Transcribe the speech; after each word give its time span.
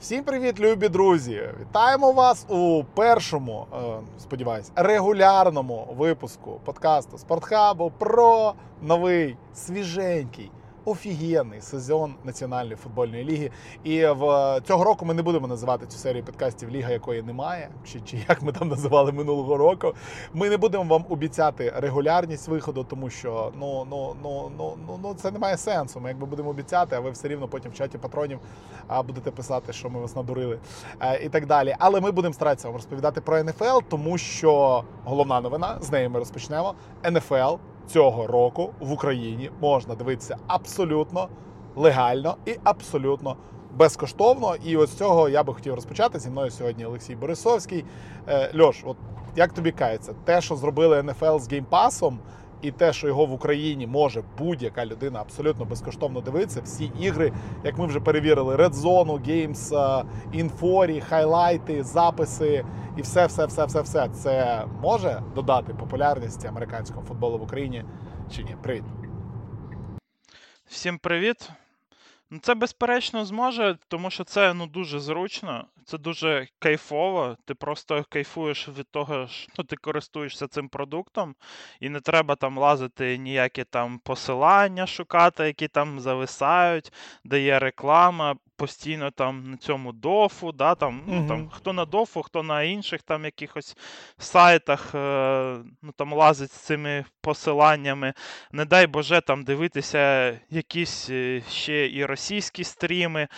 Всім 0.00 0.24
привіт, 0.24 0.60
любі 0.60 0.88
друзі! 0.88 1.42
Вітаємо 1.60 2.12
вас 2.12 2.46
у 2.48 2.84
першому, 2.94 3.66
е, 3.72 3.76
сподіваюсь, 4.18 4.70
регулярному 4.74 5.94
випуску 5.98 6.60
подкасту 6.64 7.18
Спортхабу 7.18 7.92
про 7.98 8.54
новий 8.82 9.36
свіженький. 9.54 10.50
Офігенний 10.88 11.60
сезон 11.60 12.14
Національної 12.24 12.76
футбольної 12.76 13.24
ліги. 13.24 13.50
І 13.84 14.06
в 14.06 14.60
цього 14.64 14.84
року 14.84 15.04
ми 15.04 15.14
не 15.14 15.22
будемо 15.22 15.46
називати 15.46 15.86
цю 15.86 15.98
серію 15.98 16.24
подкастів 16.24 16.70
Ліга, 16.70 16.92
якої 16.92 17.22
немає, 17.22 17.68
чи, 17.84 18.00
чи 18.00 18.18
як 18.28 18.42
ми 18.42 18.52
там 18.52 18.68
називали 18.68 19.12
минулого 19.12 19.56
року. 19.56 19.94
Ми 20.32 20.50
не 20.50 20.56
будемо 20.56 20.84
вам 20.84 21.04
обіцяти 21.08 21.72
регулярність 21.76 22.48
виходу, 22.48 22.84
тому 22.84 23.10
що 23.10 23.52
ну 23.60 23.86
ну 23.90 24.16
ну 24.22 24.50
ну 24.58 24.76
ну 24.86 24.98
ну 25.02 25.14
це 25.14 25.30
не 25.30 25.38
має 25.38 25.56
сенсу. 25.56 26.00
Ми 26.00 26.08
якби 26.08 26.26
будемо 26.26 26.50
обіцяти, 26.50 26.96
а 26.96 27.00
ви 27.00 27.10
все 27.10 27.28
рівно 27.28 27.48
потім 27.48 27.70
в 27.70 27.74
чаті 27.74 27.98
патронів 27.98 28.38
будете 29.06 29.30
писати, 29.30 29.72
що 29.72 29.90
ми 29.90 30.00
вас 30.00 30.16
надурили 30.16 30.58
е, 31.00 31.24
і 31.24 31.28
так 31.28 31.46
далі. 31.46 31.76
Але 31.78 32.00
ми 32.00 32.10
будемо 32.10 32.34
старатися 32.34 32.68
вам 32.68 32.76
розповідати 32.76 33.20
про 33.20 33.42
НФЛ, 33.44 33.78
тому 33.88 34.18
що 34.18 34.84
головна 35.04 35.40
новина 35.40 35.78
з 35.80 35.90
нею 35.90 36.10
ми 36.10 36.18
розпочнемо. 36.18 36.74
НФЛ 37.10 37.54
цього 37.88 38.26
року 38.26 38.70
в 38.80 38.92
Україні 38.92 39.50
можна 39.60 39.94
дивитися 39.94 40.36
абсолютно 40.46 41.28
легально 41.76 42.36
і 42.46 42.56
абсолютно 42.64 43.36
безкоштовно. 43.76 44.54
І 44.64 44.76
ось 44.76 44.94
цього 44.94 45.28
я 45.28 45.42
би 45.42 45.54
хотів 45.54 45.74
розпочати. 45.74 46.18
Зі 46.18 46.30
мною 46.30 46.50
сьогодні 46.50 46.86
Олексій 46.86 47.16
Борисовський. 47.16 47.84
Е, 48.28 48.52
Льош, 48.58 48.82
от 48.84 48.96
як 49.36 49.52
тобі 49.52 49.72
кається, 49.72 50.14
те, 50.24 50.40
що 50.40 50.56
зробили 50.56 51.02
НФЛ 51.02 51.38
з 51.38 51.50
геймпасом, 51.50 52.18
і 52.62 52.70
те, 52.70 52.92
що 52.92 53.06
його 53.08 53.26
в 53.26 53.32
Україні 53.32 53.86
може 53.86 54.22
будь-яка 54.38 54.86
людина 54.86 55.20
абсолютно 55.20 55.64
безкоштовно 55.64 56.20
дивитися, 56.20 56.60
всі 56.64 56.92
ігри, 57.00 57.32
як 57.64 57.78
ми 57.78 57.86
вже 57.86 58.00
перевірили, 58.00 58.56
Red 58.56 58.72
Zone, 58.72 59.28
Games, 59.28 60.04
інфорі, 60.32 61.00
хайлайти, 61.00 61.82
записи 61.82 62.64
і 62.96 63.02
все, 63.02 63.26
все, 63.26 63.46
все, 63.46 63.64
все, 63.64 63.80
все 63.80 64.08
це 64.08 64.64
може 64.82 65.22
додати 65.34 65.74
популярності 65.74 66.46
американського 66.46 67.06
футболу 67.06 67.38
в 67.38 67.42
Україні 67.42 67.84
чи 68.30 68.44
ні? 68.44 68.56
Привіт. 68.62 68.84
Всім 70.66 70.98
привіт. 70.98 71.50
Ну, 72.30 72.38
Це 72.42 72.54
безперечно 72.54 73.24
зможе, 73.24 73.78
тому 73.88 74.10
що 74.10 74.24
це 74.24 74.54
ну 74.54 74.66
дуже 74.66 75.00
зручно, 75.00 75.66
це 75.84 75.98
дуже 75.98 76.48
кайфово. 76.58 77.36
Ти 77.44 77.54
просто 77.54 78.04
кайфуєш 78.08 78.68
від 78.68 78.90
того, 78.90 79.26
що 79.28 79.62
ти 79.62 79.76
користуєшся 79.76 80.48
цим 80.48 80.68
продуктом, 80.68 81.34
і 81.80 81.88
не 81.88 82.00
треба 82.00 82.36
там 82.36 82.58
лазити 82.58 83.18
ніякі 83.18 83.64
там 83.64 83.98
посилання 83.98 84.86
шукати, 84.86 85.44
які 85.44 85.68
там 85.68 86.00
зависають, 86.00 86.92
де 87.24 87.40
є 87.40 87.58
реклама. 87.58 88.36
Постійно 88.58 89.10
там 89.10 89.50
на 89.50 89.56
цьому 89.56 89.92
дофу, 89.92 90.52
да, 90.52 90.74
там, 90.74 91.02
ну, 91.06 91.28
там, 91.28 91.48
хто 91.48 91.72
на 91.72 91.84
дофу, 91.84 92.22
хто 92.22 92.42
на 92.42 92.62
інших 92.62 93.02
там 93.02 93.24
якихось 93.24 93.76
сайтах, 94.18 94.94
е, 94.94 95.58
ну, 95.82 95.92
там 95.96 96.12
лазить 96.12 96.52
з 96.52 96.54
цими 96.60 97.04
посиланнями. 97.20 98.12
Не 98.52 98.64
дай 98.64 98.86
Боже 98.86 99.20
там 99.20 99.44
дивитися 99.44 100.32
якісь 100.50 101.10
е, 101.10 101.42
ще 101.50 101.88
і 101.88 102.04
російські 102.04 102.64
стріми. 102.64 103.28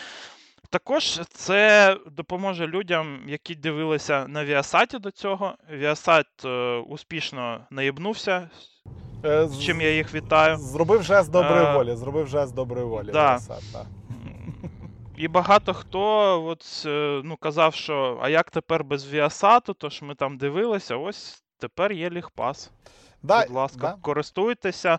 Також 0.71 1.21
це 1.35 1.97
допоможе 2.11 2.67
людям, 2.67 3.21
які 3.27 3.55
дивилися 3.55 4.29
на 4.29 4.45
Віасаті 4.45 4.99
до 4.99 5.11
цього. 5.11 5.55
Віасат 5.73 6.27
е, 6.45 6.77
успішно 6.77 7.61
наїбнувся, 7.71 8.51
Е, 9.25 9.49
з 9.49 9.63
чим 9.63 9.81
я 9.81 9.95
їх 9.95 10.15
вітаю. 10.15 10.57
Зробив 10.57 11.03
жест 11.03 11.31
доброї 11.31 11.65
Е, 11.67 11.75
волі. 11.75 11.95
Зробив 11.97 12.27
жест 12.29 12.55
доброї 12.55 12.87
волі. 12.87 13.11
да. 13.13 13.27
Вересат, 13.31 13.63
да. 13.73 13.87
І 15.21 15.29
багато 15.29 15.75
хто 15.75 16.01
от, 16.45 16.83
е, 16.87 17.21
ну, 17.25 17.37
казав, 17.37 17.75
що 17.75 18.19
а 18.23 18.29
як 18.29 18.51
тепер 18.51 18.85
без 18.85 19.13
Віасату, 19.13 19.75
то 19.75 19.89
ж 19.89 20.05
ми 20.05 20.15
там 20.15 20.39
дивилися, 20.39 20.97
ось 20.97 21.43
тепер 21.59 21.93
є 21.93 22.11
лігпас. 22.11 22.71
Да, 23.23 23.43
Будь 23.47 23.57
ласка, 23.57 23.79
да. 23.81 23.97
користуйтеся 24.03 24.99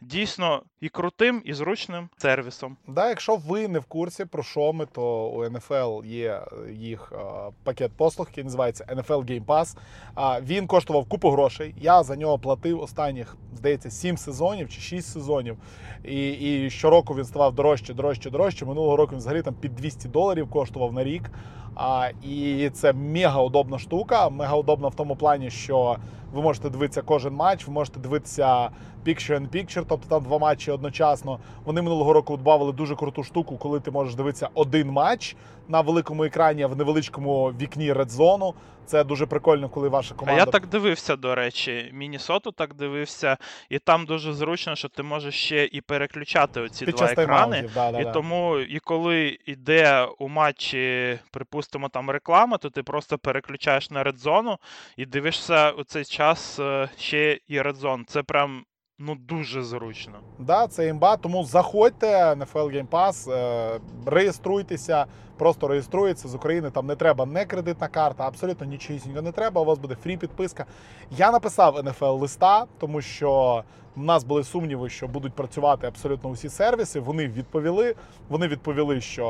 дійсно 0.00 0.62
і 0.80 0.88
крутим, 0.88 1.42
і 1.44 1.54
зручним 1.54 2.08
сервісом. 2.16 2.76
Да, 2.88 3.08
якщо 3.08 3.36
ви 3.36 3.68
не 3.68 3.78
в 3.78 3.84
курсі 3.84 4.24
про 4.24 4.42
що 4.42 4.72
ми, 4.72 4.86
то 4.86 5.28
у 5.28 5.44
NFL 5.44 6.06
є 6.06 6.28
е, 6.28 6.72
їх 6.72 7.12
е, 7.12 7.16
пакет 7.64 7.92
послуг, 7.96 8.26
який 8.30 8.44
називається 8.44 8.84
NFL 8.84 9.24
Game 9.24 9.44
Pass. 9.44 9.76
А 10.14 10.40
він 10.40 10.66
коштував 10.66 11.08
купу 11.08 11.30
грошей. 11.30 11.74
Я 11.80 12.02
за 12.02 12.16
нього 12.16 12.38
платив 12.38 12.80
останніх, 12.80 13.36
здається, 13.54 13.90
7 13.90 14.16
сезонів 14.16 14.68
чи 14.68 14.80
6 14.80 15.12
сезонів. 15.12 15.56
І, 16.04 16.30
і 16.30 16.70
щороку 16.70 17.14
він 17.14 17.24
ставав 17.24 17.54
дорожче, 17.54 17.94
дорожче, 17.94 18.30
дорожче. 18.30 18.64
Минулого 18.66 18.96
року 18.96 19.12
він 19.12 19.18
взагалі 19.18 19.42
там 19.42 19.54
під 19.54 19.74
200 19.74 20.08
доларів 20.08 20.50
коштував 20.50 20.92
на 20.92 21.04
рік. 21.04 21.30
А, 21.74 22.08
і 22.22 22.70
це 22.70 22.92
мега 22.92 23.42
удобна 23.42 23.78
штука. 23.78 24.28
Мега 24.28 24.56
удобна 24.56 24.88
в 24.88 24.94
тому 24.94 25.16
плані, 25.16 25.50
що 25.50 25.96
ви 26.32 26.42
можете 26.42 26.70
дивитися 26.70 27.02
кожен 27.02 27.34
матч, 27.34 27.66
ви 27.66 27.72
можете 27.72 28.00
дивитися 28.00 28.70
picture 29.06 29.40
in 29.40 29.48
picture, 29.48 29.84
тобто 29.88 30.08
там 30.08 30.22
два 30.22 30.38
матчі 30.38 30.70
одночасно. 30.70 31.38
Вони 31.64 31.82
минулого 31.82 32.12
року 32.12 32.36
додавали 32.36 32.72
дуже 32.72 32.96
круту 32.96 33.24
штуку, 33.24 33.56
коли 33.56 33.80
ти 33.80 33.90
можеш 33.90 34.14
дивитися 34.14 34.48
один 34.54 34.90
матч 34.90 35.36
на 35.68 35.80
великому 35.80 36.24
екрані 36.24 36.64
в 36.64 36.76
невеличкому 36.76 37.52
вікні 37.60 37.92
редзону. 37.92 38.54
Це 38.86 39.04
дуже 39.04 39.26
прикольно, 39.26 39.68
коли 39.68 39.88
ваша 39.88 40.14
команда. 40.14 40.42
А 40.42 40.46
я 40.46 40.52
так 40.52 40.66
дивився, 40.66 41.16
до 41.16 41.34
речі, 41.34 41.90
Мінісоту 41.92 42.52
так 42.52 42.74
дивився, 42.74 43.36
і 43.68 43.78
там 43.78 44.06
дуже 44.06 44.32
зручно, 44.32 44.76
що 44.76 44.88
ти 44.88 45.02
можеш 45.02 45.34
ще 45.34 45.64
і 45.64 45.80
переключати 45.80 46.60
оці 46.60 46.86
під 46.86 46.94
два 46.94 47.06
екрани. 47.06 47.70
Да, 47.74 47.92
да, 47.92 48.00
І 48.00 48.04
да. 48.04 48.12
тому, 48.12 48.58
і 48.58 48.78
коли 48.78 49.38
йде 49.46 50.08
у 50.18 50.28
матчі, 50.28 51.18
припустимо, 51.30 51.88
там 51.88 52.10
реклама, 52.10 52.56
то 52.56 52.70
ти 52.70 52.82
просто 52.82 53.18
переключаєш 53.18 53.90
на 53.90 54.02
редзону 54.02 54.58
і 54.96 55.06
дивишся 55.06 55.70
у 55.70 55.84
цей 55.84 56.04
час 56.04 56.58
е, 56.58 56.88
ще 56.98 57.38
і 57.48 57.62
редзон. 57.62 58.04
Це 58.08 58.22
прям 58.22 58.64
ну 59.00 59.14
дуже 59.14 59.62
зручно. 59.62 60.12
Да, 60.38 60.66
це 60.66 60.88
імба. 60.88 61.16
Тому 61.16 61.44
заходьте 61.44 62.06
NFL 62.34 62.76
Game 62.76 62.88
Pass, 62.88 63.32
е, 63.32 63.80
реєструйтеся, 64.06 65.06
просто 65.40 65.68
реєструється 65.68 66.28
з 66.28 66.34
України. 66.34 66.70
Там 66.70 66.86
не 66.86 66.96
треба 66.96 67.26
не 67.26 67.44
кредитна 67.44 67.88
карта, 67.88 68.26
абсолютно 68.26 68.66
нічого 68.66 69.22
не 69.22 69.32
треба. 69.32 69.60
У 69.60 69.64
вас 69.64 69.78
буде 69.78 69.96
фрі 70.02 70.16
підписка. 70.16 70.66
Я 71.10 71.30
написав 71.30 71.76
NFL 71.76 72.18
листа, 72.18 72.66
тому 72.78 73.00
що 73.00 73.62
в 73.96 74.02
нас 74.02 74.24
були 74.24 74.44
сумніви, 74.44 74.88
що 74.88 75.08
будуть 75.08 75.32
працювати 75.32 75.86
абсолютно 75.86 76.30
усі 76.30 76.48
сервіси. 76.48 77.00
Вони 77.00 77.28
відповіли. 77.28 77.94
Вони 78.28 78.48
відповіли, 78.48 79.00
що 79.00 79.26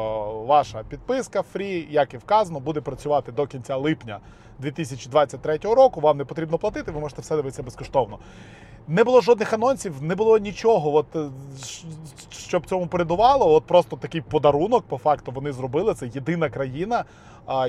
ваша 0.47 0.82
підписка 0.88 1.43
фрі, 1.43 1.88
як 1.91 2.15
і 2.15 2.16
вказано, 2.16 2.60
буде 2.60 2.81
працювати 2.81 3.32
до 3.32 3.47
кінця 3.47 3.77
липня 3.77 4.21
2023 4.59 5.59
року. 5.62 6.00
Вам 6.00 6.19
не 6.19 6.25
потрібно 6.25 6.59
платити, 6.59 6.91
ви 6.91 7.00
можете 7.00 7.22
все 7.22 7.37
дивитися 7.37 7.62
безкоштовно. 7.62 8.19
Не 8.88 9.04
було 9.04 9.21
жодних 9.21 9.53
анонсів, 9.53 10.03
не 10.03 10.15
було 10.15 10.38
нічого, 10.38 10.94
от, 10.94 11.16
е, 11.16 11.31
щоб 12.31 12.66
цьому 12.66 12.87
передувало. 12.87 13.54
От 13.54 13.65
просто 13.65 13.97
такий 13.97 14.21
подарунок, 14.21 14.84
по 14.88 14.98
факту, 14.98 15.32
вони 15.32 15.53
зробили. 15.53 15.94
Це 16.00 16.06
єдина 16.06 16.50
країна. 16.50 17.04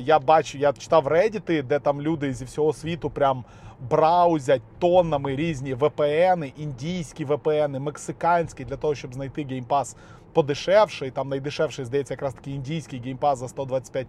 Я 0.01 0.19
бачу, 0.19 0.57
я 0.57 0.73
читав 0.73 1.07
Reddit, 1.07 1.63
де 1.63 1.79
там 1.79 2.01
люди 2.01 2.33
зі 2.33 2.45
всього 2.45 2.73
світу 2.73 3.09
прям 3.09 3.43
абузять 3.89 4.61
тоннами 4.79 5.35
різні 5.35 5.75
VPN, 5.75 6.53
індійські 6.57 7.25
VPN, 7.25 7.79
мексиканські, 7.79 8.65
для 8.65 8.77
того, 8.77 8.95
щоб 8.95 9.13
знайти 9.13 9.43
Game 9.44 9.69
Pass 9.69 9.95
подешевше. 10.33 11.07
І 11.07 11.11
там 11.11 11.29
найдешевший, 11.29 11.85
здається, 11.85 12.13
якраз 12.13 12.33
такий 12.33 12.53
індійський 12.53 12.99
Game 12.99 13.19
Pass 13.19 13.39
за 13.39 13.47
125 13.47 14.07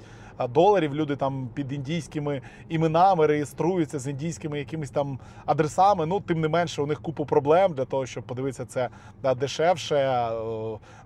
доларів. 0.51 0.95
Люди 0.95 1.17
там 1.17 1.49
під 1.55 1.73
індійськими 1.73 2.43
іменами 2.69 3.27
реєструються 3.27 3.99
з 3.99 4.09
індійськими 4.09 4.59
якимись 4.59 4.91
там 4.91 5.19
адресами. 5.47 6.07
Ну, 6.07 6.21
тим 6.21 6.41
не 6.41 6.49
менше, 6.49 6.83
у 6.83 6.87
них 6.87 7.03
купу 7.03 7.27
проблем 7.27 7.73
для 7.73 7.85
того, 7.85 8.07
щоб 8.07 8.25
подивитися 8.25 8.65
це 8.65 8.89
да, 9.23 9.35
дешевше. 9.35 9.97
Е, 9.97 10.31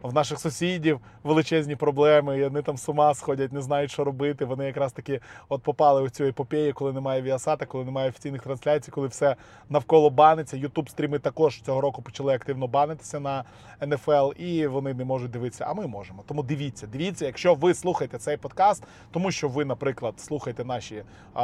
В 0.03 0.15
наших 0.15 0.41
сусідів 0.41 1.01
величезні 1.25 1.77
проблеми. 1.77 2.39
і 2.39 2.45
Вони 2.45 2.63
там 2.63 2.77
з 2.77 2.89
ума 2.89 3.15
сходять, 3.15 3.53
не 3.53 3.63
знають, 3.63 3.91
що 3.91 4.05
робити. 4.05 4.45
Вони 4.45 4.65
якраз 4.65 4.93
таки 4.93 5.21
от 5.49 5.63
попали 5.63 6.03
у 6.03 6.09
цю 6.09 6.25
епопею, 6.25 6.75
коли 6.75 6.93
немає 6.93 7.23
Віасата, 7.23 7.67
коли 7.67 7.85
немає 7.85 8.09
офіційних 8.09 8.43
трансляцій, 8.43 8.91
коли 8.91 9.09
все 9.09 9.37
навколо 9.71 10.11
баниться. 10.11 10.57
Ютуб 10.57 10.91
стріми 10.91 11.19
також 11.19 11.61
цього 11.61 11.81
року 11.81 12.03
почали 12.03 12.35
активно 12.35 12.67
банитися 12.67 13.21
на 13.21 13.45
НФЛ, 13.87 14.33
і 14.37 14.67
вони 14.67 14.95
не 14.95 15.05
можуть 15.07 15.31
дивитися. 15.31 15.65
А 15.69 15.75
ми 15.75 15.87
можемо. 15.87 16.23
Тому 16.27 16.43
дивіться, 16.43 16.87
дивіться, 16.87 17.27
якщо 17.27 17.55
ви 17.55 17.75
слухаєте 17.75 18.19
цей 18.19 18.37
подкаст, 18.37 18.85
тому 19.11 19.31
що 19.31 19.49
ви, 19.49 19.65
наприклад, 19.65 20.21
слухаєте 20.21 20.65
наші 20.65 21.03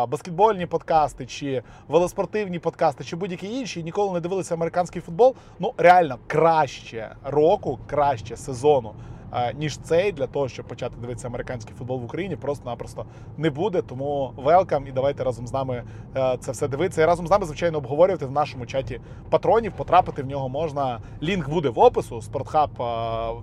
баскетбольні 0.08 0.66
подкасти, 0.66 1.26
чи 1.26 1.62
велоспортивні 1.88 2.58
подкасти, 2.58 3.04
чи 3.04 3.16
будь-які 3.16 3.58
інші, 3.58 3.82
ніколи 3.82 4.12
не 4.12 4.20
дивилися 4.20 4.54
американський 4.54 5.02
футбол. 5.02 5.34
Ну 5.58 5.74
реально 5.76 6.18
краще 6.26 7.16
року, 7.24 7.78
краще 7.86 8.36
сезону. 8.36 8.94
Е, 9.32 9.54
Ніж 9.54 9.78
цей 9.78 10.12
для 10.12 10.26
того, 10.26 10.48
щоб 10.48 10.66
почати 10.66 10.96
дивитися 11.00 11.28
американський 11.28 11.74
футбол 11.76 12.00
в 12.00 12.04
Україні, 12.04 12.36
просто-напросто 12.36 13.06
не 13.36 13.50
буде. 13.50 13.82
Тому 13.82 14.32
велкам 14.36 14.86
і 14.86 14.92
давайте 14.92 15.24
разом 15.24 15.46
з 15.46 15.52
нами 15.52 15.84
е, 16.16 16.36
це 16.40 16.52
все 16.52 16.68
дивитися. 16.68 17.02
І 17.02 17.04
разом 17.04 17.26
з 17.26 17.30
нами, 17.30 17.46
звичайно, 17.46 17.78
обговорювати 17.78 18.26
в 18.26 18.32
нашому 18.32 18.66
чаті 18.66 19.00
патронів. 19.30 19.72
Потрапити 19.72 20.22
в 20.22 20.26
нього 20.26 20.48
можна. 20.48 21.00
Лінк 21.22 21.48
буде 21.48 21.68
в 21.68 21.78
опису. 21.78 22.22
Спортхаб 22.22 22.70
е, 22.80 22.84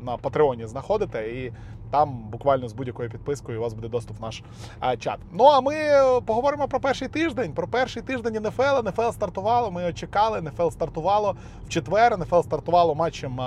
на 0.06 0.18
Патреоні 0.22 0.68
знаходите 0.68 1.30
і 1.30 1.54
Там 1.92 2.30
буквально 2.32 2.68
з 2.68 2.74
будь-якою 2.74 3.10
підпискою 3.10 3.60
у 3.60 3.62
вас 3.62 3.74
буде 3.74 3.88
доступ 3.88 4.20
в 4.20 4.22
наш 4.22 4.44
а, 4.80 4.98
чат. 4.98 5.20
Ну 5.32 5.44
а 5.44 5.62
ми 5.62 5.76
е, 5.76 6.22
поговоримо 6.26 6.68
про 6.68 6.80
перший 6.80 7.08
тиждень. 7.08 7.54
Про 7.54 7.68
перший 7.68 8.02
тиждень 8.02 8.44
НФЛ. 8.44 8.88
НФЛ 8.88 9.10
стартувало. 9.12 9.72
Ми 9.72 9.94
чекали. 9.94 10.42
НФЛ 10.42 10.70
стартувало 10.70 11.36
в 11.66 11.70
четвер. 11.70 12.18
НФЛ 12.18 12.42
стартувало 12.42 12.96
матчем 12.96 13.40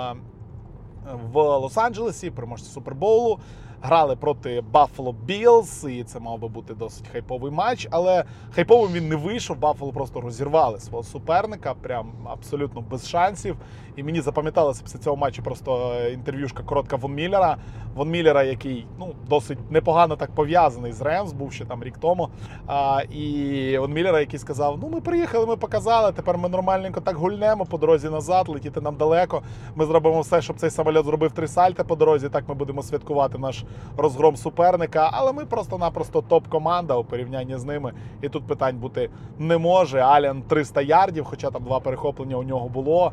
в 1.31 1.57
Лос-Анджелесі, 1.57 2.29
переможці 2.29 2.71
Супербоулу. 2.71 3.39
Грали 3.85 4.15
проти 4.15 4.63
Buffalo 4.73 5.15
Bills, 5.27 5.89
і 5.89 6.03
це 6.03 6.19
мав 6.19 6.39
би 6.39 6.47
бути 6.47 6.73
досить 6.73 7.07
хайповий 7.11 7.51
матч. 7.51 7.87
Але 7.91 8.23
хайповим 8.55 8.91
він 8.91 9.09
не 9.09 9.15
вийшов. 9.15 9.57
Buffalo 9.57 9.93
просто 9.93 10.21
розірвали 10.21 10.79
свого 10.79 11.03
суперника, 11.03 11.73
прям 11.73 12.11
абсолютно 12.25 12.81
без 12.81 13.09
шансів. 13.09 13.57
І 13.95 14.03
мені 14.03 14.21
запам'яталося 14.21 14.83
після 14.83 14.99
цього 14.99 15.15
матчу 15.15 15.43
просто 15.43 15.93
інтерв'юшка 16.13 16.63
коротка 16.63 16.95
Вон 16.95 17.13
Міллера. 17.13 17.57
Вон 17.95 18.09
Міллера, 18.09 18.43
який 18.43 18.87
ну 18.99 19.13
досить 19.29 19.71
непогано 19.71 20.15
так 20.15 20.31
пов'язаний 20.31 20.91
з 20.91 21.01
Ремс, 21.01 21.33
був 21.33 21.53
ще 21.53 21.65
там 21.65 21.83
рік 21.83 21.97
тому. 21.97 22.29
А, 22.67 23.01
І 23.11 23.77
Вон 23.77 23.93
Міллера, 23.93 24.19
який 24.19 24.39
сказав: 24.39 24.79
Ну, 24.81 24.89
ми 24.89 25.01
приїхали, 25.01 25.45
ми 25.45 25.55
показали. 25.55 26.11
Тепер 26.11 26.37
ми 26.37 26.49
нормальненько 26.49 27.01
так 27.01 27.15
гульнемо 27.15 27.65
по 27.65 27.77
дорозі 27.77 28.09
назад, 28.09 28.49
летіти 28.49 28.81
нам 28.81 28.95
далеко. 28.95 29.41
Ми 29.75 29.85
зробимо 29.85 30.21
все, 30.21 30.41
щоб 30.41 30.55
цей 30.55 30.69
самоліт 30.69 31.05
зробив 31.05 31.31
три 31.31 31.47
сальти 31.47 31.83
по 31.83 31.95
дорозі. 31.95 32.29
Так 32.29 32.49
ми 32.49 32.55
будемо 32.55 32.83
святкувати 32.83 33.37
наш 33.37 33.63
розгром 33.97 34.35
суперника. 34.35 35.09
Але 35.13 35.33
ми 35.33 35.45
просто-напросто 35.45 36.21
топ-команда 36.21 36.95
у 36.95 37.03
порівнянні 37.03 37.57
з 37.57 37.63
ними. 37.63 37.93
І 38.21 38.29
тут 38.29 38.47
питань 38.47 38.77
бути 38.77 39.09
не 39.39 39.57
може. 39.57 39.99
Алян 39.99 40.41
300 40.41 40.81
ярдів, 40.81 41.25
хоча 41.25 41.51
там 41.51 41.63
два 41.63 41.79
перехоплення 41.79 42.35
у 42.35 42.43
нього 42.43 42.69
було. 42.69 43.11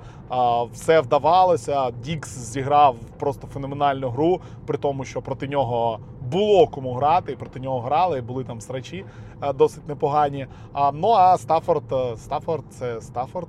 Все 0.72 1.00
вдавалося. 1.00 1.90
Дікс 1.90 2.38
зіграв 2.38 2.96
просто 3.18 3.46
феноменальну 3.46 4.08
гру, 4.08 4.40
при 4.66 4.78
тому, 4.78 5.04
що 5.04 5.22
проти 5.22 5.48
нього 5.48 5.98
було 6.30 6.66
кому 6.66 6.94
грати, 6.94 7.32
і 7.32 7.36
проти 7.36 7.60
нього 7.60 7.80
грали, 7.80 8.18
і 8.18 8.22
були 8.22 8.44
там 8.44 8.60
срачі 8.60 9.04
досить 9.54 9.88
непогані. 9.88 10.46
А, 10.72 10.92
Ну 10.92 11.08
а 11.10 11.38
Стафорд, 11.38 11.84
Стафорд 12.16 12.64
це 12.70 13.00
Стафорд, 13.00 13.48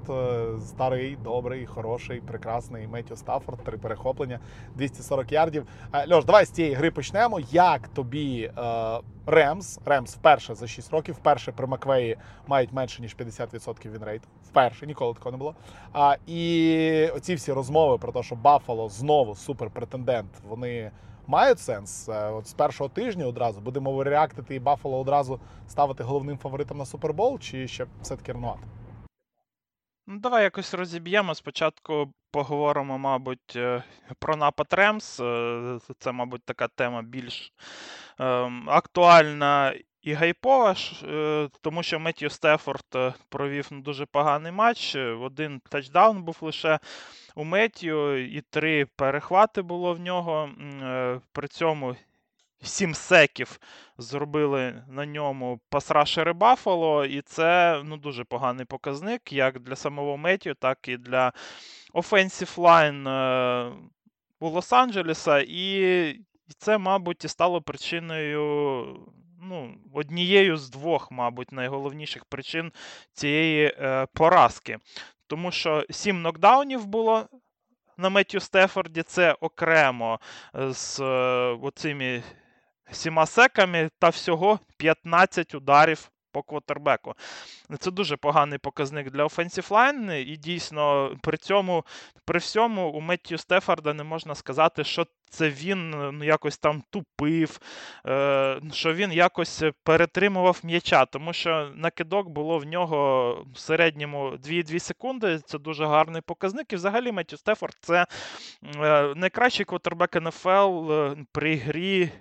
старий, 0.62 1.18
добрий, 1.24 1.66
хороший, 1.66 2.22
прекрасний 2.22 2.88
Меттю 2.88 3.16
Стафорд, 3.16 3.64
три 3.64 3.78
перехоплення, 3.78 4.40
240 4.76 5.32
ярдів. 5.32 5.66
Льош, 6.12 6.26
давай 6.26 6.46
з 6.46 6.50
цієї 6.50 6.74
гри 6.74 6.92
почнемо. 6.92 7.40
Як 7.52 7.88
тобі 7.88 8.52
Ремс? 9.26 9.80
Ремс 9.86 10.16
вперше 10.16 10.56
за 10.56 10.68
6 10.68 10.92
років, 10.92 11.16
вперше 11.16 11.52
при 11.52 11.68
Маквеї 11.68 12.18
мають 12.48 12.74
менше 12.74 13.02
ніж 13.02 13.16
50% 13.16 13.92
вінрейту. 13.94 14.28
Вперше 14.50 14.88
ніколи 14.88 15.14
такого 15.14 15.32
не 15.32 15.38
було. 15.38 15.56
А, 15.94 16.16
І 16.28 17.10
оці 17.16 17.36
всі 17.36 17.54
розмови 17.54 17.98
про 17.98 18.12
те, 18.12 18.24
що 18.24 18.36
Баффало 18.36 18.90
знову 18.90 19.36
суперпретендент, 19.36 20.30
вони 20.50 20.92
мають 21.28 21.60
сенс. 21.60 22.10
Е, 22.10 22.30
от 22.30 22.48
з 22.48 22.54
першого 22.54 22.90
тижня 22.90 23.26
одразу 23.26 23.62
будемо 23.62 24.04
реактити 24.04 24.56
і 24.56 24.60
Баффало 24.60 25.00
одразу 25.00 25.40
ставити 25.68 26.04
головним 26.04 26.38
фаворитом 26.38 26.78
на 26.78 26.86
Супербол, 26.86 27.40
чи 27.40 27.68
ще 27.68 27.88
все-таки 28.02 28.32
рановато? 28.34 28.64
Ну, 30.08 30.20
Давай 30.20 30.44
якось 30.44 30.74
розіб'ємо. 30.74 31.36
Спочатку 31.36 32.14
поговоримо, 32.32 32.98
мабуть, 32.98 33.56
е, 33.56 33.84
про 34.20 34.36
напад 34.36 34.68
Ремс. 34.72 35.20
Е, 35.20 35.80
це, 36.00 36.12
мабуть, 36.12 36.46
така 36.46 36.68
тема 36.68 37.02
більш 37.02 37.54
ем, 38.20 38.70
актуальна 38.70 39.74
і 40.02 40.14
гайпова, 40.14 40.76
тому 41.62 41.84
що 41.84 42.00
Меттью 42.00 42.30
Стефорд 42.30 43.16
провів 43.30 43.68
дуже 43.72 44.06
поганий 44.06 44.52
матч. 44.52 44.96
Один 44.96 45.62
тачдаун 45.70 46.24
був 46.24 46.38
лише 46.42 46.80
у 47.36 47.44
Меттію, 47.44 48.26
і 48.26 48.42
три 48.42 48.86
перехвати 48.86 49.62
було 49.62 49.94
в 49.94 50.00
нього. 50.00 50.50
Е, 50.82 51.22
при 51.32 51.48
цьому 51.48 51.96
сім 52.64 52.94
секів 52.94 53.60
зробили 53.98 54.84
на 54.88 55.06
ньому 55.06 55.60
пасрашери 55.70 56.34
Баффало, 56.34 57.06
і 57.06 57.22
це 57.22 57.82
ну, 57.86 57.98
дуже 57.98 58.24
поганий 58.24 58.66
показник 58.66 59.34
як 59.34 59.60
для 59.60 59.76
самого 59.76 60.18
Меттію, 60.18 60.56
так 60.56 60.88
і 60.88 60.98
для 60.98 61.34
Offensive 61.94 62.56
Line 62.56 63.10
е, 63.10 63.72
у 64.40 64.50
Лос-Анджелеса. 64.50 65.46
І 65.48 66.26
це, 66.58 66.78
мабуть, 66.78 67.26
і 67.26 67.28
стало 67.28 67.62
причиною. 67.62 69.12
Ну, 69.44 69.76
однією 69.94 70.58
з 70.58 70.70
двох, 70.70 71.12
мабуть, 71.12 71.52
найголовніших 71.52 72.26
причин 72.26 72.72
цієї 73.14 73.66
е, 73.66 74.08
поразки. 74.14 74.78
Тому 75.28 75.52
що 75.52 75.86
сім 75.90 76.22
нокдаунів 76.22 76.86
було 76.86 77.28
на 77.98 78.10
Меттю 78.10 78.40
Стефорді, 78.40 79.04
це 79.04 79.34
окремо 79.34 80.20
е, 80.56 80.74
з 80.74 81.00
е, 81.00 81.04
оцими 81.62 82.24
сіма 82.92 83.26
секами 83.26 83.90
та 84.00 84.10
всього 84.10 84.60
15 84.78 85.56
ударів 85.56 86.12
по 86.32 86.44
квотербеку. 86.44 87.14
Це 87.80 87.92
дуже 87.92 88.18
поганий 88.18 88.60
показник 88.60 89.12
для 89.12 89.26
Offensive 89.26 89.70
Line, 89.70 90.16
і 90.16 90.38
дійсно 90.38 91.16
при 91.22 91.38
цьому, 91.38 91.86
при 92.26 92.40
всьому 92.40 92.90
у 92.90 93.02
Меттію 93.02 93.38
Стефарда 93.38 93.94
не 93.94 94.04
можна 94.04 94.36
сказати, 94.36 94.84
що 94.84 95.08
це 95.32 95.50
він 95.50 95.90
ну, 95.90 96.24
якось 96.24 96.58
там 96.58 96.84
тупив, 96.90 97.60
е, 98.08 98.62
що 98.74 98.94
він 98.94 99.12
якось 99.12 99.64
перетримував 99.84 100.60
м'яча, 100.64 101.06
тому 101.06 101.34
що 101.34 101.72
накидок 101.76 102.30
було 102.30 102.58
в 102.58 102.66
нього 102.66 103.46
в 103.54 103.60
середньому 103.60 104.30
2-2 104.30 104.80
секунди. 104.80 105.40
Це 105.46 105.60
дуже 105.60 105.86
гарний 105.86 106.22
показник. 106.22 106.74
І 106.74 106.76
взагалі 106.76 107.12
Меттю 107.12 107.38
Стефорд 107.38 107.78
це 107.82 108.08
е, 108.76 109.14
найкращий 109.16 109.66
квотербек 109.66 110.16
НФЛ 110.16 110.92
е, 110.92 111.16
при 111.32 111.56
грі. 111.56 112.12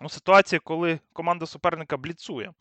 У 0.00 0.08
ситуації, 0.08 0.60
коли 0.64 0.98
команда 1.12 1.46
суперника 1.46 1.96
бліцує. 1.96 2.52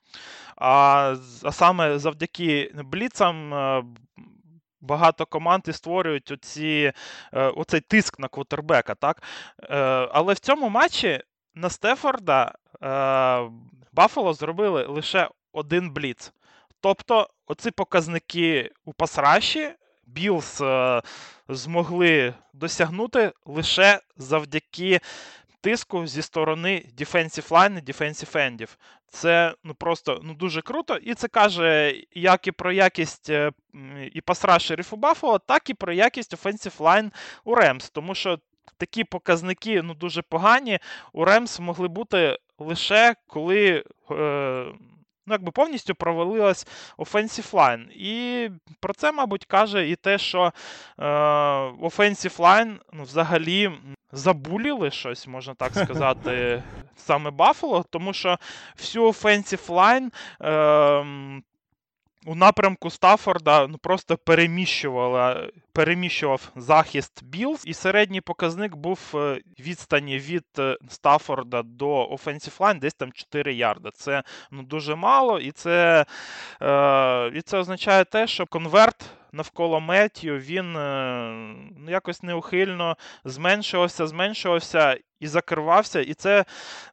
А 0.55 1.15
а 1.43 1.51
саме 1.51 1.99
завдяки 1.99 2.71
бліцам 2.75 3.53
багато 4.85 5.25
команд 5.25 5.63
і 5.67 5.73
створюють 5.73 6.31
оці, 6.31 6.93
е, 7.33 7.47
оцей 7.47 7.81
тиск 7.81 8.19
на 8.19 8.27
квотербека. 8.27 8.95
так? 8.95 9.23
Е, 9.63 9.77
але 10.11 10.33
в 10.33 10.39
цьому 10.39 10.69
матчі 10.69 11.21
на 11.55 11.69
Стефорда 11.69 12.53
е, 12.83 13.51
Баффало 13.91 14.33
зробили 14.33 14.85
лише 14.85 15.29
один 15.53 15.91
бліц. 15.91 16.33
Тобто, 16.81 17.29
оці 17.47 17.71
показники 17.71 18.71
у 18.85 18.93
пасраші 18.93 19.71
Білс 20.07 20.61
змогли 21.49 22.33
досягнути 22.53 23.31
лише 23.45 23.99
завдяки 24.17 24.99
тиску 25.65 26.07
зі 26.07 26.21
сторони 26.21 26.85
defensive 26.97 27.49
line 27.49 27.79
і 27.79 27.91
defensive 27.91 28.47
endів. 28.47 28.77
Це 29.07 29.55
ну 29.63 29.73
просто 29.73 30.19
ну 30.23 30.33
дуже 30.33 30.61
круто. 30.61 30.95
І 30.95 31.13
це 31.13 31.27
каже 31.27 31.95
як 32.13 32.47
і 32.47 32.51
про 32.51 32.71
якість 32.71 33.29
е, 33.29 33.51
і 34.13 34.21
пасрашерів 34.21 34.87
у 34.91 34.95
Баффало, 34.95 35.39
так 35.39 35.69
і 35.69 35.73
про 35.73 35.93
якість 35.93 36.33
offensive 36.33 36.77
line 36.77 37.11
у 37.43 37.55
Ремс. 37.55 37.89
Тому 37.89 38.15
що 38.15 38.39
такі 38.77 39.03
показники 39.03 39.81
ну 39.81 39.93
дуже 39.93 40.21
погані 40.21 40.79
у 41.13 41.25
Ремс 41.25 41.59
могли 41.59 41.87
бути 41.87 42.37
лише 42.59 43.15
коли. 43.27 43.83
Е, 44.11 44.65
Ну, 45.27 45.33
якби 45.33 45.51
повністю 45.51 45.95
провалилась 45.95 46.67
offensive 46.97 47.51
line. 47.51 47.91
І 47.91 48.49
про 48.79 48.93
це, 48.93 49.11
мабуть, 49.11 49.45
каже 49.45 49.89
і 49.89 49.95
те, 49.95 50.17
що 50.17 50.53
е, 50.99 51.05
offensive 51.81 52.37
line 52.37 52.75
ну, 52.93 53.03
взагалі 53.03 53.71
забуліли 54.11 54.91
щось, 54.91 55.27
можна 55.27 55.53
так 55.53 55.73
сказати, 55.85 56.63
саме 56.95 57.31
Баффало, 57.31 57.85
тому 57.89 58.13
що 58.13 58.37
всю 58.77 59.05
offensive 59.05 59.67
line 59.67 60.09
е, 60.41 61.41
у 62.25 62.35
напрямку 62.35 62.89
Стаффорда 62.89 63.67
ну, 63.67 63.77
просто 63.77 64.17
переміщувала, 64.17 65.49
переміщував 65.73 66.51
захист 66.55 67.23
Білз, 67.23 67.63
і 67.65 67.73
середній 67.73 68.21
показник 68.21 68.75
був 68.75 68.99
е, 69.15 69.41
відстані 69.59 70.17
від 70.17 70.45
е, 70.59 70.77
Стаффорда 70.89 71.63
до 71.63 72.05
Offensive 72.05 72.57
Line 72.57 72.79
десь 72.79 72.93
там 72.93 73.11
4 73.11 73.53
ярда. 73.53 73.89
Це 73.93 74.23
ну, 74.51 74.63
дуже 74.63 74.95
мало, 74.95 75.39
і 75.39 75.51
це, 75.51 76.05
е, 76.61 77.31
і 77.35 77.41
це 77.41 77.57
означає 77.57 78.05
те, 78.05 78.27
що 78.27 78.45
конверт 78.45 79.09
навколо 79.31 79.79
Меттію, 79.79 80.39
він 80.39 80.77
е, 80.77 81.29
ну, 81.77 81.91
якось 81.91 82.23
неухильно 82.23 82.97
зменшувався, 83.25 84.07
зменшувався. 84.07 84.97
І 85.25 85.27
закривався. 85.27 86.01
І 86.01 86.13
це 86.13 86.45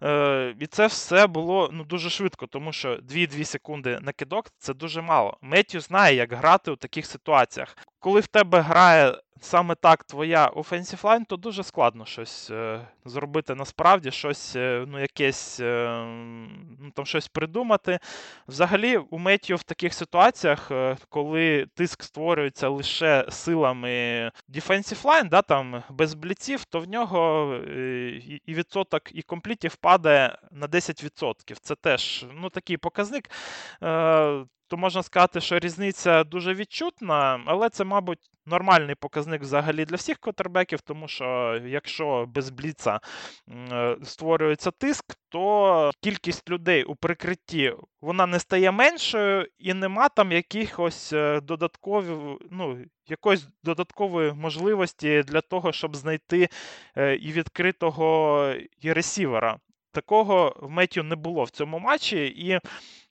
е, 0.02 0.54
і 0.60 0.66
це 0.66 0.86
все 0.86 1.26
було 1.26 1.70
ну, 1.72 1.84
дуже 1.84 2.10
швидко, 2.10 2.46
тому 2.46 2.72
що 2.72 2.96
2-2 2.96 3.44
секунди 3.44 3.98
на 4.02 4.12
кидок 4.12 4.46
це 4.58 4.74
дуже 4.74 5.02
мало. 5.02 5.38
Меттю 5.42 5.80
знає, 5.80 6.16
як 6.16 6.32
грати 6.32 6.70
у 6.70 6.76
таких 6.76 7.06
ситуаціях. 7.06 7.76
Коли 7.98 8.20
в 8.20 8.26
тебе 8.26 8.60
грає 8.60 9.14
саме 9.42 9.74
так 9.74 10.04
твоя 10.04 10.48
offensive 10.48 11.02
line, 11.02 11.24
то 11.26 11.36
дуже 11.36 11.62
складно 11.62 12.06
щось 12.06 12.50
е, 12.50 12.80
зробити 13.04 13.54
насправді, 13.54 14.10
щось, 14.10 14.56
е, 14.56 14.84
ну, 14.88 15.00
якесь, 15.00 15.60
е, 15.60 16.04
ну, 16.80 16.90
там 16.94 17.06
щось 17.06 17.28
придумати. 17.28 17.98
Взагалі, 18.48 18.96
у 18.96 19.18
Меттю 19.18 19.56
в 19.56 19.62
таких 19.62 19.94
ситуаціях, 19.94 20.70
е, 20.70 20.96
коли 21.08 21.66
тиск 21.74 22.02
створюється 22.02 22.68
лише 22.68 23.26
силами 23.30 23.90
defensive 24.48 25.02
line, 25.02 25.28
да, 25.28 25.42
там, 25.42 25.82
без 25.90 26.14
бліців, 26.14 26.64
то 26.64 26.80
в 26.80 26.88
нього 26.88 27.54
е, 27.54 28.21
і 28.46 28.54
відсоток 28.54 29.02
і 29.14 29.22
комплітів 29.22 29.76
падає 29.76 30.38
на 30.50 30.66
10%. 30.68 31.56
Це 31.60 31.74
теж 31.74 32.24
ну, 32.34 32.50
такий 32.50 32.76
показник. 32.76 33.30
Е, 33.82 34.44
то 34.66 34.76
можна 34.76 35.02
сказати, 35.02 35.40
що 35.40 35.58
різниця 35.58 36.24
дуже 36.24 36.54
відчутна, 36.54 37.42
але 37.46 37.68
це, 37.68 37.84
мабуть, 37.84 38.31
нормальний 38.46 38.94
показник 38.94 39.42
взагалі 39.42 39.84
для 39.84 39.96
всіх 39.96 40.18
квотербеків, 40.18 40.80
тому 40.80 41.08
що 41.08 41.60
якщо 41.66 42.26
без 42.28 42.50
бліца 42.50 43.00
е, 43.48 43.96
створюється 44.02 44.70
тиск, 44.70 45.04
то 45.28 45.90
кількість 46.00 46.50
людей 46.50 46.84
у 46.84 46.94
прикритті 46.96 47.74
вона 48.00 48.26
не 48.26 48.40
стає 48.40 48.70
меншою 48.70 49.46
і 49.58 49.74
нема 49.74 50.08
там 50.08 50.32
якихось 50.32 51.12
е, 51.12 51.40
додаткових, 51.40 52.38
ну, 52.50 52.78
якоїсь 53.06 53.48
додаткової 53.64 54.32
можливості 54.32 55.22
для 55.22 55.40
того, 55.40 55.72
щоб 55.72 55.96
знайти 55.96 56.48
е, 56.96 57.14
і 57.16 57.32
відкритого 57.32 58.52
і 58.80 58.92
ресівера. 58.92 59.58
Такого 59.92 60.56
в 60.60 60.70
Меттю 60.70 61.02
не 61.02 61.16
було 61.16 61.44
в 61.44 61.50
цьому 61.50 61.78
матчі, 61.78 62.26
і 62.26 62.60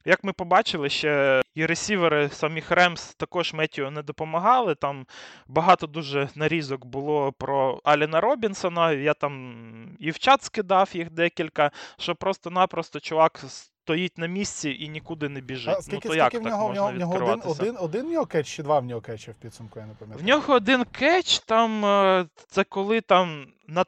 як 0.05 0.23
ми 0.23 0.33
побачили, 0.33 0.89
ще 0.89 1.41
і 1.55 1.65
ресівери 1.65 2.29
самих 2.29 2.71
Ремс 2.71 3.15
також 3.15 3.53
Меттю 3.53 3.91
не 3.91 4.01
допомагали. 4.01 4.75
Там 4.75 5.05
багато 5.47 5.87
дуже 5.87 6.29
нарізок 6.35 6.85
було 6.85 7.31
про 7.31 7.81
Аліна 7.83 8.21
Робінсона. 8.21 8.91
Я 8.91 9.13
там 9.13 9.95
і 9.99 10.11
в 10.11 10.19
чат 10.19 10.43
скидав 10.43 10.89
їх 10.93 11.11
декілька, 11.11 11.71
що 11.97 12.15
просто-напросто 12.15 12.99
чувак 12.99 13.45
стоїть 13.83 14.17
на 14.17 14.27
місці 14.27 14.77
і 14.79 14.89
нікуди 14.89 15.29
не 15.29 15.41
біжить. 15.41 15.73
А 15.73 15.77
ну, 15.77 15.81
скільки, 15.81 16.07
то 16.09 16.15
як 16.15 16.27
скільки 16.27 16.45
в 16.45 16.47
нього, 16.49 16.67
можна 16.67 16.85
в 16.85 16.97
нього 16.97 17.15
один, 17.15 17.41
один, 17.45 17.77
один 17.79 18.05
в 18.05 18.11
нього 18.11 18.25
кетч 18.25 18.47
чи 18.55 18.63
два 18.63 18.79
в 18.79 18.85
нього 18.85 19.01
кетчі 19.01 19.31
в 19.31 19.33
підсумку, 19.35 19.79
я 19.79 19.85
не 19.85 19.93
пам'ятаю. 19.93 20.23
В 20.25 20.27
нього 20.27 20.53
один 20.53 20.83
кетч, 20.85 21.39
там 21.39 21.85
е, 21.85 22.25
це 22.47 22.63
коли 22.63 23.01
там 23.01 23.47
на, 23.67 23.85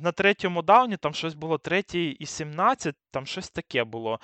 на 0.00 0.12
третьому 0.12 0.62
дауні 0.62 0.96
там 0.96 1.14
щось 1.14 1.34
було 1.34 1.58
третій 1.58 2.08
і 2.10 2.26
17, 2.26 2.94
там 3.10 3.26
щось 3.26 3.50
таке 3.50 3.84
було. 3.84 4.20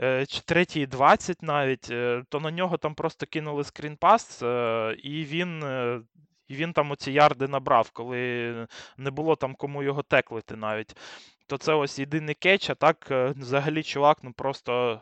Е, 0.00 0.26
Чи 0.26 0.40
третій 0.40 0.80
і 0.80 0.86
20 0.86 1.42
навіть, 1.42 1.88
е, 1.90 2.22
то 2.28 2.40
на 2.40 2.50
нього 2.50 2.76
там 2.76 2.94
просто 2.94 3.26
кинули 3.26 3.64
скрінпас, 3.64 4.42
е, 4.42 4.96
і 5.02 5.24
він. 5.24 5.62
е, 5.62 6.00
І 6.48 6.54
він 6.54 6.72
там 6.72 6.90
оці 6.90 7.12
ярди 7.12 7.48
набрав, 7.48 7.90
коли 7.90 8.66
не 8.96 9.10
було 9.10 9.36
там 9.36 9.54
кому 9.54 9.82
його 9.82 10.02
теклити 10.02 10.56
навіть. 10.56 10.96
То 11.46 11.58
це 11.58 11.74
ось 11.74 11.98
єдиний 11.98 12.34
кетч, 12.34 12.70
а 12.70 12.74
так 12.74 13.08
е, 13.10 13.34
взагалі 13.36 13.82
чувак, 13.82 14.18
ну 14.22 14.32
просто 14.32 15.00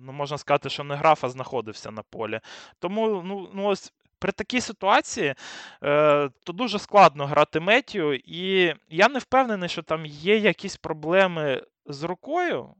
ну 0.00 0.12
можна 0.12 0.38
сказати, 0.38 0.70
що 0.70 0.84
не 0.84 0.94
грав, 0.94 1.18
а 1.22 1.28
знаходився 1.28 1.90
на 1.90 2.02
полі. 2.02 2.40
Тому 2.78 3.22
ну, 3.24 3.48
ну 3.54 3.66
ось 3.66 3.92
при 4.18 4.32
такій 4.32 4.60
ситуації 4.60 5.34
е, 5.82 6.30
то 6.44 6.52
дуже 6.52 6.78
складно 6.78 7.26
грати 7.26 7.60
Меттію, 7.60 8.14
і 8.14 8.74
я 8.88 9.08
не 9.08 9.18
впевнений, 9.18 9.68
що 9.68 9.82
там 9.82 10.06
є 10.06 10.36
якісь 10.36 10.76
проблеми 10.76 11.62
з 11.86 12.02
рукою. 12.02 12.74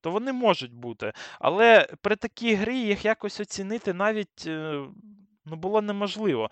То 0.00 0.10
вони 0.10 0.32
можуть 0.32 0.72
бути. 0.72 1.12
Але 1.40 1.88
при 2.02 2.16
такій 2.16 2.54
грі 2.54 2.78
їх 2.78 3.04
якось 3.04 3.40
оцінити 3.40 3.92
навіть 3.92 4.44
е, 4.46 4.84
ну, 5.46 5.56
було 5.56 5.82
неможливо. 5.82 6.50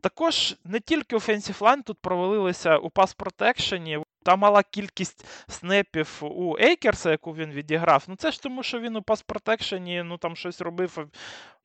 Також 0.00 0.56
не 0.64 0.80
тільки 0.80 1.16
Offensive 1.16 1.58
Line 1.58 1.82
тут 1.82 1.98
провалилися 1.98 2.76
у 2.76 2.90
пас 2.90 3.14
протекшені. 3.14 3.98
Та 4.22 4.36
мала 4.36 4.62
кількість 4.62 5.26
снепів 5.48 6.18
у 6.20 6.56
Ейкерса, 6.60 7.10
яку 7.10 7.34
він 7.34 7.50
відіграв. 7.50 8.04
Ну 8.08 8.16
це 8.16 8.30
ж 8.30 8.42
тому, 8.42 8.62
що 8.62 8.80
він 8.80 8.96
у 8.96 9.02
пас 9.02 9.22
протекшені 9.22 10.02
ну, 10.02 10.18
там 10.18 10.36
щось 10.36 10.60
робив 10.60 11.08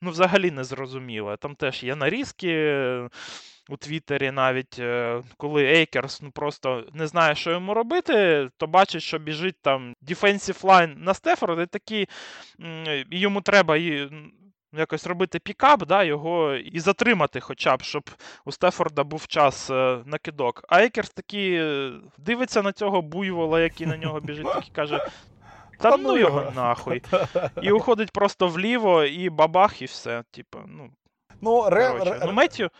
ну, 0.00 0.10
взагалі 0.10 0.50
не 0.50 0.64
зрозуміло. 0.64 1.36
Там 1.36 1.54
теж 1.54 1.84
є 1.84 1.96
нарізки 1.96 2.52
е, 2.52 3.08
у 3.68 3.76
Твіттері, 3.76 4.30
навіть 4.30 4.78
е, 4.78 5.22
коли 5.36 5.64
Ейкерс 5.64 6.22
ну, 6.22 6.30
просто 6.30 6.84
не 6.92 7.06
знає, 7.06 7.34
що 7.34 7.50
йому 7.50 7.74
робити, 7.74 8.48
то 8.56 8.66
бачить, 8.66 9.02
що 9.02 9.18
біжить 9.18 9.56
там 9.62 9.94
Defensive 10.02 10.60
Line 10.60 10.94
на 10.98 11.14
Стефорд, 11.14 11.60
і 11.60 11.66
такі 11.66 12.08
йому 13.10 13.40
треба 13.40 13.76
якось 14.78 15.06
робити 15.06 15.38
пікап, 15.38 15.86
да, 15.86 16.02
його 16.02 16.54
і 16.54 16.80
затримати, 16.80 17.40
хоча 17.40 17.76
б, 17.76 17.82
щоб 17.82 18.10
у 18.44 18.52
Стефорда 18.52 19.04
був 19.04 19.26
час 19.26 19.70
е, 19.70 19.98
на 20.04 20.18
кидок. 20.18 20.64
А 20.68 20.82
Екерс 20.82 21.10
такий 21.10 21.54
е, 21.54 21.92
дивиться 22.18 22.62
на 22.62 22.72
цього 22.72 23.02
буйвола, 23.02 23.60
який 23.60 23.86
на 23.86 23.96
нього 23.96 24.20
біжить, 24.20 24.46
такий 24.46 24.70
каже. 24.72 25.06
Та 25.78 25.96
ну 25.96 26.18
його 26.18 26.52
нахуй. 26.56 27.02
І 27.62 27.70
уходить 27.70 28.10
просто 28.10 28.48
вліво, 28.48 29.04
і 29.04 29.30
бабах, 29.30 29.82
і 29.82 29.84
все. 29.84 30.22
Типу, 30.30 30.58
ну, 30.66 30.90
Ну, 31.40 31.70
ре, 31.70 32.04
ре, 32.04 32.22
Ну, 32.26 32.32
Меттю, 32.32 32.70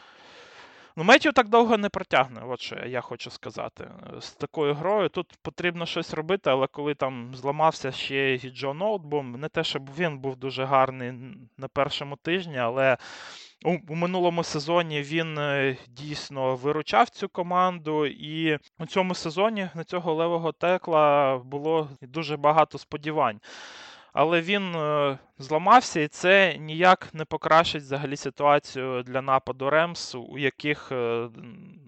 ну, 0.97 1.05
Меттю 1.05 1.33
так 1.33 1.49
довго 1.49 1.77
не 1.77 1.89
протягне, 1.89 2.43
от 2.49 2.61
що 2.61 2.77
я 2.87 3.01
хочу 3.01 3.31
сказати. 3.31 3.91
З 4.21 4.33
такою 4.33 4.75
грою 4.75 5.09
тут 5.09 5.33
потрібно 5.43 5.87
щось 5.87 6.15
робити, 6.15 6.51
але 6.51 6.67
коли 6.67 6.95
там 6.95 7.35
зламався 7.35 7.93
ще 7.93 8.35
і 8.35 8.51
Джо 8.51 8.75
Ноутбом, 8.75 9.33
не 9.33 9.49
те, 9.49 9.65
щоб 9.65 9.91
він 9.99 10.19
був 10.19 10.37
дуже 10.37 10.65
гарний 10.65 11.13
на 11.59 11.69
першому 11.69 12.17
тижні, 12.17 12.59
але 12.59 12.97
у, 13.65 13.79
у 13.89 13.95
минулому 13.95 14.45
сезоні 14.45 15.03
він 15.03 15.39
е, 15.39 15.77
дійсно 15.89 16.57
виручав 16.57 17.09
цю 17.09 17.29
команду, 17.29 18.07
і 18.07 18.59
у 18.79 18.87
цьому 18.87 19.15
сезоні 19.15 19.69
на 19.75 19.85
цього 19.85 20.15
левого 20.15 20.53
текла 20.53 21.39
було 21.39 21.89
дуже 22.03 22.37
багато 22.37 22.79
сподівань. 22.79 23.41
Але 24.15 24.41
він 24.41 24.75
е, 24.75 25.19
зламався, 25.39 26.01
і 26.01 26.09
це 26.09 26.57
ніяк 26.59 27.09
не 27.13 27.25
покращить 27.25 27.83
взагалі 27.83 28.17
ситуацію 28.17 29.03
для 29.03 29.23
нападу 29.23 29.71
Ремс, 29.71 30.15
у 30.15 30.39
яких 30.39 30.93
е, 30.93 31.29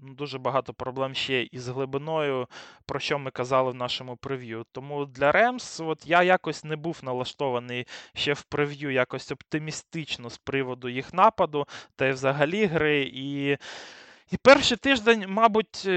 дуже 0.02 0.38
багато 0.38 0.75
проблем 0.75 1.14
ще 1.14 1.42
із 1.42 1.68
глибиною, 1.68 2.47
про 2.87 3.00
що 3.00 3.18
ми 3.18 3.30
казали 3.30 3.71
в 3.71 3.75
нашому 3.75 4.16
прев'ю. 4.16 4.64
Тому 4.73 5.04
для 5.04 5.33
Ремс, 5.33 5.80
от 5.80 6.06
я 6.06 6.23
якось 6.23 6.64
не 6.64 6.76
був 6.76 7.00
налаштований 7.02 7.87
ще 8.14 8.33
в 8.33 8.42
прев'ю 8.42 8.90
якось 8.90 9.33
оптимістично 9.33 10.30
з 10.30 10.38
приводу 10.38 10.88
їх 10.88 11.14
нападу 11.14 11.66
та 11.97 12.06
й 12.06 12.12
взагалі 12.12 12.66
гри. 12.66 13.11
І, 13.14 13.50
і 14.30 14.37
перший 14.42 14.76
тиждень, 14.76 15.25
мабуть. 15.28 15.88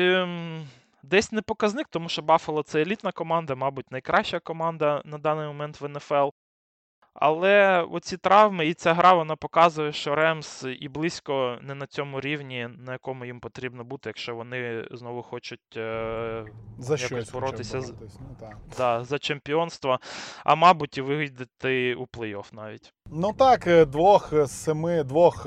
Десь 1.03 1.31
не 1.31 1.41
показник, 1.41 1.87
тому 1.89 2.09
що 2.09 2.21
Баффало 2.21 2.63
це 2.63 2.81
елітна 2.81 3.11
команда, 3.11 3.55
мабуть, 3.55 3.91
найкраща 3.91 4.39
команда 4.39 5.01
на 5.05 5.17
даний 5.17 5.47
момент 5.47 5.81
в 5.81 5.87
НФЛ. 5.87 6.29
Але 7.13 7.81
оці 7.91 8.17
травми 8.17 8.67
і 8.67 8.73
ця 8.73 8.93
гра 8.93 9.13
вона 9.13 9.35
показує, 9.35 9.91
що 9.91 10.15
Ремс 10.15 10.65
і 10.79 10.87
близько 10.89 11.57
не 11.61 11.75
на 11.75 11.87
цьому 11.87 12.21
рівні, 12.21 12.69
на 12.77 12.91
якому 12.91 13.25
їм 13.25 13.39
потрібно 13.39 13.83
бути, 13.83 14.09
якщо 14.09 14.35
вони 14.35 14.87
знову 14.91 15.21
хочуть 15.23 15.77
е, 15.77 16.45
за 16.77 16.93
якось 17.15 17.31
боротися 17.31 17.81
з- 17.81 17.89
Ну, 18.19 18.35
да, 18.77 19.03
за 19.03 19.19
чемпіонство, 19.19 19.99
а 20.43 20.55
мабуть, 20.55 20.97
і 20.97 21.01
вийти 21.01 21.95
у 21.95 22.03
плей-офф 22.05 22.53
навіть. 22.53 22.93
Ну 23.11 23.33
так, 23.33 23.67
е, 23.67 23.85
двох 23.85 24.33
з 24.45 24.51
семи 24.51 25.03
двох 25.03 25.45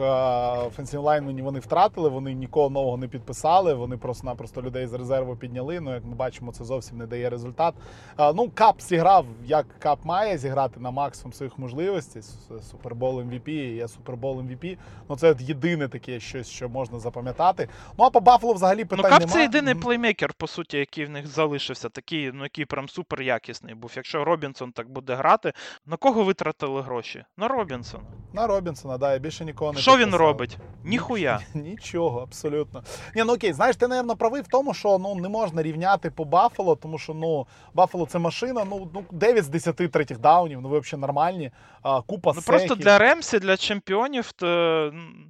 офенсів 0.66 1.00
лайнменів 1.00 1.44
вони 1.44 1.58
втратили, 1.58 2.08
вони 2.08 2.34
нікого 2.34 2.70
нового 2.70 2.96
не 2.96 3.08
підписали. 3.08 3.74
Вони 3.74 3.96
просто-напросто 3.96 4.62
людей 4.62 4.86
з 4.86 4.92
резерву 4.92 5.36
підняли. 5.36 5.80
Ну, 5.80 5.94
як 5.94 6.04
ми 6.04 6.14
бачимо, 6.14 6.52
це 6.52 6.64
зовсім 6.64 6.98
не 6.98 7.06
дає 7.06 7.30
результат. 7.30 7.74
А, 8.16 8.32
Ну, 8.32 8.50
Кап 8.54 8.80
зіграв, 8.82 9.26
як 9.44 9.66
Кап 9.78 10.04
має 10.04 10.38
зіграти 10.38 10.80
на 10.80 10.90
максимум 10.90 11.32
своїх 11.32 11.58
можливостей. 11.58 12.22
Супербол 12.70 13.20
MVP, 13.20 13.50
є 13.74 13.88
Супербол 13.88 14.40
MVP. 14.40 14.78
Ну, 15.08 15.16
це 15.16 15.30
от 15.30 15.40
єдине 15.40 15.88
таке 15.88 16.20
щось, 16.20 16.48
що 16.48 16.68
можна 16.68 16.98
запам'ятати. 16.98 17.68
Ну 17.98 18.04
а 18.04 18.10
по 18.10 18.20
Баффало 18.20 18.52
взагалі 18.52 18.86
Ну, 18.90 18.96
Кап 18.96 19.10
немає. 19.10 19.26
це 19.26 19.42
єдиний 19.42 19.74
плеймейкер, 19.74 20.32
по 20.34 20.46
суті, 20.46 20.78
який 20.78 21.04
в 21.04 21.10
них 21.10 21.26
залишився, 21.26 21.88
такий, 21.88 22.30
ну 22.34 22.42
який 22.42 22.64
прям 22.64 22.88
супер 22.88 23.22
якісний 23.22 23.74
був. 23.74 23.92
Якщо 23.96 24.24
Робінсон 24.24 24.72
так 24.72 24.90
буде 24.90 25.14
грати, 25.14 25.52
на 25.86 25.96
кого 25.96 26.24
витратили 26.24 26.82
гроші? 26.82 27.24
На 27.52 27.58
Робінсона. 27.58 28.04
На 28.32 28.46
Робінсона, 28.46 28.98
да, 28.98 29.12
я 29.12 29.18
більше 29.18 29.44
нікого 29.44 29.72
не 29.72 29.80
Що 29.80 29.96
він 29.96 30.14
робить? 30.14 30.58
Ніхуя. 30.84 31.40
Нічого, 31.54 32.20
абсолютно. 32.20 32.82
Ні, 33.14 33.22
ну 33.26 33.32
окей, 33.34 33.52
знаєш, 33.52 33.76
ти, 33.76 33.88
напевно, 33.88 34.16
правий 34.16 34.42
в 34.42 34.48
тому, 34.48 34.74
що 34.74 34.98
ну 34.98 35.14
не 35.14 35.28
можна 35.28 35.62
рівняти 35.62 36.10
по 36.10 36.24
Баффало, 36.24 36.76
тому 36.76 36.98
що 36.98 37.14
ну 37.14 37.46
Баффало 37.74 38.06
це 38.06 38.18
машина, 38.18 38.64
ну, 38.70 38.90
ну 38.94 39.04
9 39.10 39.44
з 39.44 39.48
10 39.48 39.76
третіх 39.76 40.18
даунів, 40.18 40.60
ну 40.60 40.68
ви 40.68 40.78
взагалі 40.78 41.00
нормальні. 41.00 41.50
А, 41.82 42.00
купа 42.02 42.32
Ну 42.36 42.42
просто 42.42 42.68
секів. 42.68 42.84
для 42.84 42.98
Ремсі, 42.98 43.38
для 43.38 43.56
чемпіонів, 43.56 44.32
то 44.32 44.46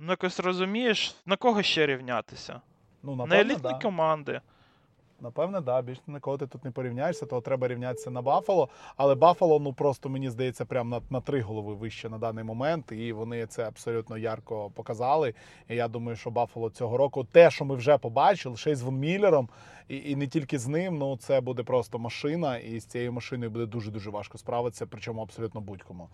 ну 0.00 0.10
якось 0.10 0.40
розумієш, 0.40 1.16
на 1.26 1.36
кого 1.36 1.62
ще 1.62 1.86
рівнятися? 1.86 2.60
ну, 3.02 3.26
На 3.26 3.36
елітні 3.36 3.70
да. 3.70 3.78
команди. 3.82 4.40
Напевне, 5.22 5.60
да. 5.60 5.82
Більше 5.82 6.02
на 6.06 6.20
кого 6.20 6.38
ти 6.38 6.46
тут 6.46 6.64
не 6.64 6.70
порівняєшся, 6.70 7.26
то 7.26 7.40
треба 7.40 7.68
рівнятися 7.68 8.10
на 8.10 8.22
Баффало. 8.22 8.68
Але 8.96 9.14
Баффало, 9.14 9.60
ну 9.60 9.72
просто 9.72 10.08
мені 10.08 10.30
здається, 10.30 10.64
прям 10.64 10.88
на, 10.88 11.00
на 11.10 11.20
три 11.20 11.40
голови 11.40 11.74
вище 11.74 12.08
на 12.08 12.18
даний 12.18 12.44
момент, 12.44 12.92
і 12.92 13.12
вони 13.12 13.46
це 13.46 13.68
абсолютно 13.68 14.18
ярко 14.18 14.70
показали. 14.74 15.34
І 15.68 15.74
я 15.74 15.88
думаю, 15.88 16.16
що 16.16 16.30
Баффало 16.30 16.70
цього 16.70 16.96
року, 16.96 17.26
те, 17.32 17.50
що 17.50 17.64
ми 17.64 17.74
вже 17.74 17.98
побачили, 17.98 18.56
ще 18.56 18.70
й 18.70 18.74
з 18.74 18.82
Вон 18.82 18.98
Міллером, 18.98 19.48
і, 19.88 19.96
і 19.96 20.16
не 20.16 20.26
тільки 20.26 20.58
з 20.58 20.68
ним, 20.68 20.98
ну 20.98 21.16
це 21.16 21.40
буде 21.40 21.62
просто 21.62 21.98
машина, 21.98 22.58
і 22.58 22.80
з 22.80 22.84
цією 22.84 23.12
машиною 23.12 23.50
буде 23.50 23.66
дуже 23.66 23.90
дуже 23.90 24.10
важко 24.10 24.38
справитися, 24.38 24.86
причому 24.86 25.22
абсолютно 25.22 25.60
будь-кому. 25.60 26.08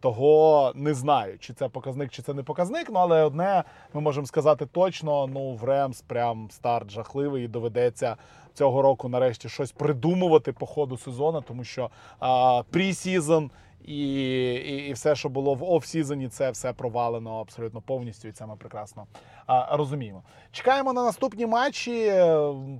Того 0.00 0.72
не 0.74 0.94
знаю, 0.94 1.38
чи 1.38 1.52
це 1.52 1.68
показник, 1.68 2.10
чи 2.10 2.22
це 2.22 2.34
не 2.34 2.42
показник. 2.42 2.86
Ну 2.90 2.98
але 2.98 3.24
одне 3.24 3.64
ми 3.94 4.00
можемо 4.00 4.26
сказати 4.26 4.66
точно: 4.66 5.26
ну 5.26 5.52
в 5.52 5.64
Ремс 5.64 6.00
прям 6.00 6.50
старт 6.50 6.90
жахливий 6.90 7.44
і 7.44 7.48
доведеться 7.48 8.16
цього 8.54 8.82
року 8.82 9.08
нарешті 9.08 9.48
щось 9.48 9.72
придумувати 9.72 10.52
по 10.52 10.66
ходу 10.66 10.96
сезону, 10.96 11.40
тому 11.40 11.64
що 11.64 11.90
а, 12.18 12.62
прі-сізон 12.70 13.50
і, 13.84 14.12
і, 14.54 14.88
і 14.88 14.92
все, 14.92 15.16
що 15.16 15.28
було 15.28 15.54
в 15.54 15.62
оф-сізоні, 15.62 16.28
це 16.28 16.50
все 16.50 16.72
провалено 16.72 17.40
абсолютно 17.40 17.80
повністю, 17.80 18.28
і 18.28 18.32
це 18.32 18.46
ми 18.46 18.56
прекрасно 18.56 19.06
а, 19.46 19.76
розуміємо. 19.76 20.22
Чекаємо 20.52 20.92
на 20.92 21.04
наступні 21.04 21.46
матчі. 21.46 22.12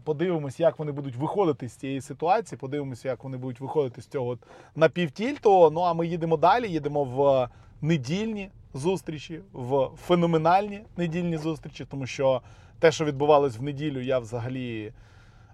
Подивимось, 0.04 0.60
як 0.60 0.78
вони 0.78 0.92
будуть 0.92 1.16
виходити 1.16 1.68
з 1.68 1.72
цієї 1.72 2.00
ситуації. 2.00 2.58
Подивимося, 2.58 3.08
як 3.08 3.24
вони 3.24 3.36
будуть 3.36 3.60
виходити 3.60 4.02
з 4.02 4.06
цього 4.06 4.38
напівтільту. 4.76 5.70
Ну 5.70 5.80
а 5.80 5.94
ми 5.94 6.06
їдемо 6.06 6.36
далі. 6.36 6.68
Їдемо 6.68 7.04
в 7.04 7.48
недільні 7.82 8.50
зустрічі, 8.74 9.40
в 9.52 9.88
феноменальні 10.06 10.80
недільні 10.96 11.36
зустрічі, 11.36 11.84
тому 11.90 12.06
що 12.06 12.42
те, 12.78 12.92
що 12.92 13.04
відбувалось 13.04 13.58
в 13.58 13.62
неділю, 13.62 14.00
я 14.00 14.18
взагалі. 14.18 14.92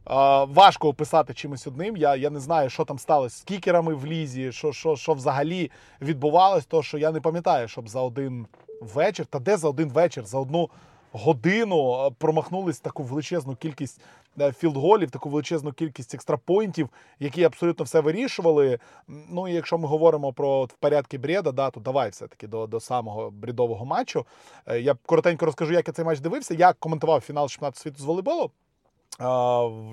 Важко 0.06 0.88
описати 0.88 1.34
чимось 1.34 1.66
одним. 1.66 1.96
Я 1.96 2.16
я 2.16 2.30
не 2.30 2.40
знаю, 2.40 2.70
що 2.70 2.84
там 2.84 2.98
сталося 2.98 3.36
з 3.38 3.42
кікерами 3.42 3.94
в 3.94 4.06
лізі, 4.06 4.52
що 4.52 4.72
що, 4.72 4.96
що 4.96 5.12
взагалі 5.12 5.70
відбувалось, 6.00 6.66
то 6.66 6.82
що 6.82 6.98
я 6.98 7.12
не 7.12 7.20
пам'ятаю, 7.20 7.68
щоб 7.68 7.88
за 7.88 8.00
один 8.00 8.46
вечір, 8.80 9.26
та 9.26 9.38
де 9.38 9.56
за 9.56 9.68
один 9.68 9.88
вечір, 9.88 10.24
за 10.24 10.38
одну 10.38 10.70
годину 11.12 12.10
промахнулись 12.18 12.80
таку 12.80 13.02
величезну 13.02 13.56
кількість 13.56 14.00
е, 14.40 14.52
філдголів, 14.52 15.10
таку 15.10 15.28
величезну 15.28 15.72
кількість 15.72 16.14
екстрапойнтів, 16.14 16.88
які 17.20 17.44
абсолютно 17.44 17.84
все 17.84 18.00
вирішували. 18.00 18.78
Ну 19.08 19.48
і 19.48 19.52
якщо 19.52 19.78
ми 19.78 19.88
говоримо 19.88 20.32
про 20.32 20.64
в 20.64 20.72
порядки 20.72 21.18
бреда, 21.18 21.52
да, 21.52 21.70
то 21.70 21.80
давай 21.80 22.10
все-таки 22.10 22.46
до 22.46 22.66
до 22.66 22.80
самого 22.80 23.30
брідового 23.30 23.84
матчу. 23.84 24.26
Е, 24.66 24.80
я 24.80 24.94
коротенько 25.06 25.46
розкажу, 25.46 25.72
як 25.72 25.88
я 25.88 25.94
цей 25.94 26.04
матч 26.04 26.20
дивився. 26.20 26.54
Я 26.54 26.72
коментував 26.72 27.20
фінал 27.20 27.48
чемпіонату 27.48 27.80
світу 27.80 27.98
з 27.98 28.04
волейболу. 28.04 28.50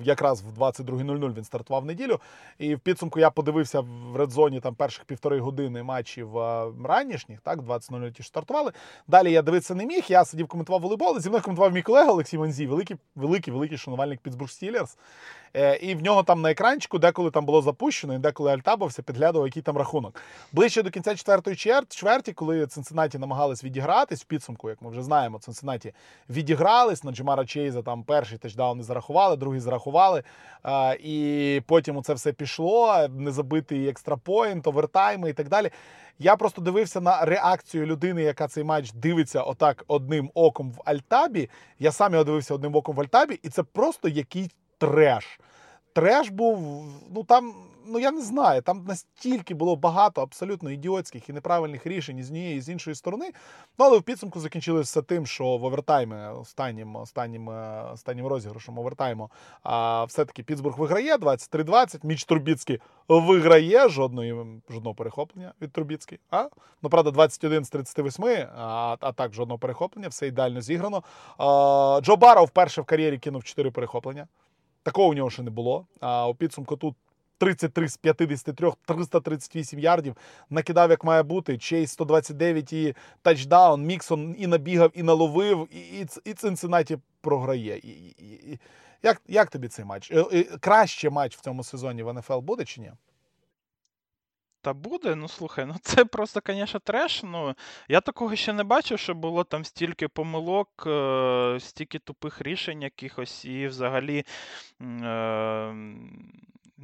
Якраз 0.04 0.42
в 0.42 0.62
22.00 0.62 1.34
він 1.34 1.44
стартував 1.44 1.82
в 1.82 1.86
неділю. 1.86 2.20
І 2.58 2.74
в 2.74 2.80
підсумку 2.80 3.20
я 3.20 3.30
подивився 3.30 3.80
в 3.80 4.16
редзоні 4.16 4.60
там 4.60 4.74
перших 4.74 5.04
півтори 5.04 5.40
години 5.40 5.82
матчів 5.82 6.36
ранішніх, 6.84 7.40
так, 7.40 7.58
20.00 7.58 8.12
ті 8.12 8.22
стартували. 8.22 8.72
Далі 9.08 9.32
я 9.32 9.42
дивитися 9.42 9.74
не 9.74 9.86
міг. 9.86 10.04
Я 10.08 10.24
сидів 10.24 10.48
коментував 10.48 10.80
волейбол. 10.80 11.20
Зі 11.20 11.28
мною 11.28 11.42
коментував 11.42 11.72
мій 11.72 11.82
колега 11.82 12.12
Олексій 12.12 12.38
Манзій, 12.38 12.66
великий, 12.66 12.96
великий, 13.14 13.52
великий 13.52 13.78
шанувальник 13.78 14.20
Пітсбург 14.20 14.50
Стілерс. 14.50 14.96
І 15.80 15.94
в 15.94 16.02
нього 16.02 16.22
там 16.22 16.40
на 16.40 16.50
екранчику, 16.50 16.98
деколи 16.98 17.30
там 17.30 17.46
було 17.46 17.62
запущено, 17.62 18.14
і 18.14 18.18
деколи 18.18 18.52
альтабався, 18.52 19.02
підглядував, 19.02 19.46
який 19.46 19.62
там 19.62 19.76
рахунок. 19.76 20.20
Ближче 20.52 20.82
до 20.82 20.90
кінця 20.90 21.16
четвертої 21.16 21.56
чверті, 21.88 22.32
коли 22.32 22.66
Цинциннаті 22.66 23.18
намагались 23.18 23.64
відігратись 23.64 24.22
в 24.22 24.24
підсумку, 24.24 24.68
як 24.68 24.82
ми 24.82 24.90
вже 24.90 25.02
знаємо, 25.02 25.38
Цинциннаті 25.38 25.92
відігрались 26.30 27.04
на 27.04 27.12
Джемара 27.12 27.46
Чейза. 27.46 27.82
Там 27.82 28.02
перший 28.02 28.38
тачдаун 28.38 28.78
не 28.78 28.84
зарахували, 29.14 29.36
другий 29.36 29.60
зарахували. 29.60 30.22
І 31.00 31.60
потім 31.66 32.02
це 32.02 32.14
все 32.14 32.32
пішло. 32.32 33.08
Незабитий 33.08 33.88
extra 33.88 34.24
point, 34.24 34.66
овертайми 34.66 35.30
і 35.30 35.32
так 35.32 35.48
далі. 35.48 35.70
Я 36.18 36.36
просто 36.36 36.62
дивився 36.62 37.00
на 37.00 37.24
реакцію 37.24 37.86
людини, 37.86 38.22
яка 38.22 38.48
цей 38.48 38.64
матч 38.64 38.92
дивиться 38.92 39.42
отак 39.42 39.84
одним 39.88 40.30
оком 40.34 40.70
в 40.70 40.82
Альтабі. 40.84 41.50
Я 41.78 41.92
сам 41.92 42.12
його 42.12 42.24
дивився 42.24 42.54
одним 42.54 42.76
оком 42.76 42.96
в 42.96 43.00
Альтабі, 43.00 43.40
і 43.42 43.48
це 43.48 43.62
просто 43.62 44.08
якийсь 44.08 44.50
треш. 44.78 45.40
Треш 45.92 46.28
був, 46.28 46.84
ну 47.14 47.24
там, 47.24 47.54
ну 47.86 47.98
я 47.98 48.10
не 48.10 48.22
знаю, 48.22 48.62
там 48.62 48.84
настільки 48.88 49.54
було 49.54 49.76
багато 49.76 50.22
абсолютно 50.22 50.70
ідіотських 50.70 51.28
і 51.28 51.32
неправильних 51.32 51.86
рішень 51.86 52.22
з 52.22 52.26
однієї 52.26 52.56
і 52.56 52.60
з 52.60 52.68
іншої 52.68 52.96
сторони. 52.96 53.30
Ну, 53.78 53.84
але 53.84 53.98
в 53.98 54.02
підсумку 54.02 54.40
закінчилося 54.40 55.02
тим, 55.02 55.26
що 55.26 55.44
в 55.44 55.64
овертаймі, 55.64 56.16
останнім 56.16 56.96
останнім, 56.96 57.50
е, 57.50 57.84
останнім 57.92 58.26
розіграшем 58.26 58.78
овертайму, 58.78 59.30
а 59.62 60.04
все-таки 60.04 60.42
Пітсбург 60.42 60.78
виграє 60.78 61.16
23-20. 61.16 62.04
Міч 62.04 62.24
Турбіцький 62.24 62.80
виграє 63.08 63.88
жодної, 63.88 64.62
жодного 64.70 64.94
перехоплення 64.94 65.52
від 65.60 65.72
Турбіцький. 65.72 66.18
А? 66.30 66.48
Ну, 66.82 66.90
правда, 66.90 67.10
21 67.10 67.64
з 67.64 67.70
38, 67.70 68.24
а, 68.56 68.96
а 69.00 69.12
так 69.12 69.34
жодного 69.34 69.58
перехоплення, 69.58 70.08
все 70.08 70.26
ідеально 70.26 70.60
зіграно. 70.60 71.02
А, 71.38 72.00
Джо 72.02 72.16
Баров 72.16 72.46
вперше 72.46 72.80
в 72.80 72.84
кар'єрі 72.84 73.18
кинув 73.18 73.44
4 73.44 73.70
перехоплення. 73.70 74.26
Такого 74.82 75.08
у 75.08 75.14
нього 75.14 75.30
ще 75.30 75.42
не 75.42 75.50
було. 75.50 75.86
А 76.00 76.28
у 76.28 76.34
підсумку 76.34 76.76
тут 76.76 76.94
33 77.38 77.88
з 77.88 77.96
53, 77.96 78.72
338 78.86 79.78
ярдів. 79.78 80.16
Накидав, 80.50 80.90
як 80.90 81.04
має 81.04 81.22
бути. 81.22 81.58
Чейз 81.58 81.90
129 81.90 82.72
і 82.72 82.94
тачдаун. 83.22 83.82
Міксон 83.82 84.36
і 84.38 84.46
набігав, 84.46 84.90
і 84.94 85.02
наловив, 85.02 85.68
і 85.72 86.06
і, 86.24 86.34
Цинциннаті 86.34 86.98
програє. 87.20 87.78
І, 87.78 87.88
і, 87.88 88.52
і, 88.52 88.58
Як 89.02 89.22
як 89.28 89.50
тобі 89.50 89.68
цей 89.68 89.84
матч? 89.84 90.10
Е, 90.10 90.44
краще 90.60 91.10
матч 91.10 91.36
в 91.36 91.40
цьому 91.40 91.64
сезоні 91.64 92.02
в 92.02 92.12
НФЛ 92.12 92.38
буде 92.38 92.64
чи 92.64 92.80
ні? 92.80 92.92
Та 94.64 94.72
буде, 94.72 95.14
ну 95.14 95.28
слухай, 95.28 95.66
ну 95.66 95.76
це 95.82 96.04
просто, 96.04 96.40
звісно, 96.46 96.80
треш. 96.80 97.22
Ну, 97.22 97.54
Я 97.88 98.00
такого 98.00 98.36
ще 98.36 98.52
не 98.52 98.64
бачив, 98.64 98.98
що 98.98 99.14
було 99.14 99.44
там 99.44 99.64
стільки 99.64 100.08
помилок, 100.08 100.84
е, 100.86 101.56
стільки 101.60 101.98
тупих 101.98 102.40
рішень 102.40 102.82
якихось, 102.82 103.44
і 103.44 103.66
взагалі. 103.66 104.24
Е, 104.82 105.74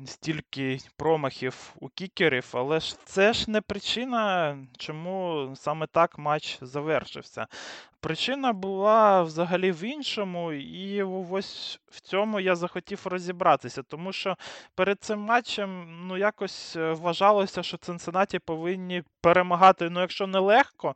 стільки 0.07 0.79
промахів 0.97 1.73
у 1.81 1.89
кікерів, 1.89 2.47
але 2.53 2.81
ж 2.81 2.97
це 3.05 3.33
ж 3.33 3.51
не 3.51 3.61
причина, 3.61 4.57
чому 4.79 5.53
саме 5.57 5.87
так 5.87 6.19
матч 6.19 6.59
завершився. 6.61 7.47
Причина 8.01 8.53
була 8.53 9.23
взагалі 9.23 9.73
в 9.73 9.85
іншому, 9.85 10.53
і 10.53 11.03
ось 11.03 11.81
в 11.91 12.01
цьому 12.01 12.41
я 12.41 12.57
захотів 12.57 13.01
розібратися, 13.05 13.83
тому 13.83 14.13
що 14.13 14.37
перед 14.75 15.01
цим 15.01 15.21
матчем 15.21 15.87
ну 16.09 16.17
якось 16.17 16.77
е, 16.77 16.93
вважалося, 16.93 17.63
що 17.63 17.77
Цинциннаті 17.77 18.39
повинні 18.39 19.03
перемагати, 19.21 19.91
ну 19.91 20.01
якщо 20.01 20.27
не 20.27 20.39
легко, 20.39 20.95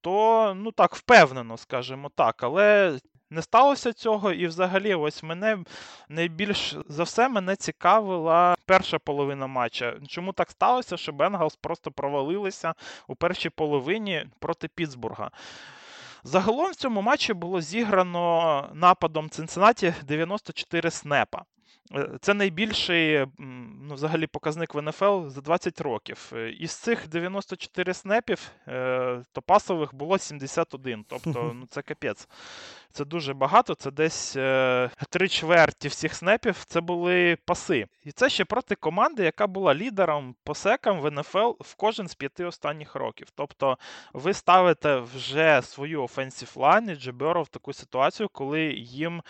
то 0.00 0.52
ну 0.56 0.72
так 0.72 0.94
впевнено, 0.94 1.56
скажімо 1.56 2.10
так. 2.14 2.42
Але 2.42 2.98
не 3.30 3.42
сталося 3.42 3.92
цього, 3.92 4.32
і 4.32 4.46
взагалі, 4.46 4.94
ось 4.94 5.22
мене 5.22 5.58
найбільш 6.08 6.76
за 6.88 7.02
все 7.02 7.28
мене 7.28 7.56
цікавила 7.56 8.56
перша 8.66 8.98
половина 8.98 9.46
матча. 9.46 9.96
Чому 10.08 10.32
так 10.32 10.50
сталося, 10.50 10.96
що 10.96 11.12
Бенгалс 11.12 11.56
просто 11.56 11.90
провалилися 11.90 12.74
у 13.08 13.14
першій 13.14 13.50
половині 13.50 14.26
проти 14.38 14.68
Пітсбурга? 14.68 15.30
Загалом 16.24 16.70
в 16.70 16.74
цьому 16.74 17.02
матчі 17.02 17.32
було 17.32 17.60
зіграно 17.60 18.68
нападом 18.74 19.30
Цинциннаті 19.30 19.94
94 20.02 20.90
снепа. 20.90 21.44
Е, 21.94 22.08
це 22.20 22.34
найбільший 22.34 23.26
ну, 23.88 23.94
взагалі 23.94 24.26
показник 24.26 24.74
в 24.74 24.82
НФЛ 24.82 25.28
за 25.28 25.40
20 25.40 25.80
років. 25.80 26.32
Е, 26.32 26.50
із 26.50 26.72
цих 26.72 27.08
94 27.08 27.94
снепів, 27.94 28.50
е, 28.68 29.22
то 29.32 29.42
пасових 29.42 29.94
було 29.94 30.18
71. 30.18 31.04
Тобто, 31.08 31.52
ну 31.54 31.66
це 31.66 31.82
капець. 31.82 32.28
Це 32.92 33.04
дуже 33.04 33.34
багато. 33.34 33.74
Це 33.74 33.90
десь 33.90 34.32
три 35.10 35.28
чверті 35.28 35.88
всіх 35.88 36.14
снепів 36.14 36.64
це 36.64 36.80
були 36.80 37.38
паси. 37.44 37.86
І 38.04 38.12
це 38.12 38.28
ще 38.28 38.44
проти 38.44 38.74
команди, 38.74 39.24
яка 39.24 39.46
була 39.46 39.74
лідером 39.74 40.34
по 40.44 40.54
секам 40.54 41.00
в 41.00 41.10
НФЛ 41.10 41.50
в 41.60 41.74
кожен 41.74 42.08
з 42.08 42.14
п'яти 42.14 42.44
останніх 42.44 42.94
років. 42.94 43.28
Тобто 43.34 43.78
ви 44.12 44.34
ставите 44.34 44.96
вже 44.96 45.62
свою 45.62 46.02
офенсів 46.02 46.52
лайн 46.56 46.90
і 46.90 46.94
Джеберо 46.94 47.42
в 47.42 47.48
таку 47.48 47.72
ситуацію, 47.72 48.28
коли 48.28 48.62
їм. 48.72 49.22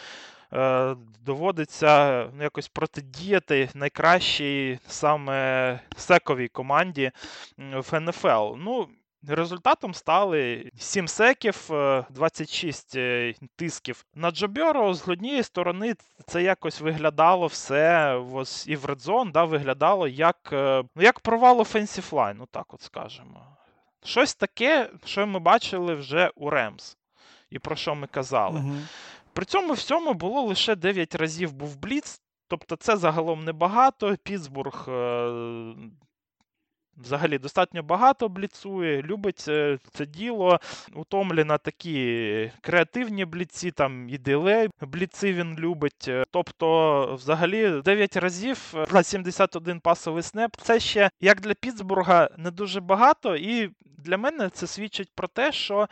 Е, 0.52 0.96
доводиться 1.24 2.24
ну, 2.36 2.42
якось 2.42 2.68
протидіяти 2.68 3.68
найкращій 3.74 4.78
саме 4.86 5.80
сековій 5.96 6.48
команді 6.48 7.10
в 7.58 8.00
НФЛ. 8.00 8.54
Ну, 8.56 8.88
Результатом 9.28 9.94
стали 9.94 10.70
7 10.78 11.08
секів, 11.08 11.70
26 12.10 12.96
е, 12.96 13.00
е, 13.00 13.34
тисків 13.56 14.04
на 14.14 14.30
Джобьоро. 14.30 14.94
З 14.94 15.08
однієї 15.08 15.42
сторони, 15.42 15.94
це 16.26 16.42
якось 16.42 16.80
виглядало 16.80 17.46
все 17.46 18.14
ось 18.32 18.68
і 18.68 18.76
в 18.76 18.84
редзон, 18.84 19.32
да, 19.32 19.44
виглядало 19.44 20.08
як 20.08 20.48
ну, 20.52 21.02
як 21.02 21.20
провал 21.20 21.60
line, 21.60 22.34
ну 22.38 22.46
так 22.50 22.74
от 22.74 22.82
скажемо. 22.82 23.46
Щось 24.04 24.34
таке, 24.34 24.90
що 25.04 25.26
ми 25.26 25.38
бачили 25.38 25.94
вже 25.94 26.30
у 26.34 26.50
Ремс, 26.50 26.96
і 27.50 27.58
про 27.58 27.76
що 27.76 27.94
ми 27.94 28.06
казали. 28.06 28.60
Угу. 28.60 28.76
При 29.40 29.46
цьому 29.46 29.72
всьому 29.72 30.14
було 30.14 30.42
лише 30.42 30.76
9 30.76 31.14
разів 31.14 31.52
був 31.52 31.76
Бліц, 31.76 32.20
тобто 32.48 32.76
це 32.76 32.96
загалом 32.96 33.44
небагато. 33.44 34.16
Пітсбург 34.22 34.86
е, 34.88 35.74
взагалі 36.96 37.38
достатньо 37.38 37.82
багато 37.82 38.28
бліцує, 38.28 39.02
любить 39.02 39.38
це, 39.38 39.78
це 39.92 40.06
діло. 40.06 40.60
У 40.94 41.04
такі 41.58 42.52
креативні 42.60 43.24
бліці, 43.24 43.70
там 43.70 44.08
і 44.08 44.18
дилей 44.18 44.68
бліци 44.80 45.32
він 45.32 45.58
любить. 45.58 46.10
Тобто, 46.30 47.14
взагалі, 47.14 47.80
9 47.82 48.16
разів 48.16 48.74
на 48.92 49.02
71 49.02 49.80
пасовий 49.80 50.22
снеп. 50.22 50.56
Це 50.56 50.80
ще 50.80 51.10
як 51.20 51.40
для 51.40 51.54
Пітсбурга 51.54 52.30
не 52.36 52.50
дуже 52.50 52.80
багато, 52.80 53.36
і 53.36 53.70
для 53.98 54.18
мене 54.18 54.50
це 54.50 54.66
свідчить 54.66 55.10
про 55.14 55.28
те, 55.28 55.52
що 55.52 55.88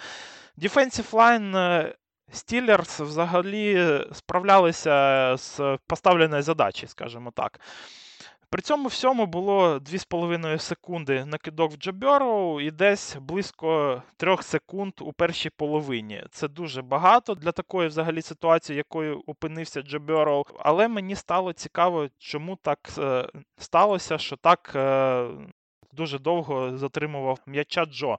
Defensive 0.58 1.10
Line 1.10 1.94
Steelers 2.32 3.04
взагалі 3.04 4.00
справлялися 4.12 5.36
з 5.36 5.78
поставленою 5.86 6.42
задачею, 6.42 6.88
скажімо 6.88 7.30
так. 7.30 7.60
При 8.50 8.62
цьому 8.62 8.88
всьому 8.88 9.26
було 9.26 9.78
2,5 9.78 10.58
секунди 10.58 11.24
на 11.24 11.38
кидок 11.38 11.72
в 11.72 11.76
Джоберу 11.76 12.60
і 12.60 12.70
десь 12.70 13.16
близько 13.20 14.02
3 14.16 14.36
секунд 14.42 14.92
у 15.00 15.12
першій 15.12 15.50
половині. 15.50 16.24
Це 16.30 16.48
дуже 16.48 16.82
багато 16.82 17.34
для 17.34 17.52
такої 17.52 17.88
взагалі 17.88 18.22
ситуації, 18.22 18.76
якою 18.76 19.22
опинився 19.26 19.82
Джоберу. 19.82 20.46
Але 20.58 20.88
мені 20.88 21.14
стало 21.14 21.52
цікаво, 21.52 22.08
чому 22.18 22.56
так 22.56 22.90
е, 22.98 23.28
сталося, 23.58 24.18
що 24.18 24.36
так 24.36 24.72
е, 24.74 25.26
дуже 25.92 26.18
довго 26.18 26.76
затримував 26.76 27.38
м'яча 27.46 27.84
Джо. 27.84 28.18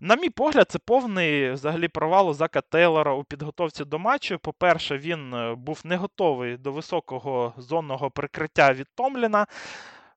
На 0.00 0.16
мій 0.16 0.30
погляд, 0.30 0.70
це 0.70 0.78
повний 0.78 1.50
взагалі 1.50 1.88
провал 1.88 2.30
у 2.30 2.34
Зака 2.34 2.60
Тейлора 2.60 3.14
у 3.14 3.24
підготовці 3.24 3.84
до 3.84 3.98
матчу. 3.98 4.38
По-перше, 4.38 4.98
він 4.98 5.34
е, 5.34 5.54
був 5.54 5.80
не 5.84 5.96
готовий 5.96 6.56
до 6.56 6.72
високого 6.72 7.54
зонного 7.56 8.10
прикриття 8.10 8.72
від 8.72 8.86
Томліна 8.94 9.46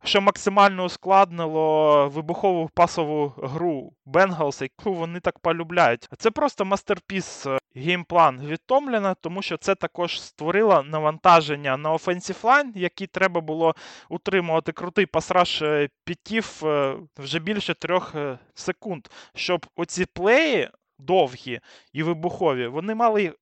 що 0.03 0.21
максимально 0.21 0.83
ускладнило 0.83 2.09
вибухову 2.09 2.69
пасову 2.73 3.33
гру 3.38 3.93
Бенгалс, 4.05 4.62
яку 4.62 4.93
вони 4.93 5.19
так 5.19 5.39
полюбляють. 5.39 6.07
Це 6.17 6.31
просто 6.31 6.65
мастерпіс 6.65 7.45
е, 7.45 7.57
геймплан 7.75 8.39
від 8.45 8.59
Томліна, 8.65 9.13
тому 9.13 9.41
що 9.41 9.57
це 9.57 9.75
також 9.75 10.21
створило 10.21 10.83
навантаження 10.83 11.77
на 11.77 11.93
offensive 11.93 12.41
line, 12.41 12.71
які 12.75 13.07
треба 13.07 13.41
було 13.41 13.75
утримувати 14.09 14.71
крутий 14.71 15.05
pass 15.05 15.33
rush 15.33 15.62
е, 15.62 15.89
пітів 16.03 16.62
е, 16.63 16.95
вже 17.17 17.39
більше 17.39 17.73
трьох 17.73 18.15
секунд, 18.53 19.07
щоб 19.35 19.65
оці 19.75 20.05
плеї 20.05 20.69
довгі 20.99 21.59
і 21.93 22.03
вибухові, 22.03 22.67
вони 22.67 22.95
мали. 22.95 23.33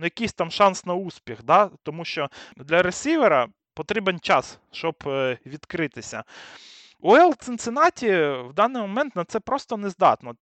Ну, 0.00 0.04
якийсь 0.04 0.32
там 0.32 0.50
шанс 0.50 0.86
на 0.86 0.94
успіх, 0.94 1.44
да? 1.44 1.70
тому 1.82 2.04
що 2.04 2.28
для 2.56 2.82
ресівера 2.82 3.48
потрібен 3.78 4.20
час, 4.20 4.58
щоб 4.72 4.94
е, 5.06 5.38
відкритися. 5.46 6.24
OL 7.00 7.34
Цинциннаті 7.38 8.10
в 8.20 8.52
даний 8.54 8.82
момент 8.82 9.16
на 9.16 9.24
це 9.24 9.40
просто 9.40 9.76
не 9.76 9.90
здатно. 9.90 10.34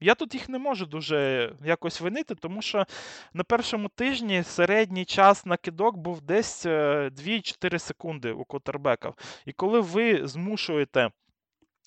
Я 0.00 0.14
тут 0.14 0.34
їх 0.34 0.48
не 0.48 0.58
можу 0.58 0.86
дуже 0.86 1.52
якось 1.64 2.00
винити, 2.00 2.34
тому 2.34 2.62
що 2.62 2.86
на 3.32 3.44
першому 3.44 3.88
тижні 3.88 4.42
середній 4.42 5.04
час 5.04 5.46
на 5.46 5.56
кидок 5.56 5.96
був 5.96 6.20
десь 6.20 6.66
2-4 6.66 7.74
е, 7.74 7.78
секунди 7.78 8.32
у 8.32 8.44
котербеків. 8.44 9.14
І 9.46 9.52
коли 9.52 9.80
ви 9.80 10.26
змушуєте 10.26 11.10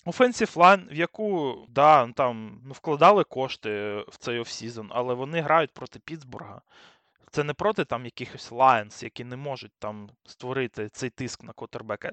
Offensive 0.06 0.54
line, 0.56 0.90
в 0.90 0.94
яку 0.94 1.56
да, 1.68 2.12
там, 2.12 2.60
вкладали 2.70 3.24
кошти 3.24 3.70
в 4.08 4.16
цей 4.18 4.38
offseason, 4.38 4.88
але 4.90 5.14
вони 5.14 5.40
грають 5.40 5.74
проти 5.74 5.98
Пітсбурга. 5.98 6.60
Це 7.30 7.44
не 7.44 7.54
проти 7.54 7.84
там 7.84 8.04
якихось 8.04 8.52
Lions, 8.52 9.04
які 9.04 9.24
не 9.24 9.36
можуть 9.36 9.72
там 9.78 10.10
створити 10.26 10.88
цей 10.88 11.10
тиск 11.10 11.42
на 11.42 11.52
котербека. 11.52 12.12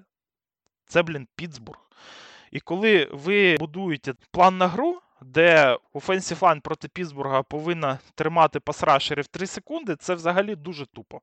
Це, 0.86 1.04
блін, 1.04 1.28
Пітсбург. 1.36 1.80
І 2.52 2.60
коли 2.60 3.10
ви 3.12 3.58
будуєте 3.60 4.14
план 4.32 4.58
на 4.58 4.68
гру, 4.68 5.02
де 5.22 5.78
Line 5.94 6.60
проти 6.62 6.88
Пітсбурга 6.88 7.44
повинна 7.44 8.00
тримати 8.16 8.60
пасрашерів 8.60 9.28
3 9.28 9.48
секунди, 9.48 9.96
це 9.96 10.16
взагалі 10.16 10.56
дуже 10.56 10.86
тупо. 10.86 11.22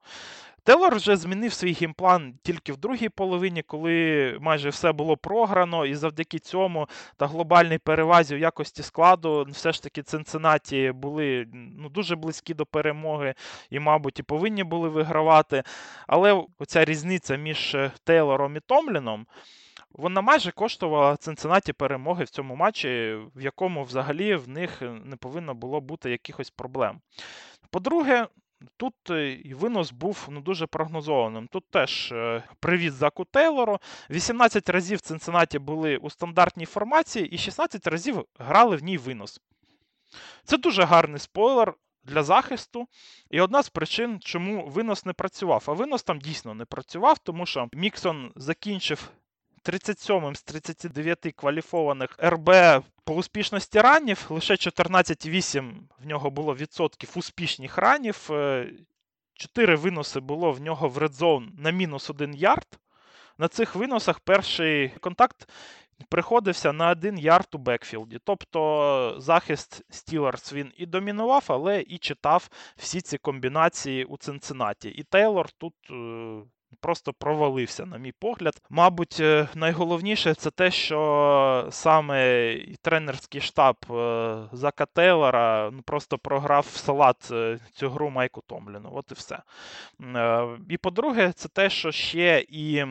Телор 0.65 0.97
вже 0.97 1.17
змінив 1.17 1.53
свій 1.53 1.73
геймплан 1.73 2.35
тільки 2.43 2.73
в 2.73 2.77
другій 2.77 3.09
половині, 3.09 3.63
коли 3.63 4.39
майже 4.41 4.69
все 4.69 4.93
було 4.93 5.17
програно, 5.17 5.87
і 5.87 5.95
завдяки 5.95 6.39
цьому 6.39 6.89
та 7.17 7.27
глобальній 7.27 7.79
перевазі 7.79 8.37
в 8.37 8.39
якості 8.39 8.83
складу 8.83 9.47
все 9.51 9.73
ж 9.73 9.83
таки 9.83 10.03
Цинциннаті 10.03 10.93
були 10.95 11.47
ну, 11.53 11.89
дуже 11.89 12.17
близькі 12.17 12.55
до 12.55 12.67
перемоги 12.67 13.35
і, 13.71 13.79
мабуть, 13.81 14.19
і 14.19 14.23
повинні 14.23 14.65
були 14.65 14.89
вигравати. 14.89 15.63
Але 16.07 16.45
оця 16.59 16.85
різниця 16.85 17.37
між 17.37 17.77
Тейлором 18.05 18.57
і 18.57 18.61
Томліном. 18.61 19.27
Вона 19.95 20.21
майже 20.21 20.53
коштувала 20.53 21.17
Цинциннаті 21.17 21.73
перемоги 21.73 22.25
в 22.25 22.29
цьому 22.29 22.57
матчі, 22.57 23.19
в 23.37 23.43
якому 23.43 23.85
взагалі 23.85 24.35
в 24.35 24.49
них 24.49 24.83
не 25.05 25.17
повинно 25.17 25.55
було 25.55 25.81
бути 25.81 26.11
якихось 26.11 26.51
проблем. 26.51 27.01
По-друге, 27.71 28.27
тут 28.77 28.95
е, 29.11 29.43
винос 29.55 29.93
був 29.93 30.27
ну, 30.31 30.41
дуже 30.41 30.67
прогнозованим. 30.67 31.49
Тут 31.49 31.65
теж 31.71 32.13
е, 32.13 32.43
привіт 32.61 32.93
Заку 32.93 33.25
Тейлору. 33.25 33.79
18 34.11 34.69
разів 34.69 34.99
в 34.99 35.01
Цинциннаті 35.01 35.59
були 35.59 35.97
у 35.97 36.11
стандартній 36.11 36.67
формації, 36.67 37.29
і 37.29 37.39
16 37.39 37.87
разів 37.87 38.25
грали 38.39 38.77
в 38.77 38.83
ній 38.83 38.99
винос. 38.99 39.41
Це 40.45 40.59
дуже 40.59 40.83
гарний 40.83 41.19
спойлер. 41.19 41.75
Для 42.05 42.23
захисту. 42.23 42.89
І 43.31 43.41
одна 43.41 43.63
з 43.63 43.69
причин, 43.69 44.21
чому 44.21 44.67
винос 44.67 45.07
не 45.07 45.13
працював. 45.13 45.65
А 45.67 45.73
винос 45.73 46.03
там 46.03 46.19
дійсно 46.19 46.55
не 46.55 46.65
працював, 46.65 47.19
тому 47.19 47.47
що 47.47 47.69
Міксон 47.73 48.33
закінчив 48.37 49.11
37 49.63 50.35
з 50.35 50.43
39 50.43 51.19
кваліфованих 51.37 52.19
РБ 52.25 52.51
по 53.05 53.15
успішності 53.15 53.81
ранів. 53.81 54.27
Лише 54.29 54.55
14,8 54.55 55.73
в 55.99 56.07
нього 56.07 56.31
було 56.31 56.55
відсотків 56.55 57.11
успішних 57.17 57.79
ранів. 57.79 58.31
4 59.35 59.77
виноси 59.77 60.21
було 60.21 60.53
в 60.53 60.61
нього 60.61 60.89
в 60.89 60.99
red 60.99 61.22
zone 61.22 61.53
на 61.59 61.71
мінус 61.71 62.11
1 62.11 62.35
ярд. 62.35 62.79
На 63.39 63.49
цих 63.49 63.75
виносах 63.75 64.21
перший 64.21 64.89
контакт 64.89 65.49
приходився 66.09 66.73
на 66.73 66.91
один 66.91 67.19
ярд 67.19 67.49
у 67.53 67.59
бекфілді. 67.59 68.19
Тобто 68.25 69.15
захист 69.19 69.83
Стілерс 69.91 70.53
він 70.53 70.73
і 70.77 70.87
домінував, 70.87 71.45
але 71.49 71.81
і 71.81 71.99
читав 71.99 72.49
всі 72.77 73.01
ці 73.01 73.19
комбінації 73.19 74.05
у 74.05 74.17
Цинциннаті. 74.17 74.89
І 74.89 75.03
Тейлор 75.03 75.51
тут 75.51 75.75
е, 75.91 76.43
просто 76.81 77.13
провалився, 77.13 77.87
на 77.87 77.99
мій 77.99 78.13
погляд. 78.13 78.63
Мабуть, 78.71 79.17
е, 79.21 79.49
найголовніше 79.55 80.35
це 80.35 80.51
те, 80.51 80.71
що 80.71 81.69
саме 81.71 82.57
тренерський 82.83 83.41
штаб 83.41 83.77
е, 83.91 84.45
Зака 84.53 84.87
Тейлора 84.87 85.71
ну, 85.73 85.83
просто 85.83 86.19
програв 86.19 86.67
в 86.73 86.77
салат 86.77 87.29
е, 87.33 87.59
цю 87.73 87.91
гру 87.91 88.11
Майку 88.11 88.43
Томліну. 88.47 88.91
От 88.95 89.11
і 89.11 89.15
все. 89.15 89.39
І 90.69 90.77
по-друге, 90.77 91.33
це 91.33 91.49
те, 91.49 91.71
що 91.71 91.93
ще 91.93 92.45
і. 92.49 92.85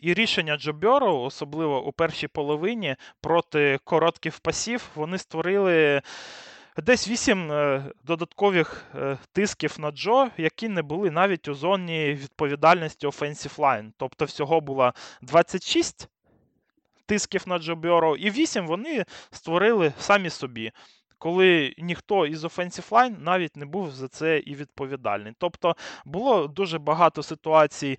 І 0.00 0.14
рішення 0.14 0.56
Джоберу, 0.56 1.16
особливо 1.16 1.84
у 1.84 1.92
першій 1.92 2.28
половині 2.28 2.96
проти 3.20 3.78
коротких 3.84 4.40
пасів, 4.40 4.88
вони 4.94 5.18
створили 5.18 6.02
Десь 6.76 7.08
вісім 7.08 7.52
е, 7.52 7.84
додаткових 8.04 8.84
е, 8.94 9.18
тисків 9.32 9.74
на 9.78 9.90
Джо, 9.90 10.30
які 10.36 10.68
не 10.68 10.82
були 10.82 11.10
навіть 11.10 11.48
у 11.48 11.54
зоні 11.54 12.14
відповідальності 12.14 13.06
Offensive 13.06 13.56
Line. 13.56 13.92
Тобто 13.96 14.24
всього 14.24 14.60
було 14.60 14.92
26 15.22 16.08
тисків 17.06 17.42
на 17.46 17.58
Джо 17.58 17.76
Бьоро, 17.76 18.16
і 18.16 18.30
8 18.30 18.66
вони 18.66 19.04
створили 19.30 19.92
самі 19.98 20.30
собі 20.30 20.72
коли 21.22 21.74
ніхто 21.78 22.26
із 22.26 22.44
Offensive 22.44 22.88
Line 22.90 23.18
навіть 23.18 23.56
не 23.56 23.66
був 23.66 23.90
за 23.90 24.08
це 24.08 24.38
і 24.38 24.54
відповідальний. 24.54 25.32
Тобто 25.38 25.76
було 26.04 26.48
дуже 26.48 26.78
багато 26.78 27.22
ситуацій 27.22 27.98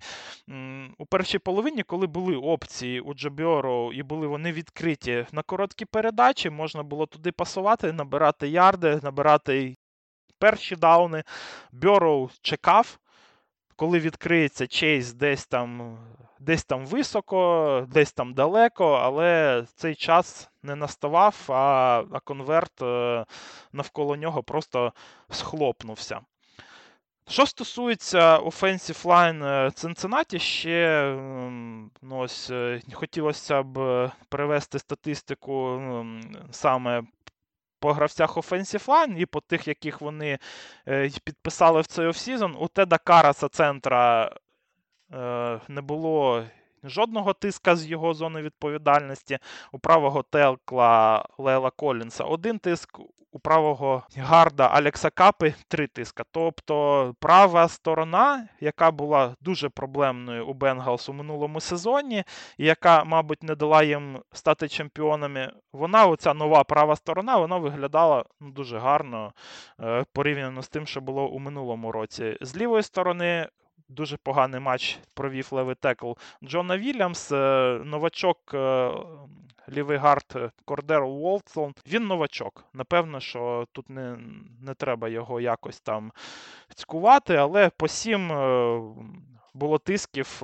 у 0.98 1.06
першій 1.06 1.38
половині, 1.38 1.82
коли 1.82 2.06
були 2.06 2.36
опції 2.36 3.00
у 3.00 3.14
Джобіоро 3.14 3.92
і 3.92 4.02
були 4.02 4.26
вони 4.26 4.52
відкриті 4.52 5.26
на 5.32 5.42
короткі 5.42 5.84
передачі, 5.84 6.50
можна 6.50 6.82
було 6.82 7.06
туди 7.06 7.32
пасувати, 7.32 7.92
набирати 7.92 8.48
ярди, 8.48 9.00
набирати 9.02 9.76
перші 10.38 10.76
дауни. 10.76 11.22
Бьороу 11.72 12.30
чекав. 12.42 12.98
Коли 13.76 13.98
відкриється 13.98 14.66
чейс 14.66 15.12
десь 15.12 15.46
там 15.46 15.98
десь 16.44 16.64
там 16.64 16.86
високо, 16.86 17.86
десь 17.88 18.12
там 18.12 18.34
далеко, 18.34 18.92
але 18.92 19.64
цей 19.76 19.94
час 19.94 20.50
не 20.62 20.74
наставав, 20.74 21.36
а, 21.48 22.04
конверт 22.24 22.82
е, 22.82 23.24
навколо 23.72 24.16
нього 24.16 24.42
просто 24.42 24.92
схлопнувся. 25.30 26.20
Що 27.28 27.46
стосується 27.46 28.38
Offensive 28.38 29.04
Line 29.04 29.42
Cincinnati, 29.84 30.38
ще 30.38 31.14
ну, 32.02 32.18
ось, 32.18 32.50
е, 32.50 32.80
хотілося 32.92 33.62
б 33.62 34.10
привести 34.28 34.78
статистику 34.78 35.80
саме 36.50 37.02
по 37.84 37.92
гравцях 37.92 38.36
Offensive 38.36 38.86
Line 38.86 39.16
і 39.16 39.26
по 39.26 39.40
тих, 39.40 39.68
яких 39.68 40.00
вони 40.00 40.38
е, 40.88 41.10
підписали 41.24 41.80
в 41.80 41.86
цей 41.86 42.06
offseason, 42.06 42.56
у 42.58 42.68
Теда 42.68 42.98
Караса 42.98 43.48
центра 43.48 44.24
е, 44.24 44.36
не 45.68 45.80
було 45.82 46.44
жодного 46.84 47.32
тиска 47.32 47.76
з 47.76 47.86
його 47.86 48.14
зони 48.14 48.42
відповідальності. 48.42 49.38
У 49.72 49.78
правого 49.78 50.22
текла 50.22 51.24
Лаела 51.38 51.70
Колінса 51.70 52.24
один 52.24 52.58
тиск, 52.58 53.00
у 53.34 53.38
правого 53.38 54.02
гарда 54.16 54.66
Алекса 54.66 55.10
Капи 55.10 55.54
три 55.68 55.86
тиска. 55.86 56.24
Тобто 56.30 57.14
права 57.20 57.68
сторона, 57.68 58.48
яка 58.60 58.90
була 58.90 59.36
дуже 59.40 59.68
проблемною 59.68 60.46
у 60.46 60.54
Бенгалс 60.54 61.08
у 61.08 61.12
минулому 61.12 61.60
сезоні, 61.60 62.24
і 62.58 62.64
яка, 62.64 63.04
мабуть, 63.04 63.42
не 63.42 63.54
дала 63.54 63.82
їм 63.82 64.18
стати 64.32 64.68
чемпіонами, 64.68 65.52
вона, 65.72 66.06
оця 66.06 66.34
нова 66.34 66.64
права 66.64 66.96
сторона, 66.96 67.36
вона 67.36 67.56
виглядала 67.56 68.24
ну, 68.40 68.50
дуже 68.50 68.78
гарно 68.78 69.32
е, 69.80 70.04
порівняно 70.12 70.62
з 70.62 70.68
тим, 70.68 70.86
що 70.86 71.00
було 71.00 71.28
у 71.28 71.38
минулому 71.38 71.92
році. 71.92 72.38
З 72.40 72.56
лівої 72.56 72.82
сторони 72.82 73.48
Дуже 73.94 74.16
поганий 74.16 74.60
матч 74.60 74.98
провів 75.14 75.48
левий 75.50 75.74
текл 75.74 76.12
Джона 76.44 76.78
Вільямс, 76.78 77.32
е, 77.32 77.80
новачок 77.84 78.38
е, 78.54 78.90
лівий 79.72 79.96
гард 79.98 80.24
е, 80.36 80.50
Кордер 80.64 81.02
Уолтсон. 81.02 81.74
Він 81.86 82.06
новачок. 82.06 82.64
Напевно, 82.72 83.20
що 83.20 83.66
тут 83.72 83.90
не 83.90 84.18
не 84.60 84.74
треба 84.74 85.08
його 85.08 85.40
якось 85.40 85.80
там 85.80 86.12
цькувати, 86.74 87.36
але 87.36 87.70
по 87.70 87.88
сім 87.88 88.28
було 89.54 89.78
тисків 89.78 90.42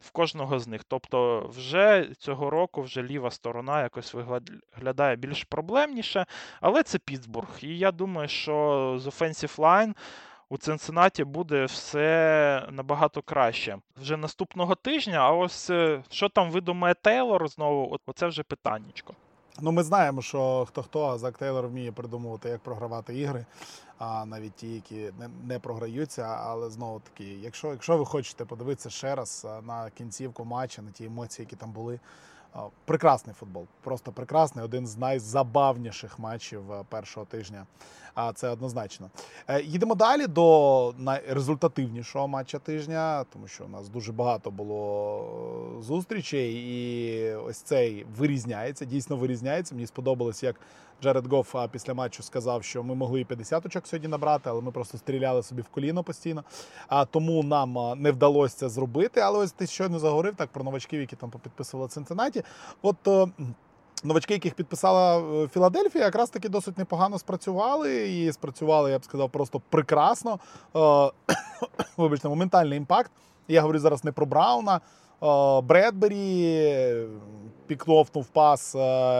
в 0.00 0.10
кожного 0.12 0.58
з 0.58 0.68
них. 0.68 0.84
Тобто, 0.84 1.50
вже 1.56 2.08
цього 2.18 2.50
року 2.50 2.82
вже 2.82 3.02
ліва 3.02 3.30
сторона 3.30 3.82
якось 3.82 4.14
виглядає 4.14 5.16
більш 5.16 5.44
проблемніше, 5.44 6.26
але 6.60 6.82
це 6.82 6.98
Пітсбург. 6.98 7.48
І 7.60 7.78
я 7.78 7.92
думаю, 7.92 8.28
що 8.28 8.96
з 8.98 9.06
Offensive 9.06 9.56
Line 9.56 9.94
у 10.48 10.58
Цинциннаті 10.58 11.24
буде 11.24 11.64
все 11.64 12.68
набагато 12.70 13.22
краще. 13.22 13.78
Вже 13.96 14.16
наступного 14.16 14.74
тижня, 14.74 15.18
а 15.18 15.30
ось 15.30 15.70
е, 15.70 16.02
що 16.10 16.28
там 16.28 16.50
видумає 16.50 16.94
Тейлор 17.02 17.48
знову, 17.48 17.88
от 17.92 18.00
оце 18.06 18.26
вже 18.26 18.42
питаннячко. 18.42 19.14
Ну, 19.60 19.72
ми 19.72 19.82
знаємо, 19.82 20.22
що 20.22 20.64
хто 20.68 20.82
хто, 20.82 21.06
а 21.06 21.18
Зак 21.18 21.38
Тейлор 21.38 21.66
вміє 21.66 21.92
придумувати, 21.92 22.48
як 22.48 22.60
програвати 22.60 23.18
ігри, 23.18 23.46
а 23.98 24.24
навіть 24.26 24.54
ті, 24.54 24.74
які 24.74 24.94
не 24.94 25.30
не 25.44 25.58
програються. 25.58 26.22
Але 26.22 26.70
знову 26.70 27.00
таки, 27.00 27.24
якщо 27.24 27.68
якщо 27.68 27.96
ви 27.98 28.04
хочете 28.04 28.44
подивитися 28.44 28.90
ще 28.90 29.14
раз 29.14 29.46
на 29.62 29.90
кінцівку 29.90 30.44
матча, 30.44 30.82
на 30.82 30.90
ті 30.90 31.04
емоції, 31.04 31.44
які 31.44 31.56
там 31.56 31.72
були. 31.72 32.00
Прекрасний 32.84 33.34
футбол, 33.34 33.66
просто 33.82 34.12
прекрасний. 34.12 34.64
Один 34.64 34.86
з 34.86 34.96
найзабавніших 34.96 36.18
матчів 36.18 36.72
е, 36.72 36.84
першого 36.88 37.26
тижня. 37.26 37.66
А 38.14 38.32
це 38.32 38.48
однозначно. 38.48 39.10
Е, 39.48 39.62
їдемо 39.62 39.94
далі 39.94 40.26
до 40.26 40.94
найрезультативнішого 40.98 42.28
матча 42.28 42.58
тижня, 42.58 43.24
тому 43.32 43.48
що 43.48 43.64
у 43.64 43.68
нас 43.68 43.88
дуже 43.88 44.12
багато 44.12 44.50
було 44.50 45.78
е, 45.78 45.82
зустрічей, 45.82 46.54
і 46.54 47.34
ось 47.34 47.58
цей 47.58 48.06
вирізняється. 48.16 48.84
Дійсно 48.84 49.16
вирізняється. 49.16 49.74
Мені 49.74 49.86
сподобалось, 49.86 50.42
як 50.42 50.60
Джеред 51.02 51.26
Гофф 51.26 51.56
після 51.70 51.94
матчу 51.94 52.22
сказав, 52.22 52.64
що 52.64 52.82
ми 52.82 52.94
могли 52.94 53.20
і 53.20 53.24
50 53.24 53.66
очок 53.66 53.86
сьогодні 53.86 54.08
набрати, 54.08 54.50
але 54.50 54.60
ми 54.60 54.70
просто 54.70 54.98
стріляли 54.98 55.42
собі 55.42 55.62
в 55.62 55.68
коліно 55.68 56.04
постійно. 56.04 56.44
А 56.88 57.04
тому 57.04 57.42
нам 57.42 58.00
не 58.02 58.10
вдалося 58.10 58.56
це 58.56 58.68
зробити. 58.68 59.20
Але 59.20 59.38
ось 59.38 59.52
ти 59.52 59.66
щойно 59.66 59.98
заговорив 59.98 60.34
так 60.34 60.48
про 60.48 60.64
новачків, 60.64 61.00
які 61.00 61.16
там 61.16 61.30
попідписували 61.30 61.88
Цинциннаті. 61.88 62.42
От 62.82 63.08
е, 63.08 63.26
новачки, 64.04 64.34
яких 64.34 64.54
підписала 64.54 65.18
е, 65.18 65.48
Філадельфія, 65.48 66.04
якраз 66.04 66.30
таки 66.30 66.48
досить 66.48 66.78
непогано 66.78 67.18
спрацювали. 67.18 68.08
І 68.08 68.32
спрацювали, 68.32 68.90
я 68.90 68.98
б 68.98 69.04
сказав, 69.04 69.30
просто 69.30 69.62
прекрасно. 69.70 70.38
Е, 70.76 71.10
вибачте, 71.96 72.28
моментальний 72.28 72.78
impact. 72.78 73.10
Я 73.48 73.60
говорю 73.60 73.78
зараз 73.78 74.04
не 74.04 74.12
про 74.12 74.26
Брауна. 74.26 74.80
Бредбері 75.62 77.06
пікнув 77.66 78.26
пас, 78.26 78.74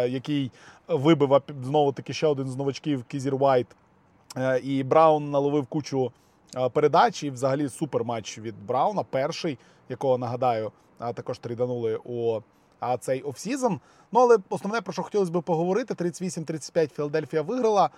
який 0.09 0.51
вибив 0.89 1.43
знову 1.65 1.93
таки 1.93 2.13
ще 2.13 2.27
один 2.27 2.49
з 2.49 2.57
новачків 2.57 3.05
Кайзір 3.05 3.37
Вайт. 3.37 3.67
І 4.63 4.83
Браун 4.83 5.31
наловив 5.31 5.67
кучу 5.67 6.13
передач. 6.73 7.23
І 7.23 7.31
взагалі 7.31 7.69
супер 7.69 8.05
матч 8.05 8.39
від 8.39 8.67
Брауна. 8.67 9.03
Перший, 9.03 9.59
якого 9.89 10.19
нагадаю, 10.19 10.73
також 10.99 11.39
трейданули 11.39 12.01
у 12.05 12.41
цей 13.01 13.23
offseason. 13.23 13.81
Ну, 14.13 14.21
але 14.21 14.39
основне, 14.51 14.81
про 14.81 14.93
що 14.93 15.03
хотілося 15.03 15.33
б 15.33 15.43
поговорити: 15.43 15.95
38-35 15.95 16.89
Філадельфія 16.89 17.43
виграла 17.43 17.91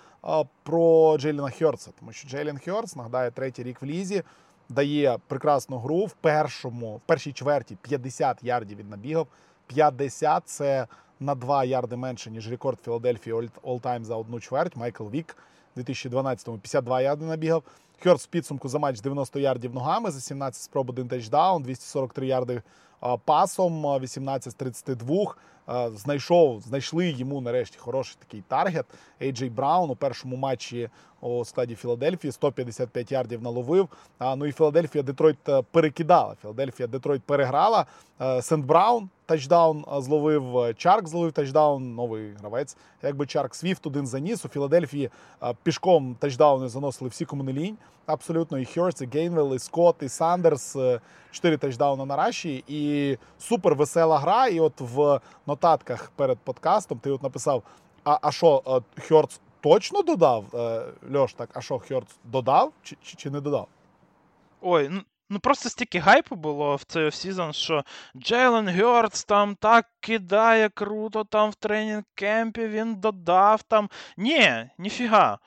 про 0.63 1.17
Джейліна 1.17 1.49
Хьорца. 1.49 1.91
Тому 1.99 2.11
що 2.11 2.27
Джейлін 2.29 2.59
Хьорц, 2.65 2.95
нагадаю, 2.95 3.31
третій 3.31 3.63
рік 3.63 3.81
в 3.81 3.85
лізі, 3.85 4.23
дає 4.69 5.17
прекрасну 5.27 5.77
гру 5.77 6.05
в 6.05 6.13
першому, 6.13 6.95
в 6.95 7.01
першій 7.05 7.33
чверті 7.33 7.77
50 7.81 8.43
ярдів 8.43 8.77
від 8.77 8.89
набігав. 8.89 9.27
50– 9.73 10.43
це 10.45 10.87
на 11.19 11.35
2 11.35 11.63
ярди 11.63 11.95
менше, 11.95 12.31
ніж 12.31 12.51
рекорд 12.51 12.79
Філадельфії 12.83 13.35
all-time 13.63 14.03
за 14.03 14.15
одну 14.15 14.39
чверть. 14.39 14.75
Майкл 14.75 15.07
Вік 15.09 15.37
у 15.75 15.79
2012-му 15.79 16.57
52 16.57 17.01
ярди 17.01 17.25
набігав. 17.25 17.63
Хьорц 18.03 18.23
в 18.23 18.27
підсумку 18.27 18.69
за 18.69 18.79
матч 18.79 19.01
90 19.01 19.39
ярдів 19.39 19.73
ногами, 19.73 20.11
за 20.11 20.21
17 20.21 20.61
спроб 20.63 20.89
один 20.89 21.07
тачдаун, 21.07 21.63
243 21.63 22.27
ярди 22.27 22.61
пасом, 23.25 23.99
18 23.99 24.53
з 24.53 24.55
32. 24.55 25.35
Знайшов, 25.95 26.61
знайшли 26.61 27.09
йому 27.09 27.41
нарешті 27.41 27.77
хороший 27.77 28.15
такий 28.19 28.43
таргет. 28.47 28.85
Ейджей 29.21 29.49
Браун 29.49 29.89
у 29.89 29.95
першому 29.95 30.35
матчі 30.35 30.89
у 31.21 31.45
складі 31.45 31.75
Філадельфії 31.75 32.31
155 32.31 33.11
ярдів 33.11 33.41
наловив. 33.41 33.89
А 34.19 34.35
Ну 34.35 34.45
і 34.45 34.51
Філадельфія 34.51 35.03
Детройт 35.03 35.49
е, 35.49 35.63
перекидала. 35.71 36.35
Філадельфія 36.41 36.87
Детройт 36.87 37.23
переграла. 37.23 37.85
Е, 38.21 38.41
Сент 38.41 38.65
Браун 38.65 39.09
тачдаун 39.25 39.85
зловив. 39.97 40.75
Чарк 40.75 41.07
зловив 41.07 41.31
тачдаун. 41.31 41.95
Новий 41.95 42.33
гравець. 42.39 42.77
Якби 43.03 43.25
Чарк 43.25 43.55
Свіфт 43.55 43.87
один 43.87 44.07
заніс. 44.07 44.45
У 44.45 44.49
Філадельфії 44.49 45.09
пішком 45.63 46.15
тачдауни 46.19 46.69
заносили 46.69 47.09
всі 47.09 47.25
кому 47.25 47.44
не 47.44 47.53
лінь. 47.53 47.77
Абсолютно 48.05 48.59
і 48.59 48.65
Хьортс, 48.65 49.01
і 49.01 49.05
Гейнвелл, 49.13 49.55
і 49.55 49.59
Скотт, 49.59 50.03
і 50.03 50.09
Сандерс. 50.09 50.75
Е, 50.75 50.99
чотири 51.31 51.57
тачдауна 51.57 52.05
на 52.05 52.15
rush 52.15 52.47
і. 52.47 52.63
І 52.67 53.17
супер 53.39 53.75
весела 53.75 54.19
гра. 54.19 54.47
І 54.47 54.59
от 54.59 54.73
в 54.79 55.19
нотатках 55.47 56.11
перед 56.15 56.37
подкастом 56.37 56.99
ти 56.99 57.11
от 57.11 57.23
написав: 57.23 57.63
А 58.03 58.19
а 58.21 58.31
що, 58.31 58.81
Хьортс 59.07 59.39
точно 59.61 60.01
додав? 60.01 60.45
Е, 60.53 60.85
Льош, 61.15 61.33
так, 61.33 61.49
а 61.53 61.61
що 61.61 61.79
Хьортс 61.79 62.15
додав 62.23 62.73
чи, 62.83 62.97
чи, 63.03 63.15
чи 63.15 63.29
не 63.29 63.41
додав? 63.41 63.67
Ой, 64.61 64.89
ну. 64.89 65.01
Ну, 65.31 65.39
просто 65.39 65.69
стільки 65.69 65.99
гайпу 65.99 66.35
було 66.35 66.75
в 66.75 66.83
цей 66.83 67.05
off-season, 67.05 67.53
що 67.53 67.83
Джейлен 68.17 68.69
Гьортс 68.69 69.23
там 69.23 69.55
так 69.55 69.85
кидає 69.99 70.69
круто 70.69 71.23
там 71.23 71.49
в 71.49 71.55
training 71.55 72.03
camp 72.15 72.50
і, 72.50 72.67
він 72.67 72.95
додав 72.95 73.63
там. 73.63 73.89
Ні, 74.17 74.69
ніфіга. 74.77 75.39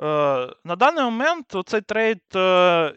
Е, 0.00 0.04
На 0.64 0.76
даний 0.76 1.04
момент 1.04 1.56
цей 1.66 1.80
трейд 1.80 2.22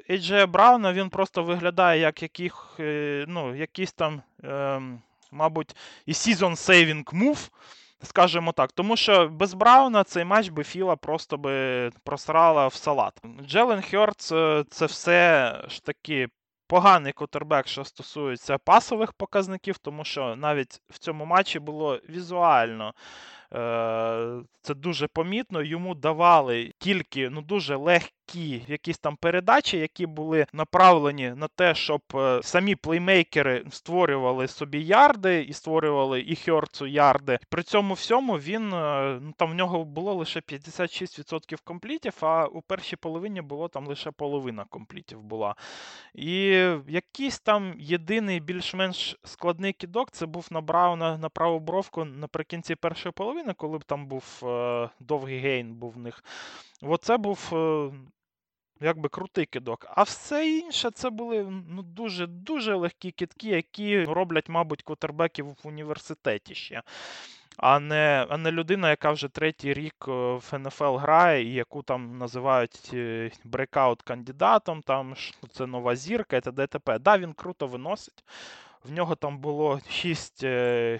Ейджея 0.10 0.48
Брауна 0.48 0.94
він 0.94 1.10
просто 1.10 1.44
виглядає 1.44 2.00
як 2.00 2.22
яких, 2.22 2.76
е, 2.80 3.26
ну, 3.28 3.56
якийсь 3.56 3.94
там, 3.94 4.22
е, 4.44 4.82
мабуть, 5.32 5.76
і 6.06 6.12
season 6.12 6.52
saving 6.52 7.04
move. 7.04 7.50
Скажімо 8.04 8.52
так, 8.52 8.72
тому 8.72 8.98
що 8.98 9.28
без 9.28 9.54
Брауна 9.54 10.04
цей 10.04 10.26
матч 10.26 10.50
би 10.50 10.64
Філа 10.64 10.96
просто 10.96 11.38
би 11.38 11.90
просрала 12.04 12.68
в 12.68 12.74
салат. 12.74 13.22
Джелен 13.46 13.82
Хьорц 13.82 14.32
е, 14.32 14.64
це 14.70 14.86
все 14.86 15.56
ж 15.70 15.84
таки 15.84 16.28
поганий 16.68 17.14
котербек, 17.14 17.68
що 17.68 17.86
стосується 17.86 18.58
пасових 18.58 19.14
показників, 19.14 19.78
тому 19.78 20.04
що 20.04 20.36
навіть 20.36 20.82
в 20.90 20.98
цьому 21.00 21.26
матчі 21.26 21.60
було 21.60 22.00
візуально 22.10 22.94
Е, 23.54 24.44
це 24.62 24.74
дуже 24.74 25.08
помітно. 25.08 25.62
Йому 25.62 25.96
давали 25.96 26.74
тільки 26.80 27.30
ну 27.30 27.42
дуже 27.42 27.76
легкі 27.76 28.12
якісь 28.68 28.98
там 28.98 29.16
передачі, 29.16 29.78
які 29.78 30.06
були 30.06 30.46
направлені 30.54 31.34
на 31.36 31.48
те, 31.48 31.76
щоб 31.76 32.02
е, 32.16 32.40
самі 32.44 32.76
плеймейкери 32.76 33.64
створювали 33.72 34.48
собі 34.48 34.84
ярди 34.84 35.42
і 35.42 35.54
створювали 35.54 36.22
і 36.22 36.36
Хьорцу 36.36 36.88
ярди. 36.88 37.40
При 37.50 37.64
цьому 37.64 37.94
всьому 37.94 38.34
він 38.34 38.74
е, 38.74 39.20
ну 39.22 39.34
там 39.38 39.52
в 39.52 39.56
нього 39.56 39.86
було 39.86 40.14
лише 40.14 40.40
56% 40.40 41.58
комплітів, 41.64 42.14
а 42.22 42.46
у 42.46 42.62
першій 42.62 42.96
половині 42.96 43.42
було 43.42 43.68
там 43.68 43.88
лише 43.88 44.12
половина 44.12 44.66
комплітів 44.70 45.22
була. 45.22 45.56
І 46.14 46.36
якийсь 46.88 47.40
там 47.40 47.74
єдиний 47.78 48.40
більш-менш 48.40 49.20
складний 49.24 49.74
кідок 49.74 50.12
це 50.12 50.26
був 50.26 50.48
на 50.52 50.62
Брауна 50.62 51.18
на 51.18 51.30
праву 51.30 51.60
бровку 51.60 52.06
наприкінці 52.06 52.76
першої 52.76 53.14
половини, 53.14 53.54
коли 53.54 53.78
б 53.78 53.84
там 53.84 54.08
був 54.08 54.42
е, 54.44 54.90
довгий 55.00 55.40
гейн 55.40 55.74
був 55.74 55.92
в 55.92 55.98
них. 55.98 56.24
Оце 56.82 57.18
був. 57.18 57.54
Якби 58.82 59.10
крутий 59.10 59.46
кидок. 59.46 59.88
А 59.96 60.04
все 60.04 60.50
інше 60.50 60.92
це 60.92 61.10
були 61.10 61.64
ну, 61.70 61.82
дуже-дуже 61.82 62.76
легкі 62.76 63.12
кидки, 63.12 63.50
які 63.50 64.04
роблять, 64.04 64.50
мабуть, 64.50 64.84
квотербеків 64.84 65.46
в 65.46 65.68
університеті 65.68 66.56
ще. 66.56 66.82
а 67.58 67.80
не 67.80 68.28
а 68.30 68.38
не 68.38 68.52
людина, 68.52 68.90
яка 68.90 69.12
вже 69.12 69.28
третій 69.28 69.74
рік 69.74 70.06
е, 70.08 70.12
в 70.12 70.50
НФЛ 70.54 70.96
грає, 70.96 71.44
і 71.44 71.54
яку 71.54 71.84
там 71.84 72.18
називають 72.18 72.96
breakout 73.44 74.02
кандидатом, 74.02 74.82
там 74.82 75.16
це 75.52 75.66
нова 75.66 75.96
зірка, 75.96 76.38
і 76.38 76.42
т.д. 76.42 76.68
т.п. 76.68 77.00
Да, 77.00 77.18
він 77.18 77.34
круто 77.34 77.68
виносить. 77.68 78.24
В 78.84 78.92
нього 78.92 79.16
там 79.16 79.38
було 79.38 79.80
6 79.90 80.46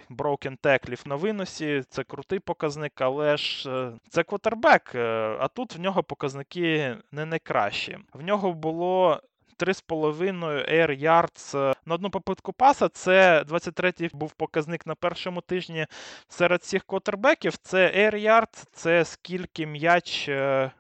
broken 0.10 0.58
tackle 0.58 0.91
ів 0.91 1.02
на 1.06 1.16
виносі, 1.16 1.84
це 1.90 2.04
крутий 2.04 2.40
показник, 2.40 3.02
але 3.02 3.38
ж 3.38 3.70
е, 3.70 3.92
це 4.10 4.24
квотербек, 4.24 4.92
е, 4.96 5.38
а 5.40 5.48
тут 5.48 5.76
в 5.76 5.80
нього 5.80 6.04
показники 6.04 6.98
не 7.12 7.26
найкращі. 7.26 7.98
В 8.14 8.22
нього 8.22 8.54
було 8.54 9.22
3,5 9.60 10.74
Air 10.74 11.04
Yards 11.04 11.76
на 11.86 11.96
одну 11.96 12.10
попитку 12.10 12.54
паса. 12.54 12.90
Це 12.90 13.44
23-й 13.44 14.10
був 14.14 14.32
показник 14.32 14.88
на 14.88 14.96
першому 14.96 15.42
тижні 15.42 15.86
серед 16.28 16.62
всіх 16.62 16.84
квотербеків. 16.84 17.58
Це 17.58 17.78
Air 17.98 18.16
Yards, 18.16 18.66
це 18.74 19.06
скільки 19.06 19.66
м'яч. 19.66 20.30
Е, 20.30 20.72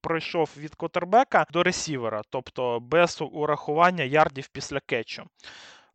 пройшов 0.00 0.50
від 0.56 0.74
котербека 0.74 1.46
до 1.52 1.62
ресівера, 1.62 2.22
тобто 2.30 2.80
без 2.80 3.18
урахування 3.32 4.04
ярдів 4.04 4.48
після 4.48 4.80
кетчу. 4.80 5.24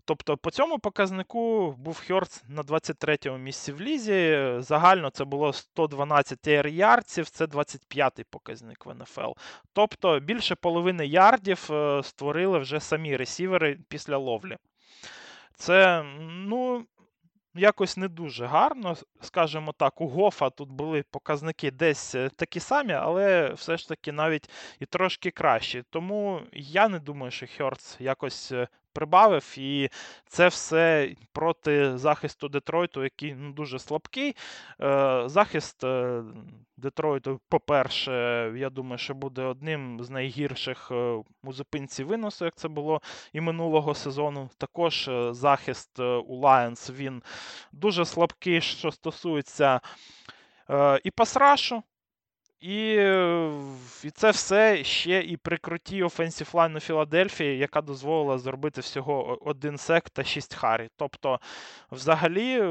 Тобто 0.06 0.38
по 0.38 0.52
цьому 0.52 0.80
показнику 0.80 1.72
був 1.72 2.04
Хьорц 2.08 2.44
на 2.48 2.62
23-му 2.62 3.38
місці 3.38 3.72
в 3.72 3.82
лізі. 3.82 4.56
Загально 4.60 5.10
це 5.10 5.26
було 5.26 5.54
112 5.54 6.48
air 6.48 6.68
ярдів, 6.68 7.30
це 7.30 7.46
25-й 7.46 8.24
показник 8.30 8.86
в 8.86 8.94
НФЛ. 8.94 9.32
Тобто 9.74 10.20
більше 10.20 10.56
половини 10.56 11.06
ярдів 11.08 11.68
е, 11.72 12.04
створили 12.04 12.60
вже 12.60 12.80
самі 12.80 13.18
ресівери 13.18 13.80
після 13.90 14.18
ловлі. 14.18 14.58
Це, 15.56 16.04
ну. 16.20 16.86
Якось 17.58 17.98
не 17.98 18.08
дуже 18.08 18.46
гарно, 18.46 18.96
скажімо 19.22 19.72
так, 19.72 20.02
у 20.02 20.08
Гофа 20.08 20.50
тут 20.50 20.70
були 20.70 21.04
показники 21.12 21.72
десь 21.72 22.16
е, 22.16 22.30
такі 22.36 22.60
самі, 22.60 22.94
але 22.94 23.54
все 23.54 23.78
ж 23.78 23.88
таки 23.88 24.12
навіть 24.12 24.50
і 24.80 24.86
трошки 24.86 25.32
кращі. 25.32 25.84
Тому 25.90 26.42
я 26.54 26.88
не 26.88 27.00
думаю, 27.00 27.32
що 27.32 27.46
Хьорц 27.58 27.96
якось 28.00 28.52
е, 28.52 28.68
прибавив, 28.96 29.54
і 29.58 29.90
це 30.28 30.48
все 30.48 31.16
проти 31.32 31.98
захисту 31.98 32.50
Детройту, 32.50 33.04
який 33.04 33.36
ну, 33.36 33.54
дуже 33.54 33.80
слабкий. 33.80 34.36
Е, 34.82 35.24
захист 35.26 35.84
е, 35.84 36.24
Детройту, 36.78 37.42
по-перше, 37.50 38.12
я 38.58 38.70
думаю, 38.70 38.98
що 38.98 39.14
буде 39.14 39.44
одним 39.44 40.04
з 40.04 40.10
найгірших 40.10 40.92
е, 40.92 41.24
у 41.44 41.54
зупинці 41.54 42.04
виносу, 42.04 42.46
як 42.46 42.56
це 42.56 42.68
було 42.68 43.02
і 43.34 43.42
минулого 43.42 43.96
сезону. 43.96 44.50
Також 44.58 45.10
захист 45.32 46.00
у 46.00 46.42
Lions, 46.42 46.94
він 46.94 47.24
дуже 47.72 48.06
слабкий, 48.06 48.62
що 48.62 48.92
стосується 48.92 49.82
і 51.04 51.12
пасрашу. 51.12 51.84
І 52.60 52.94
і 54.04 54.12
це 54.14 54.32
все 54.32 54.84
ще 54.84 55.22
і 55.22 55.38
при 55.38 55.58
крутій 55.58 56.04
офенсів 56.04 56.50
лайну 56.54 56.80
Філадельфії, 56.80 57.58
яка 57.58 57.82
дозволила 57.82 58.38
зробити 58.38 58.82
всього 58.82 59.38
один 59.42 59.78
сек 59.78 60.10
та 60.10 60.24
6 60.24 60.56
харі. 60.56 60.90
Тобто, 60.98 61.40
взагалі, 61.92 62.64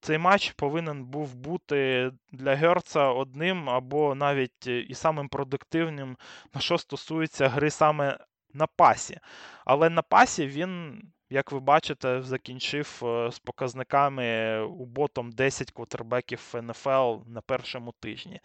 цей 0.00 0.18
матч 0.18 0.52
повинен 0.52 1.04
був 1.04 1.34
бути 1.34 2.10
для 2.32 2.54
Герца 2.54 3.08
одним 3.08 3.70
або 3.70 4.14
навіть 4.14 4.66
і 4.66 4.94
самим 4.94 5.28
продуктивним, 5.28 6.16
на 6.54 6.60
що 6.60 6.78
стосується 6.78 7.48
гри 7.48 7.70
саме 7.70 8.18
на 8.54 8.66
пасі. 8.66 9.18
Але 9.64 9.90
на 9.90 10.02
пасі 10.02 10.46
він. 10.46 11.02
Як 11.32 11.52
ви 11.52 11.60
бачите, 11.60 12.22
закінчив 12.22 13.00
е, 13.02 13.30
з 13.32 13.38
показниками 13.38 14.58
у 14.60 14.86
ботом 14.86 15.32
10 15.32 15.70
квотербеків 15.70 16.54
НФЛ 16.54 17.16
на 17.26 17.40
першому 17.46 17.92
тижні. 18.00 18.40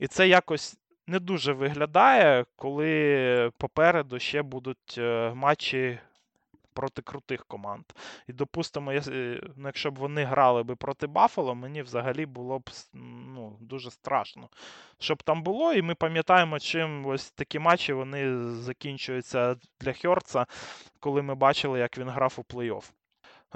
І 0.00 0.06
це 0.06 0.28
якось 0.28 0.76
не 1.06 1.18
дуже 1.18 1.52
виглядає, 1.52 2.44
коли 2.56 3.50
попереду 3.58 4.18
ще 4.18 4.42
будуть 4.42 4.94
е, 4.98 5.32
матчі 5.34 5.98
проти 6.74 7.02
крутих 7.02 7.44
команд. 7.44 7.84
І, 8.28 8.32
допустимо, 8.32 8.92
е, 8.92 9.02
ну, 9.56 9.66
якщо 9.66 9.90
б 9.90 9.98
вони 9.98 10.24
грали 10.24 10.62
би 10.62 10.76
проти 10.76 11.06
Баффало, 11.06 11.54
мені 11.54 11.82
взагалі 11.82 12.26
було 12.26 12.58
б 12.58 12.70
ну, 13.34 13.56
дуже 13.60 13.90
страшно. 13.90 14.48
Щоб 14.98 15.22
там 15.22 15.42
було, 15.42 15.72
і 15.72 15.82
ми 15.82 15.94
пам'ятаємо, 15.94 16.58
чим 16.58 17.06
ось 17.06 17.30
такі 17.30 17.58
матчі 17.58 17.92
вони 17.92 18.38
закінчуються 18.52 19.56
для 19.80 19.92
Хьорца, 19.92 20.46
коли 21.00 21.22
ми 21.22 21.34
бачили, 21.34 21.78
як 21.78 21.98
він 21.98 22.08
грав 22.08 22.34
у 22.36 22.54
плей-офф. 22.54 22.90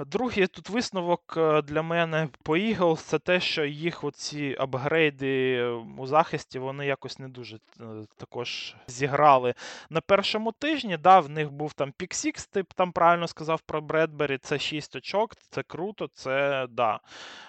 Другий 0.05 0.47
тут 0.47 0.69
висновок 0.69 1.33
е, 1.37 1.61
для 1.61 1.81
мене 1.81 2.29
по 2.43 2.57
Eagles 2.57 2.95
це 2.95 3.19
те, 3.19 3.39
що 3.39 3.65
їх 3.65 4.03
оці 4.03 4.55
апгрейди 4.59 5.63
у 5.97 6.07
захисті 6.07 6.59
вони 6.59 6.85
якось 6.85 7.19
не 7.19 7.27
дуже 7.27 7.55
е, 7.55 7.83
також 8.17 8.75
зіграли 8.87 9.53
на 9.89 10.01
першому 10.01 10.51
тижні. 10.51 10.97
Да, 10.97 11.19
В 11.19 11.29
них 11.29 11.51
був 11.51 11.73
там 11.73 11.93
pick-six, 11.97 12.47
ти 12.47 12.63
там 12.63 12.91
правильно 12.91 13.27
сказав 13.27 13.61
про 13.61 13.81
Бредбері, 13.81 14.37
це 14.37 14.59
6 14.59 14.95
очок, 14.95 15.35
це 15.35 15.63
круто, 15.63 16.09
це 16.13 16.67
да. 16.69 16.99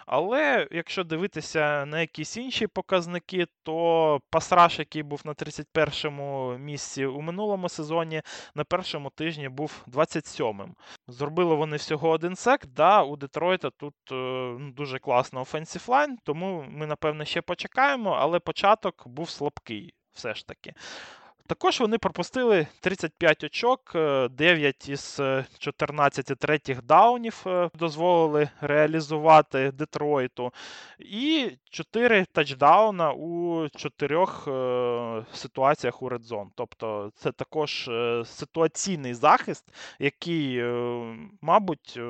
Але 0.06 0.68
якщо 0.70 1.04
дивитися 1.04 1.86
на 1.86 2.00
якісь 2.00 2.36
інші 2.36 2.66
показники, 2.66 3.46
то 3.62 4.20
pass 4.30 4.52
rush, 4.52 4.78
який 4.78 5.02
був 5.02 5.20
на 5.24 5.32
31-му 5.32 6.58
місці 6.58 7.06
у 7.06 7.20
минулому 7.20 7.68
сезоні, 7.68 8.22
на 8.54 8.64
першому 8.64 9.10
тижні 9.10 9.48
був 9.48 9.84
27-м. 9.92 10.74
Зробили 11.10 11.54
вони 11.54 11.76
всього 11.76 12.08
один 12.08 12.36
sack. 12.36 12.66
Да, 12.66 13.02
У 13.02 13.16
Детройта 13.16 13.70
тут 13.70 13.94
е, 14.12 14.14
ну, 14.58 14.72
дуже 14.72 14.98
класно 14.98 15.40
offensive 15.40 15.84
line, 15.88 16.18
тому 16.24 16.64
ми, 16.68 16.86
напевне, 16.86 17.24
ще 17.24 17.42
почекаємо, 17.42 18.10
але 18.10 18.38
початок 18.38 19.08
був 19.08 19.30
слабкий 19.30 19.94
все 20.12 20.34
ж 20.34 20.46
таки. 20.46 20.74
Також 21.50 21.80
вони 21.80 21.98
пропустили 21.98 22.66
35 22.80 23.44
очок, 23.44 23.80
9 24.30 24.86
е, 24.88 24.92
із 24.92 25.20
14 25.58 26.30
е, 26.30 26.34
третіх 26.34 26.82
даунів 26.82 27.42
е, 27.46 27.70
дозволили 27.74 28.48
реалізувати 28.60 29.72
Детройту. 29.72 30.52
І 30.98 31.50
4 31.70 32.24
тачдауна 32.32 33.12
у 33.12 33.68
4 33.68 34.26
ситуаціях 35.32 36.02
у 36.02 36.08
редзон. 36.08 36.50
Тобто 36.54 37.12
це 37.16 37.32
також 37.32 37.90
ситуаційний 38.24 39.14
захист, 39.14 39.64
який, 39.98 40.64
мабуть, 41.40 42.00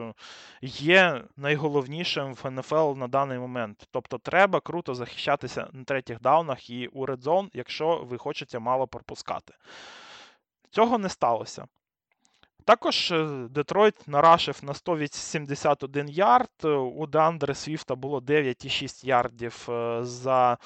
є 0.62 1.22
найголовнішим 1.36 2.34
в 2.34 2.50
НФЛ 2.50 2.92
на 2.96 3.08
даний 3.08 3.38
момент. 3.38 3.88
Тобто 3.90 4.18
треба 4.18 4.60
круто 4.60 4.94
захищатися 4.94 5.68
на 5.72 5.84
третіх 5.84 6.20
даунах 6.20 6.70
і 6.70 6.86
у 6.86 7.06
редзон, 7.06 7.50
якщо 7.54 8.06
ви 8.10 8.18
хочете 8.18 8.58
мало 8.58 8.86
пропускати 8.86 9.29
пропускати. 9.30 9.54
Цього 10.70 10.98
не 10.98 11.08
сталося. 11.08 11.66
Також 12.64 13.12
е, 13.12 13.46
Детройт 13.50 14.08
нарашив 14.08 14.58
на 14.62 14.74
171 14.74 16.08
ярд. 16.08 16.64
У 16.96 17.06
Деандре 17.06 17.54
Свіфта 17.54 17.94
було 17.94 18.20
9,6 18.20 19.06
ярдів 19.06 19.66
е, 19.68 20.04
за 20.04 20.58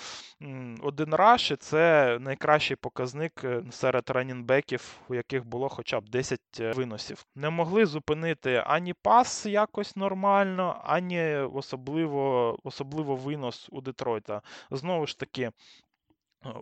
один 0.83 1.14
раш. 1.14 1.50
І 1.50 1.57
це 1.57 2.18
найкращий 2.20 2.77
показник 2.77 3.33
е, 3.44 3.62
серед 3.70 4.11
ранінбеків, 4.11 4.96
у 5.09 5.14
яких 5.14 5.44
було 5.44 5.68
хоча 5.68 6.00
б 6.00 6.09
10 6.09 6.40
виносів. 6.61 7.24
Не 7.35 7.50
могли 7.50 7.87
зупинити 7.87 8.62
ані 8.66 8.94
пас 9.03 9.46
якось 9.46 9.96
нормально, 9.96 10.81
ані 10.85 11.35
особливо, 11.35 12.57
особливо 12.64 13.16
винос 13.16 13.68
у 13.72 13.81
Детройта. 13.81 14.42
Знову 14.70 15.07
ж 15.07 15.18
таки, 15.18 15.50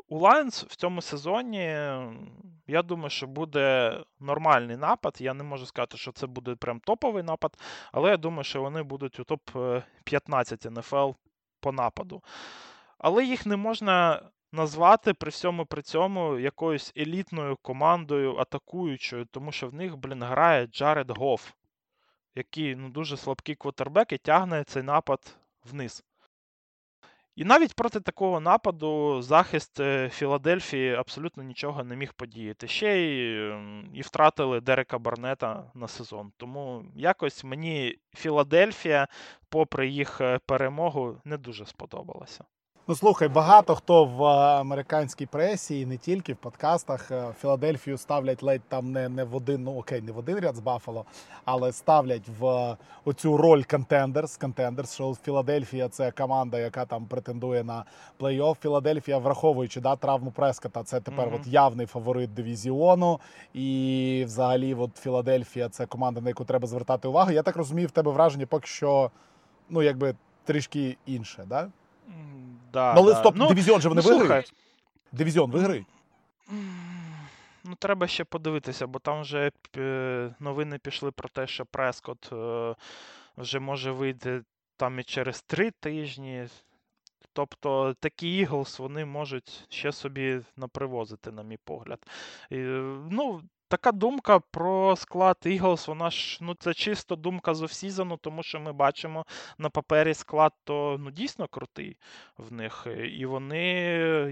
у 0.08 0.18
Lions 0.18 0.66
в 0.68 0.76
цьому 0.76 1.02
сезоні, 1.02 1.64
я 2.66 2.82
думаю, 2.82 3.10
що 3.10 3.26
буде 3.26 3.96
нормальний 4.20 4.76
напад. 4.76 5.16
Я 5.20 5.34
не 5.34 5.44
можу 5.44 5.66
сказати, 5.66 5.96
що 5.96 6.12
це 6.12 6.26
буде 6.26 6.54
прям 6.54 6.80
топовий 6.80 7.22
напад, 7.22 7.58
але 7.92 8.10
я 8.10 8.16
думаю, 8.16 8.44
що 8.44 8.62
вони 8.62 8.82
будуть 8.82 9.20
у 9.20 9.22
топ-15 9.22 10.70
НФЛ 10.70 11.10
по 11.60 11.72
нападу. 11.72 12.22
Але 12.98 13.24
їх 13.24 13.46
не 13.46 13.56
можна 13.56 14.22
назвати 14.52 15.14
при 15.14 15.30
всьому 15.30 15.66
при 15.66 15.82
цьому 15.82 16.38
якоюсь 16.38 16.92
елітною 16.96 17.56
командою 17.62 18.36
атакуючою, 18.36 19.24
тому 19.24 19.52
що 19.52 19.68
в 19.68 19.74
них, 19.74 19.96
блін, 19.96 20.22
грає 20.22 20.66
Джаред 20.66 21.10
Гофф, 21.10 21.50
який 22.34 22.76
ну, 22.76 22.88
дуже 22.88 23.16
слабкий 23.16 23.54
квотербек 23.54 24.12
і 24.12 24.18
тягне 24.18 24.64
цей 24.64 24.82
напад 24.82 25.36
вниз. 25.64 26.04
І 27.36 27.44
навіть 27.44 27.74
проти 27.74 28.00
такого 28.00 28.40
нападу 28.40 29.22
захист 29.22 29.80
е, 29.80 30.08
Філадельфії 30.08 30.94
абсолютно 30.94 31.42
нічого 31.42 31.84
не 31.84 31.96
міг 31.96 32.12
подіяти. 32.12 32.68
Ще 32.68 32.98
й 32.98 33.50
ем, 33.50 33.90
і 33.94 34.02
втратили 34.02 34.60
Дерека 34.60 34.98
Барнета 34.98 35.70
на 35.74 35.88
сезон. 35.88 36.32
Тому 36.36 36.84
якось 36.96 37.44
мені 37.44 37.98
Філадельфія, 38.14 39.08
попри 39.48 39.88
їх 39.88 40.20
е, 40.20 40.40
перемогу, 40.46 41.20
не 41.24 41.36
дуже 41.36 41.66
сподобалася. 41.66 42.44
Ну 42.88 42.94
слухай, 42.94 43.28
багато 43.28 43.74
хто 43.74 44.04
в 44.04 44.24
американській 44.24 45.26
пресі 45.26 45.80
і 45.80 45.86
не 45.86 45.96
тільки 45.96 46.32
в 46.32 46.36
подкастах 46.36 47.10
е, 47.10 47.34
Філадельфію 47.40 47.98
ставлять 47.98 48.42
ледь 48.42 48.62
там 48.68 48.92
не 48.92 49.08
не 49.08 49.24
в 49.24 49.36
один, 49.36 49.62
ну 49.62 49.78
окей, 49.78 50.00
не 50.00 50.12
в 50.12 50.18
один 50.18 50.38
ряд 50.38 50.56
з 50.56 50.60
Баффало, 50.60 51.04
але 51.44 51.72
ставлять 51.72 52.22
в 52.40 52.76
оцю 53.04 53.36
роль 53.36 53.62
контендерс. 53.62 54.36
Контендерс, 54.36 54.94
що 54.94 55.14
Філадельфія 55.14 55.88
це 55.88 56.10
команда, 56.10 56.58
яка 56.58 56.84
там 56.84 57.06
претендує 57.06 57.64
на 57.64 57.84
плей-офф. 58.20 58.56
Філадельфія, 58.62 59.18
враховуючи 59.18 59.80
да, 59.80 59.96
травму 59.96 60.30
Прескота, 60.30 60.82
це 60.82 61.00
тепер 61.00 61.28
mm-hmm. 61.28 61.40
от 61.40 61.46
явний 61.46 61.86
фаворит 61.86 62.34
дивізіону. 62.34 63.20
І 63.54 64.22
взагалі, 64.26 64.74
от 64.74 64.96
Філадельфія 64.96 65.68
це 65.68 65.86
команда, 65.86 66.20
на 66.20 66.28
яку 66.28 66.44
треба 66.44 66.66
звертати 66.66 67.08
увагу. 67.08 67.30
Я 67.30 67.42
так 67.42 67.56
розумію, 67.56 67.88
в 67.88 67.90
тебе 67.90 68.12
враження 68.12 68.46
поки 68.46 68.66
що 68.66 69.10
ну 69.70 69.82
якби 69.82 70.14
трішки 70.44 70.96
інше, 71.06 71.44
да? 71.46 71.68
Да, 72.72 72.94
ну, 72.94 73.00
але 73.00 73.12
да. 73.12 73.20
стоп, 73.20 73.34
ну, 73.36 73.48
дивізіон 73.48 73.80
же 73.80 73.88
вони 73.88 74.02
ну, 74.04 74.18
виграють. 74.18 74.54
Дивізіон 75.12 75.50
виграють. 75.50 75.86
Ну, 77.64 77.74
треба 77.78 78.06
ще 78.06 78.24
подивитися, 78.24 78.86
бо 78.86 78.98
там 78.98 79.20
вже 79.20 79.50
е, 79.76 80.34
новини 80.40 80.78
пішли 80.78 81.10
про 81.10 81.28
те, 81.28 81.46
що 81.46 81.66
Прескот 81.66 82.32
е, 82.32 82.74
вже 83.36 83.58
може 83.58 83.90
вийти 83.92 84.42
там 84.76 84.98
і 84.98 85.04
через 85.04 85.42
три 85.42 85.70
тижні. 85.70 86.46
Тобто 87.32 87.94
такі 88.00 88.36
Іглс 88.36 88.78
вони 88.78 89.04
можуть 89.04 89.66
ще 89.68 89.92
собі 89.92 90.40
напривозити, 90.56 91.30
на 91.30 91.42
мій 91.42 91.58
погляд. 91.64 92.06
Ну, 93.10 93.42
така 93.72 93.92
думка 93.92 94.38
про 94.38 94.96
склад 94.96 95.36
Eagles, 95.46 95.86
вона 95.86 96.10
ж 96.10 96.38
ну 96.40 96.54
це 96.54 96.74
чисто 96.74 97.16
думка 97.16 97.54
з 97.54 97.62
офсізону, 97.62 98.16
тому 98.16 98.42
що 98.42 98.60
ми 98.60 98.72
бачимо 98.72 99.26
на 99.58 99.70
папері 99.70 100.14
склад, 100.14 100.52
то 100.64 100.96
ну 101.00 101.10
дійсно 101.10 101.48
крутий 101.48 101.96
в 102.38 102.52
них. 102.52 102.86
І 103.10 103.26
вони 103.26 103.64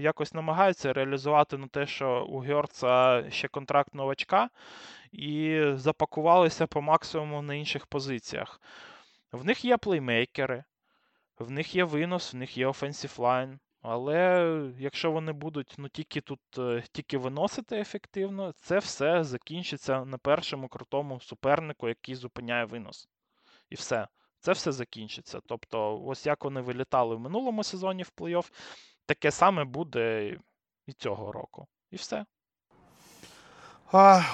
якось 0.01 0.33
намагаються 0.33 0.93
реалізувати 0.93 1.57
на 1.57 1.67
те, 1.67 1.87
що 1.87 2.25
у 2.29 2.39
Гьорца 2.39 3.23
ще 3.31 3.47
контракт 3.47 3.95
новачка, 3.95 4.49
і 5.11 5.63
запакувалися 5.75 6.67
по 6.67 6.81
максимуму 6.81 7.41
на 7.41 7.53
інших 7.55 7.85
позиціях. 7.85 8.61
В 9.31 9.45
них 9.45 9.65
є 9.65 9.77
плеймейкери, 9.77 10.63
в 11.39 11.51
них 11.51 11.75
є 11.75 11.83
винос, 11.83 12.33
в 12.33 12.37
них 12.37 12.57
є 12.57 12.67
офенсів 12.67 13.19
лайн. 13.19 13.59
Але 13.81 14.73
якщо 14.79 15.11
вони 15.11 15.31
будуть 15.31 15.75
ну, 15.77 15.89
тільки 15.89 16.21
тут 16.21 16.39
е, 16.57 16.83
тільки 16.91 17.17
виносити 17.17 17.79
ефективно, 17.79 18.51
це 18.51 18.79
все 18.79 19.23
закінчиться 19.23 20.05
на 20.05 20.17
першому 20.17 20.67
крутому 20.67 21.19
супернику, 21.19 21.87
який 21.87 22.15
зупиняє 22.15 22.65
винос. 22.65 23.09
І 23.69 23.75
все. 23.75 24.07
Це 24.39 24.51
все 24.51 24.71
закінчиться. 24.71 25.39
Тобто, 25.45 26.03
ось 26.05 26.25
як 26.25 26.43
вони 26.43 26.61
вилітали 26.61 27.15
в 27.15 27.19
минулому 27.19 27.63
сезоні 27.63 28.03
в 28.03 28.11
плей-офф, 28.17 28.51
таке 29.05 29.31
саме 29.31 29.63
буде 29.63 30.37
і 30.85 30.93
цього 30.93 31.31
року. 31.31 31.67
І 31.91 31.95
все. 31.95 32.25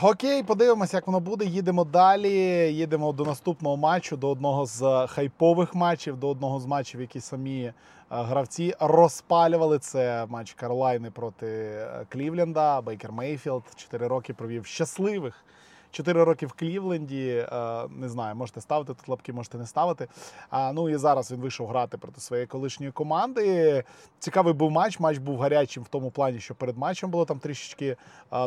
Окей, 0.02 0.44
подивимося, 0.44 0.98
як 0.98 1.08
воно 1.08 1.20
буде. 1.20 1.46
Їдемо 1.46 1.84
далі. 1.84 2.30
Їдемо 2.74 3.14
до 3.14 3.26
наступного 3.26 3.78
матчу, 3.78 4.18
до 4.18 4.30
одного 4.30 4.66
з 4.66 5.08
хайпових 5.08 5.76
матчів, 5.76 6.18
до 6.18 6.30
одного 6.30 6.60
з 6.60 6.66
матчів, 6.66 7.02
які 7.02 7.20
самі 7.20 7.74
гравці 8.10 8.74
розпалювали. 8.80 9.80
Це 9.80 10.26
матч 10.30 10.54
Каролайни 10.54 11.12
проти 11.12 11.48
е, 11.48 12.06
Клівленда. 12.10 12.82
Бейкер 12.82 13.12
Мейфілд 13.12 13.64
4 13.76 14.08
роки 14.08 14.34
провів 14.34 14.66
щасливих. 14.66 15.46
4 15.92 16.24
роки 16.24 16.46
в 16.46 16.54
Клівленді. 16.54 17.46
Е, 17.52 17.84
не 17.90 18.10
знаю, 18.10 18.36
можете 18.36 18.62
ставити 18.62 18.94
тут 18.94 19.10
лапки, 19.10 19.34
можете 19.34 19.58
не 19.58 19.66
ставити. 19.66 20.08
А 20.50 20.72
ну 20.72 20.90
і 20.90 20.96
зараз 20.96 21.32
він 21.32 21.40
вийшов 21.40 21.68
грати 21.68 21.98
проти 21.98 22.22
своєї 22.22 22.48
колишньої 22.48 22.92
команди. 22.92 23.84
Цікавий 24.20 24.54
був 24.54 24.72
матч. 24.72 25.00
Матч 25.00 25.18
був 25.18 25.40
гарячим 25.40 25.84
в 25.84 25.88
тому 25.88 26.12
плані, 26.12 26.40
що 26.40 26.56
перед 26.56 26.78
матчем 26.78 27.10
було 27.10 27.26
там 27.26 27.40
трішечки 27.40 27.98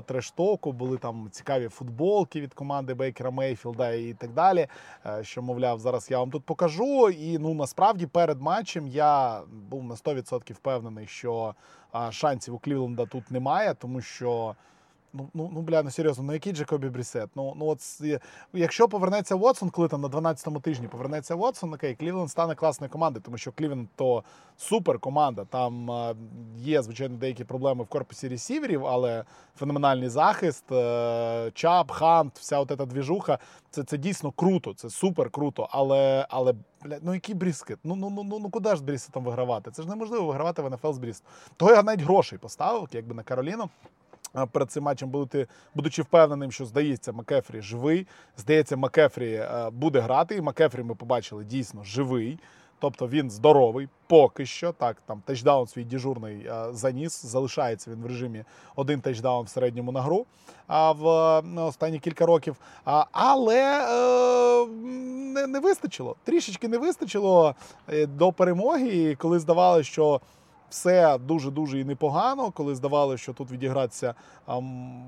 трештоку, 0.05 0.73
були 0.73 0.99
там 0.99 1.29
цікаві 1.31 1.69
футболки 1.69 2.41
від 2.41 2.55
команди 2.55 2.95
Бейкера 2.95 3.31
Мейфілда 3.31 3.93
і 3.93 4.13
так 4.13 4.33
далі. 4.33 4.67
Е, 5.07 5.25
що, 5.25 5.43
мовляв, 5.43 5.81
зараз 5.81 6.11
я 6.11 6.19
вам 6.19 6.31
тут 6.31 6.45
покажу. 6.45 7.11
І 7.11 7.39
ну 7.39 7.55
насправді 7.55 8.07
перед 8.07 8.43
матчем 8.43 8.87
я 8.87 9.41
був 9.71 9.85
на 9.85 9.95
100% 9.95 10.53
впевнений, 10.53 11.07
що 11.07 11.55
шансів 12.11 12.55
у 12.55 12.59
Клівленда 12.59 13.07
тут 13.07 13.31
немає, 13.31 13.75
тому 13.75 14.01
що. 14.01 14.55
Ну, 15.13 15.29
ну, 15.35 15.51
ну 15.53 15.61
бля, 15.63 15.83
ну 15.83 15.91
серйозно, 15.91 16.25
ну 16.25 16.33
який 16.33 16.53
Джекобі 16.53 16.89
Брісет? 16.89 17.31
Ну, 17.35 17.55
ну 17.57 17.67
от 17.67 17.81
якщо 18.53 18.89
повернеться 18.89 19.35
Вотсон, 19.35 19.71
коли 19.71 19.89
там 19.89 20.01
на 20.01 20.09
12-му 20.09 20.61
тижні 20.61 20.89
повернеться 20.89 21.35
Вотсон, 21.35 21.75
окей, 21.75 21.95
Клівленд 21.95 22.31
стане 22.31 22.55
класною 22.55 22.91
командою, 22.91 23.23
тому 23.25 23.39
що 23.39 23.53
Клівленд 23.53 23.89
то 23.97 24.25
супер 24.57 24.99
команда. 24.99 25.45
Там 25.45 25.91
е, 25.91 26.15
є, 26.57 26.83
звичайно, 26.83 27.17
деякі 27.17 27.45
проблеми 27.45 27.85
в 27.85 27.87
корпусі 27.87 28.29
ресіверів, 28.29 28.87
але 28.87 29.25
феноменальний 29.57 30.09
захист, 30.09 30.73
е, 30.73 31.51
Чап, 31.55 31.91
Хант, 31.91 32.39
вся 32.39 32.59
от 32.59 32.69
ця 32.69 32.87
двіжуха. 32.87 33.39
Це 33.71 33.83
це 33.83 33.99
дійсно 33.99 34.31
круто, 34.31 34.75
це 34.75 34.91
супер 34.91 35.31
круто. 35.31 35.69
Але 35.71 36.27
але 36.29 36.55
бля, 36.85 36.99
ну 37.03 37.15
який 37.15 37.35
бріскет? 37.35 37.79
Ну 37.85 37.97
ну 37.97 38.11
ну 38.11 38.39
ну 38.39 38.51
куди 38.51 38.71
ж 38.71 38.77
з 38.77 38.81
Брістетом 38.81 39.25
вигравати? 39.25 39.71
Це 39.71 39.83
ж 39.83 39.89
неможливо 39.89 40.27
вигравати 40.27 40.63
в 40.63 40.71
НФЛ 40.71 40.93
з 40.93 40.99
Бріст. 40.99 41.25
Того 41.57 41.73
я 41.73 41.83
навіть 41.83 42.03
грошей 42.03 42.39
поставив, 42.39 42.89
якби 42.93 43.15
на 43.15 43.23
Кароліну 43.23 43.69
перед 44.53 44.71
цим 44.71 44.85
матчем, 44.85 45.11
будучи, 45.11 45.47
будучи 45.75 46.03
впевненим, 46.03 46.53
що 46.53 46.65
здається, 46.65 47.13
Макефрі 47.13 47.61
живий. 47.63 48.07
Здається, 48.37 48.77
Макефрі 48.77 49.33
е, 49.33 49.71
буде 49.73 50.01
грати. 50.01 50.37
І 50.37 50.41
Макефрі 50.41 50.83
ми 50.83 50.95
побачили 50.95 51.45
дійсно 51.45 51.85
живий. 51.85 52.39
Тобто 52.79 53.09
він 53.09 53.31
здоровий 53.31 53.89
поки 54.07 54.47
що. 54.47 54.73
Так, 54.73 54.97
там 55.07 55.23
тачдаун 55.27 55.67
свій 55.67 55.85
діжурний 55.85 56.47
е, 56.47 56.67
заніс. 56.73 57.25
Залишається 57.25 57.91
він 57.91 58.03
в 58.03 58.07
режимі 58.07 58.45
один 58.77 59.01
тачдаун 59.01 59.45
в 59.45 59.49
середньому 59.49 59.93
на 59.93 60.03
гру 60.03 60.27
а 60.67 60.93
в 60.93 61.43
ну, 61.45 61.67
останні 61.67 61.99
кілька 61.99 62.27
років. 62.27 62.57
А, 62.85 63.05
Але 63.13 63.87
е, 63.89 64.67
не, 65.35 65.47
не 65.47 65.61
вистачило. 65.61 66.17
Трішечки 66.25 66.69
не 66.69 66.79
вистачило 66.79 67.55
до 68.09 68.33
перемоги, 68.33 69.15
коли 69.15 69.39
здавалося, 69.39 69.91
що 69.91 70.21
все 70.71 71.19
дуже-дуже 71.19 71.81
і 71.81 71.85
непогано, 71.85 72.51
коли 72.51 72.75
здавали, 72.75 73.19
що 73.19 73.33
тут 73.33 73.51
відігратися 73.51 74.15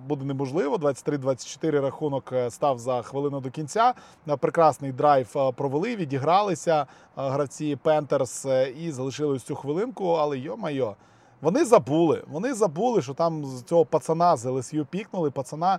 буде 0.06 0.24
неможливо. 0.24 0.76
23-24 0.76 1.80
рахунок 1.80 2.32
е, 2.32 2.50
став 2.50 2.78
за 2.78 3.02
хвилину 3.02 3.40
до 3.40 3.50
кінця. 3.50 3.94
Е, 4.28 4.36
прекрасний 4.36 4.92
драйв 4.92 5.32
е, 5.36 5.52
провели, 5.52 5.96
відігралися 5.96 6.86
гравці 7.16 7.76
Пентерс 7.82 8.46
і 8.80 8.92
залишили 8.92 9.34
ось 9.34 9.42
цю 9.42 9.54
хвилинку. 9.54 10.08
Але 10.08 10.38
йо-майо, 10.38 10.94
вони 11.40 11.64
забули. 11.64 12.24
Вони 12.28 12.54
забули, 12.54 13.02
що 13.02 13.14
там 13.14 13.44
з 13.44 13.62
цього 13.62 13.84
пацана 13.84 14.36
з 14.36 14.50
ЛСЮ 14.50 14.86
пікнули. 14.90 15.30
Пацана 15.30 15.78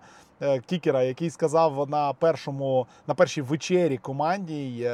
кікера, 0.65 1.03
який 1.03 1.29
сказав 1.29 1.89
на 1.89 2.13
першому 2.13 2.87
на 3.07 3.13
першій 3.13 3.41
вечері 3.41 3.97
команді 3.97 4.89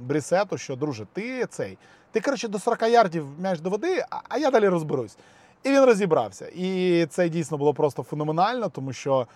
Брісету, 0.00 0.58
що 0.58 0.76
друже, 0.76 1.06
ти 1.12 1.46
цей. 1.46 1.78
Ти, 2.12 2.20
коротше, 2.20 2.48
до 2.48 2.58
40 2.58 2.82
ярдів 2.82 3.26
м'яч 3.38 3.60
доводи, 3.60 4.04
а 4.28 4.38
я 4.38 4.50
далі 4.50 4.68
розберусь. 4.68 5.16
І 5.62 5.68
він 5.70 5.84
розібрався. 5.84 6.48
І 6.54 7.06
це 7.06 7.28
дійсно 7.28 7.58
було 7.58 7.74
просто 7.74 8.02
феноменально, 8.02 8.68
тому 8.68 8.92
що 8.92 9.20
е, 9.20 9.26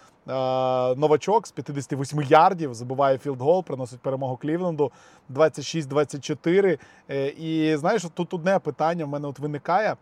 новачок 0.95 1.47
з 1.47 1.51
58 1.51 2.23
ярдів 2.23 2.75
забиває 2.75 3.19
філдгол, 3.19 3.65
приносить 3.65 4.01
перемогу 4.01 4.37
Клівленду 4.37 4.93
26-24. 5.31 6.79
Е, 7.11 7.29
і 7.29 7.77
знаєш, 7.77 8.07
тут 8.15 8.35
одне 8.35 8.59
питання 8.59 9.05
в 9.05 9.09
мене 9.09 9.29
от 9.29 9.39
виникає. 9.39 9.97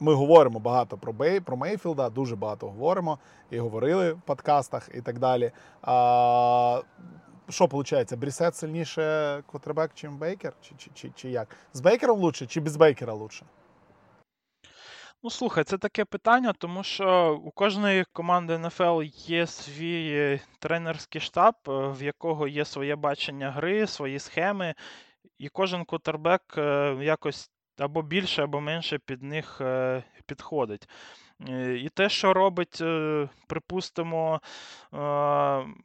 Ми 0.00 0.14
говоримо 0.14 0.58
багато 0.58 0.96
про 0.96 1.12
Бей, 1.12 1.40
про 1.40 1.56
Мейфілда, 1.56 2.10
дуже 2.10 2.36
багато 2.36 2.66
говоримо 2.66 3.18
і 3.50 3.58
говорили 3.58 4.12
в 4.12 4.20
подкастах 4.20 4.88
і 4.94 5.00
так 5.00 5.18
далі. 5.18 5.50
А, 5.82 6.80
що 7.48 7.66
виходить? 7.66 8.18
Брісет 8.18 8.56
сильніше 8.56 9.42
квотербек, 9.50 9.90
чим 9.94 10.18
Бейкер? 10.18 10.52
Чи, 10.60 10.74
чи, 10.78 10.90
чи, 10.94 11.10
чи 11.14 11.30
як? 11.30 11.48
З 11.72 11.80
Бейкером 11.80 12.20
лучше, 12.20 12.46
чи 12.46 12.60
без 12.60 12.76
Бейкера 12.76 13.12
лучше? 13.12 13.46
Ну, 15.22 15.30
слухай, 15.30 15.64
це 15.64 15.78
таке 15.78 16.04
питання, 16.04 16.52
тому 16.52 16.82
що 16.82 17.40
у 17.44 17.50
кожної 17.50 18.04
команди 18.12 18.58
НФЛ 18.58 19.02
є 19.12 19.46
свій 19.46 20.10
е, 20.12 20.40
тренерський 20.58 21.20
штаб, 21.20 21.54
е, 21.68 21.70
в 21.70 22.02
якого 22.02 22.48
є 22.48 22.64
своє 22.64 22.96
бачення 22.96 23.50
гри, 23.50 23.86
свої 23.86 24.18
схеми, 24.18 24.74
і 25.38 25.48
кожен 25.48 25.84
квотербек 25.84 26.42
е, 26.58 26.96
якось 27.00 27.50
або 27.78 28.02
більше, 28.02 28.42
або 28.42 28.60
менше 28.60 28.98
під 28.98 29.22
них 29.22 29.60
підходить. 30.26 30.88
І 31.80 31.88
те, 31.94 32.08
що 32.08 32.34
робить, 32.34 32.82
припустимо, 33.46 34.40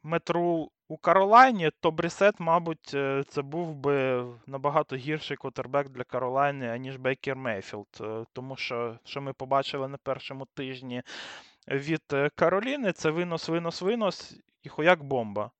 Метт 0.02 0.41
Рул 0.41 0.70
у 0.92 0.96
Каролайні, 0.96 1.70
то 1.80 1.90
Брісет, 1.90 2.40
мабуть, 2.40 2.94
е, 2.94 3.24
це 3.28 3.42
був 3.42 3.74
би 3.74 4.26
набагато 4.46 4.96
гірший 4.96 5.36
квотербек 5.36 5.88
для 5.88 6.04
Каролайни, 6.04 6.68
аніж 6.68 6.96
Бейкер 6.96 7.36
Мейфілд. 7.36 7.86
Е, 8.00 8.24
тому 8.32 8.56
що, 8.56 8.98
що 9.04 9.20
ми 9.20 9.32
побачили 9.32 9.88
на 9.88 9.96
першому 9.96 10.46
тижні 10.54 11.02
від 11.68 12.02
е, 12.12 12.30
Кароліни, 12.34 12.92
це 12.92 13.10
винос, 13.10 13.48
винос, 13.48 13.82
винос 13.82 14.36
і 14.62 14.68
хуяк 14.68 15.02
бомба. 15.02 15.50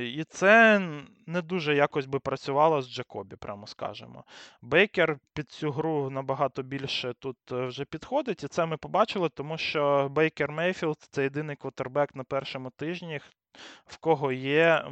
І 0.00 0.24
це 0.28 0.80
не 1.26 1.42
дуже 1.42 1.74
якось 1.74 2.06
би 2.06 2.18
працювало 2.18 2.82
з 2.82 2.90
Джакобі, 2.90 3.36
прямо 3.36 3.66
скажемо. 3.66 4.24
Бейкер 4.62 5.18
під 5.32 5.50
цю 5.50 5.70
гру 5.70 6.10
набагато 6.10 6.62
більше 6.62 7.14
тут 7.18 7.36
вже 7.50 7.84
підходить, 7.84 8.44
і 8.44 8.48
це 8.48 8.66
ми 8.66 8.76
побачили, 8.76 9.28
тому 9.28 9.58
що 9.58 10.08
Бейкер 10.10 10.52
Мейфілд 10.52 10.96
це 11.10 11.22
єдиний 11.22 11.56
квотербек 11.56 12.14
на 12.14 12.24
першому 12.24 12.70
тижні, 12.70 13.20
в 13.86 13.96
кого 13.96 14.32
є 14.32 14.84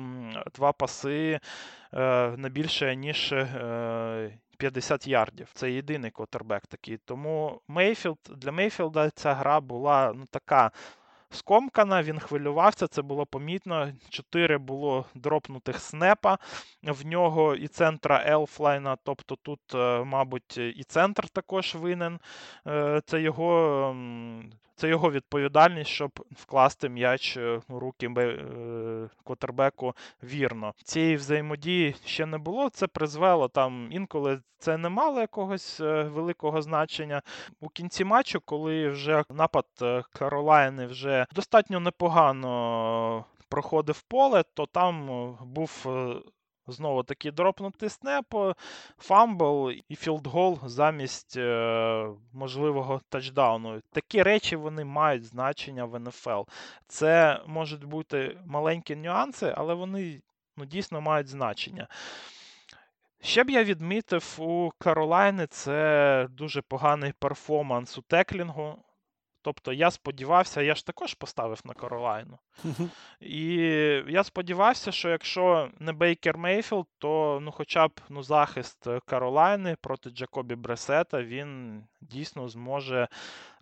два 0.55 0.73
паси 0.73 1.41
е, 1.95 2.35
не 2.37 2.49
більше, 2.49 2.97
ніж 2.97 3.35
50 4.59 5.07
ярдів. 5.07 5.49
Це 5.55 5.71
єдиний 5.71 6.11
квотербек 6.11 6.67
такий. 6.67 6.97
Тому 6.97 7.61
Мейфілд 7.69 8.19
для 8.37 8.53
Мейфілда 8.53 9.11
ця 9.11 9.35
гра 9.35 9.61
була 9.61 10.13
ну, 10.17 10.25
така 10.31 10.71
скомкана, 11.35 12.03
він 12.03 12.19
хвилювався, 12.19 12.87
це 12.87 13.03
було 13.03 13.27
помітно. 13.27 13.93
Чотири 14.09 14.59
було 14.59 15.05
дропнутих 15.15 15.79
снепа 15.79 16.39
в 16.83 17.07
нього 17.07 17.55
і 17.55 17.69
центра 17.69 18.23
Елфлайна. 18.27 18.97
Тобто 19.05 19.37
тут, 19.37 19.61
е, 19.75 20.05
мабуть, 20.05 20.59
і 20.59 20.85
центр 20.89 21.29
також 21.29 21.75
винен. 21.75 22.21
Е, 22.67 23.01
це 23.07 23.21
його 23.21 23.97
це 24.77 24.89
його 24.89 25.11
відповідальність, 25.11 25.91
щоб 25.91 26.27
вкласти 26.31 26.89
м'яч 26.89 27.37
е, 27.37 27.61
у 27.69 27.79
руки 27.79 28.11
квотербеку 29.25 29.95
вірно. 30.23 30.75
Цієї 30.85 31.17
взаємодії 31.17 31.95
ще 32.05 32.27
не 32.27 32.39
було. 32.39 32.71
Це 32.71 32.87
призвело 32.87 33.49
там 33.49 33.89
інколи 33.93 34.41
це 34.59 34.77
не 34.77 34.89
мало 34.89 35.21
якогось 35.21 35.81
великого 35.81 36.63
значення. 36.63 37.23
У 37.61 37.69
кінці 37.69 38.05
матчу, 38.05 38.41
коли 38.41 38.89
вже 38.89 39.25
напад 39.31 39.67
Каролайни 40.13 40.87
вже 40.87 41.22
достатньо 41.33 41.81
непогано 41.81 43.25
проходив 43.53 44.03
поле, 44.03 44.45
то 44.55 44.67
там 44.67 45.11
е, 45.11 45.37
був 45.45 45.87
е, 45.87 46.15
знову 46.67 47.03
таки 47.03 47.31
дропнутий 47.31 47.89
снеп, 47.89 48.35
фамбл 48.99 49.71
і 49.89 49.97
філдгол 49.97 50.59
замість 50.65 51.37
е, 51.37 52.07
можливого 52.33 53.01
тачдауну. 53.09 53.81
Такі 53.93 54.23
речі 54.23 54.57
вони 54.57 54.85
мають 54.85 55.25
значення 55.25 55.85
в 55.85 55.99
НФЛ. 55.99 56.43
Це 56.87 57.41
можуть 57.47 57.85
бути 57.85 58.39
маленькі 58.47 58.97
нюанси, 58.97 59.55
але 59.57 59.75
вони 59.75 60.21
ну, 60.57 60.65
дійсно 60.65 61.01
мають 61.01 61.29
значення. 61.29 61.89
Ще 63.21 63.45
б 63.45 63.51
я 63.51 63.65
відмітив 63.65 64.37
у 64.39 64.71
Каролайни 64.79 65.47
це 65.47 66.27
дуже 66.31 66.63
поганий 66.63 67.13
перформанс 67.19 67.99
у 67.99 68.03
теклінгу. 68.03 68.79
Тобто 69.43 69.73
я 69.73 69.91
сподівався, 69.91 70.63
я 70.63 70.75
ж 70.75 70.87
також 70.87 71.15
поставив 71.15 71.61
на 71.65 71.75
Каролайну. 71.75 72.39
І 73.21 73.55
я 74.09 74.25
сподівався, 74.25 74.93
що 74.93 75.09
якщо 75.09 75.71
не 75.79 75.93
Бейкер 75.93 76.39
Мейфілд, 76.39 76.87
то 76.99 77.39
ну, 77.43 77.51
хоча 77.51 77.89
б 77.89 78.01
ну, 78.09 78.23
захист 78.23 78.87
Каролайни 79.07 79.77
проти 79.81 80.11
Джакобі 80.11 80.55
Бресета 80.55 81.23
він 81.23 81.83
дійсно 82.03 82.49
зможе 82.49 83.09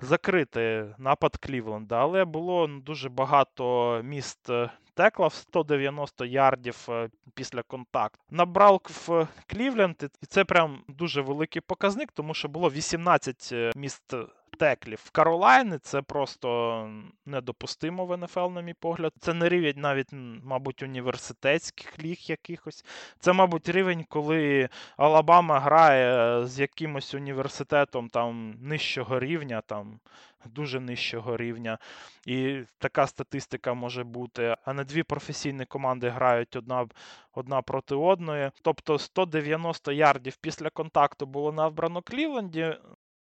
закрити 0.01 0.95
напад 0.99 1.37
Клівленда. 1.37 2.01
Але 2.01 2.25
було 2.25 2.69
ну, 2.69 2.81
дуже 2.81 3.09
багато 3.09 4.01
missed 4.05 4.51
tackle 4.95 5.27
ів 5.27 5.35
190 5.35 6.25
ярдів 6.25 6.87
е, 6.89 7.09
після 7.35 7.63
контакту. 7.63 8.23
Набрав 8.31 8.81
в 9.07 9.27
Клівленд, 9.47 9.97
і 10.23 10.27
це 10.27 10.45
прям 10.45 10.83
дуже 10.89 11.21
великий 11.21 11.63
показник, 11.63 12.13
тому 12.13 12.35
що 12.35 12.49
було 12.49 12.71
18 12.71 13.49
е, 13.53 13.73
missed 13.77 14.15
теклів. 14.61 15.11
Каролайни 15.13 15.79
це 15.79 16.03
просто 16.03 16.89
недопустимо 17.27 18.07
в 18.07 18.17
НФЛ, 18.17 18.49
на 18.51 18.61
мій 18.61 18.75
погляд. 18.75 19.13
Це 19.21 19.35
не 19.35 19.49
рівень 19.49 19.75
навіть, 19.77 20.09
мабуть, 20.45 20.83
університетських 20.83 21.99
ліг 21.99 22.19
якихось. 22.21 22.85
Це, 23.19 23.33
мабуть, 23.33 23.69
рівень, 23.69 24.05
коли 24.09 24.69
Алабама 24.97 25.61
грає 25.61 26.47
з 26.47 26.61
якимось 26.61 27.15
університетом 27.15 28.09
там 28.09 28.30
нижчого 28.33 29.21
рівня, 29.21 29.61
там 29.61 30.01
дуже 30.47 30.81
нижчого 30.81 31.37
рівня. 31.37 31.79
І 32.27 32.63
така 32.79 33.07
статистика 33.07 33.75
може 33.75 34.05
бути. 34.05 34.57
А 34.65 34.73
не 34.73 34.85
дві 34.85 35.03
професійні 35.03 35.65
команди 35.65 36.09
грають 36.09 36.57
одна 36.57 36.87
одна 37.33 37.63
проти 37.63 37.95
одної. 37.95 38.51
Тобто 38.63 38.99
190 38.99 39.93
ярдів 39.93 40.37
після 40.37 40.71
контакту 40.71 41.27
було 41.27 41.53
набрано 41.53 42.03
Клівленді 42.03 42.77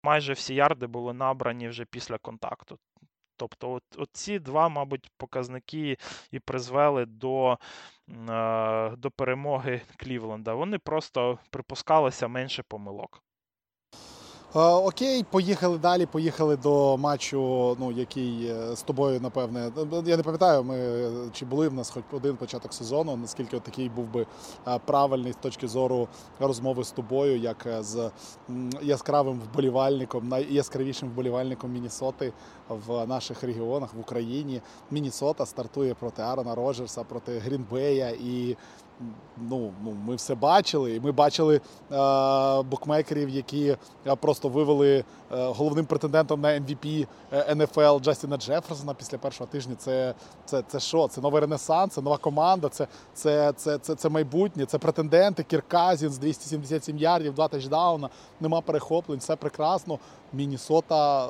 майже 0.03 0.33
всі 0.33 0.55
ярди 0.55 0.87
були 0.87 1.13
набрані 1.13 1.69
вже 1.69 1.85
після 1.85 2.19
контакту. 2.19 2.79
Тобто, 3.37 3.73
от, 3.73 3.83
от 3.97 4.09
ці 4.13 4.39
два, 4.39 4.69
мабуть, 4.69 5.11
показники 5.17 5.97
і 6.31 6.39
призвели 6.39 7.07
до 7.07 7.59
е, 8.09 8.91
до 8.97 9.11
перемоги 9.11 9.81
Клівленда. 9.97 10.55
Вони 10.55 10.79
просто 10.79 11.39
припускалися 11.51 12.29
менше 12.29 12.63
помилок. 12.63 13.23
Е, 14.57 14.61
окей, 14.61 15.25
поїхали 15.31 15.79
далі. 15.79 16.07
Поїхали 16.07 16.57
до 16.57 16.97
матчу, 16.97 17.77
ну 17.81 17.93
який 17.93 18.47
е, 18.47 18.77
з 18.77 18.83
тобою, 18.83 19.21
напевне. 19.21 19.71
Я 20.05 20.17
не 20.17 20.23
пам'ятаю, 20.23 20.65
ми 20.65 21.09
чи 21.33 21.45
були 21.45 21.69
в 21.69 21.75
нас 21.75 21.91
хоч 21.91 22.03
один 22.13 22.37
початок 22.37 22.75
сезону, 22.75 23.17
наскільки 23.17 23.61
такий 23.61 23.89
був 23.89 24.05
би 24.07 24.27
е, 24.69 24.79
правильний 24.85 25.33
з 25.33 25.37
точки 25.37 25.69
зору 25.69 26.09
розмови 26.41 26.85
з 26.85 26.91
тобою, 26.91 27.39
як 27.39 27.67
з 27.81 28.11
яскравим 28.83 29.41
вболівальником, 29.41 30.29
найяскравішим 30.29 31.09
вболівальником 31.09 31.73
Мінісоти 31.73 32.33
в 32.69 33.07
наших 33.07 33.43
регіонах 33.43 33.95
в 33.95 34.01
Україні. 34.01 34.61
Мінісота 34.91 35.47
стартує 35.47 35.95
проти 35.95 36.23
Арона 36.23 36.55
Роджерса, 36.55 37.05
проти 37.05 37.39
Грінбея 37.39 38.11
і 38.11 38.57
ну, 39.37 39.73
ну, 39.85 39.97
ми 40.07 40.15
все 40.15 40.35
бачили. 40.35 40.95
І 40.95 41.01
ми 41.01 41.13
бачили 41.13 41.57
е, 41.57 41.61
букмекерів, 42.63 43.29
які 43.29 43.77
е, 44.07 44.17
просто 44.17 44.49
вивели 44.49 44.99
е, 44.99 45.05
головним 45.31 45.87
претендентом 45.87 46.41
на 46.41 46.49
MVP 46.49 47.07
НФЛ 47.55 47.81
е, 47.81 48.01
Джастіна 48.01 48.37
Джеферсона 48.37 48.95
після 48.95 49.19
першого 49.19 49.51
тижня. 49.51 49.75
Це 49.79 50.15
це, 50.45 50.63
це 50.69 50.81
що? 50.81 51.09
Це 51.09 51.21
новий 51.21 51.41
ренесанс, 51.41 51.95
це 51.95 52.03
нова 52.03 52.17
команда, 52.17 52.69
це 52.69 52.87
це, 53.15 53.53
це, 53.57 53.79
це, 53.79 53.95
це 53.95 54.09
майбутнє, 54.09 54.65
це 54.65 54.79
претенденти. 54.79 55.43
Кірказін 55.43 56.11
з 56.11 56.19
277 56.19 56.99
ярдів, 56.99 57.35
два 57.35 57.49
тачдауна, 57.49 58.09
нема 58.41 58.61
перехоплень, 58.61 59.19
все 59.19 59.37
прекрасно. 59.37 59.99
Мінісота 60.33 61.29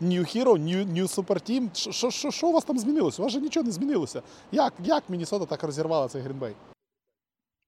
New 0.00 0.36
Hero, 0.36 0.56
New 0.58 0.92
New 0.92 1.06
Super 1.06 1.50
Team. 1.50 1.90
Що 1.92 2.10
що, 2.10 2.30
що 2.30 2.46
у 2.46 2.52
вас 2.52 2.64
там 2.64 2.78
змінилося? 2.78 3.22
У 3.22 3.24
вас 3.24 3.32
же 3.32 3.40
нічого 3.40 3.64
не 3.64 3.72
змінилося. 3.72 4.22
Як 4.52 4.72
як 4.84 5.08
Міннесота 5.08 5.46
так 5.46 5.62
розірвала 5.62 6.08
цей 6.08 6.22
Грінбей? 6.22 6.54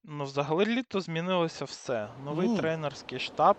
Ну, 0.04 0.24
взагалі 0.24 0.64
літо 0.64 1.00
змінилося 1.00 1.64
все. 1.64 2.08
Новий 2.24 2.48
mm. 2.48 2.56
тренерський 2.56 3.18
штаб 3.18 3.56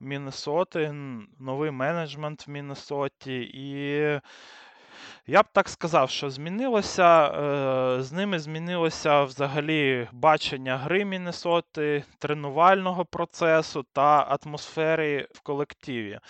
Міннесоти, 0.00 0.92
новий 1.38 1.70
менеджмент 1.70 2.46
в 2.46 2.50
Міннесоті 2.50 3.40
і. 3.54 4.20
Я 5.26 5.42
б 5.42 5.46
так 5.52 5.68
сказав, 5.68 6.10
що 6.10 6.30
змінилося. 6.30 7.26
Е, 7.26 8.02
з 8.02 8.12
ними 8.12 8.38
змінилося 8.38 9.22
взагалі 9.22 10.08
бачення 10.12 10.76
гри 10.76 11.04
Міннесоти, 11.04 12.04
тренувального 12.18 13.04
процесу 13.04 13.86
та 13.92 14.38
атмосфери 14.42 15.28
в 15.32 15.40
колективі. 15.40 16.20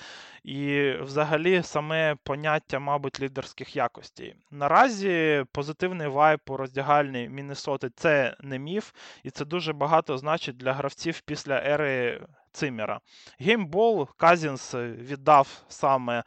І, 0.45 0.93
взагалі, 1.01 1.63
саме 1.63 2.17
поняття, 2.23 2.79
мабуть, 2.79 3.21
лідерських 3.21 3.77
якостей. 3.77 4.35
Наразі 4.51 5.45
позитивний 5.53 6.09
вайб 6.09 6.41
у 6.49 6.57
роздягальні 6.57 7.29
Міннесоти 7.29 7.91
це 7.97 8.37
не 8.41 8.59
міф, 8.59 8.93
і 9.23 9.31
це 9.31 9.45
дуже 9.45 9.73
багато 9.73 10.19
значить 10.19 10.57
для 10.57 10.73
гравців 10.73 11.21
після 11.21 11.63
ери 11.65 12.21
Цимера. 12.53 13.01
Геймбол 13.41 14.09
Казінс 14.17 14.75
віддав 14.75 15.63
саме. 15.69 16.23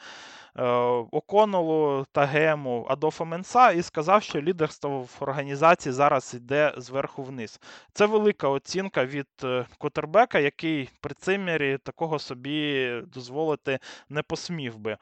Е, 0.60 0.64
Оконолу 1.12 2.06
та 2.12 2.26
Гему 2.26 2.86
Адофа 2.90 3.24
Менса 3.24 3.72
і 3.72 3.82
сказав, 3.82 4.24
що 4.24 4.42
лідерство 4.42 5.00
в 5.02 5.18
організації 5.20 5.94
зараз 5.94 6.34
йде 6.34 6.74
зверху 6.78 7.24
вниз. 7.24 7.60
Це 7.94 8.06
велика 8.06 8.50
оцінка 8.50 9.06
від 9.06 9.28
е, 9.44 9.66
Котербека, 9.78 10.40
який 10.40 10.90
при 11.02 11.14
цимірі 11.14 11.78
такого 11.78 12.20
собі 12.20 12.92
дозволити 13.14 13.80
не 14.10 14.22
посмів 14.24 14.78
би. 14.78 14.98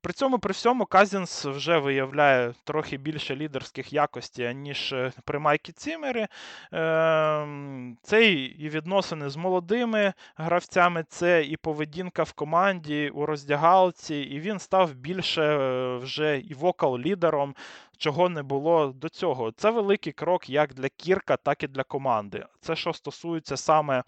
При 0.00 0.12
цьому 0.12 0.38
при 0.38 0.52
всьому 0.52 0.86
Казінс 0.86 1.44
вже 1.44 1.78
виявляє 1.78 2.54
трохи 2.64 2.96
більше 2.96 3.36
лідерських 3.36 3.92
якостей, 3.92 4.54
ніж 4.54 4.92
е, 4.92 5.12
при 5.24 5.38
Майкі 5.38 5.72
Цімері. 5.72 6.26
Ем, 6.72 7.96
це 8.02 8.32
і 8.32 8.68
відносини 8.68 9.30
з 9.30 9.36
молодими 9.36 10.12
гравцями, 10.36 11.04
це 11.08 11.44
і 11.44 11.56
поведінка 11.56 12.22
в 12.22 12.32
команді 12.32 13.10
у 13.14 13.26
роздягалці, 13.26 14.16
і 14.16 14.40
він 14.40 14.58
став 14.58 14.94
більше 14.94 15.42
е, 15.42 15.96
вже 15.96 16.38
і 16.38 16.54
вокал-лідером, 16.54 17.54
чого 17.98 18.28
не 18.28 18.42
було 18.42 18.86
до 18.86 19.08
цього. 19.08 19.52
Це 19.52 19.70
великий 19.70 20.12
крок 20.12 20.50
як 20.50 20.74
для 20.74 20.88
Кірка, 20.88 21.36
так 21.36 21.62
і 21.62 21.66
для 21.66 21.82
команди. 21.82 22.46
Це 22.60 22.76
що 22.76 22.92
стосується 22.92 23.56
саме 23.56 24.02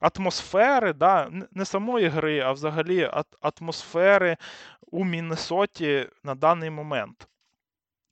атмосфери, 0.00 0.92
да, 0.92 1.30
не 1.52 1.64
самої 1.64 2.08
гри, 2.08 2.40
а 2.40 2.52
взагалі 2.52 3.10
атмосфери 3.40 4.36
у 4.90 5.04
Міннесоті 5.04 6.08
на 6.24 6.34
даний 6.34 6.70
момент. 6.70 7.28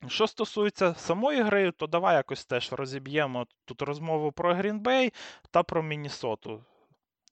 Що 0.06 0.26
стосується 0.26 0.94
самої 0.94 1.42
гри, 1.42 1.72
то 1.72 1.86
давай 1.86 2.16
якось 2.16 2.44
теж 2.44 2.72
розіб'ємо 2.72 3.46
тут 3.64 3.82
розмову 3.82 4.32
про 4.32 4.54
Грінбей 4.54 5.12
та 5.50 5.62
про 5.62 5.82
Міннесоту. 5.82 6.64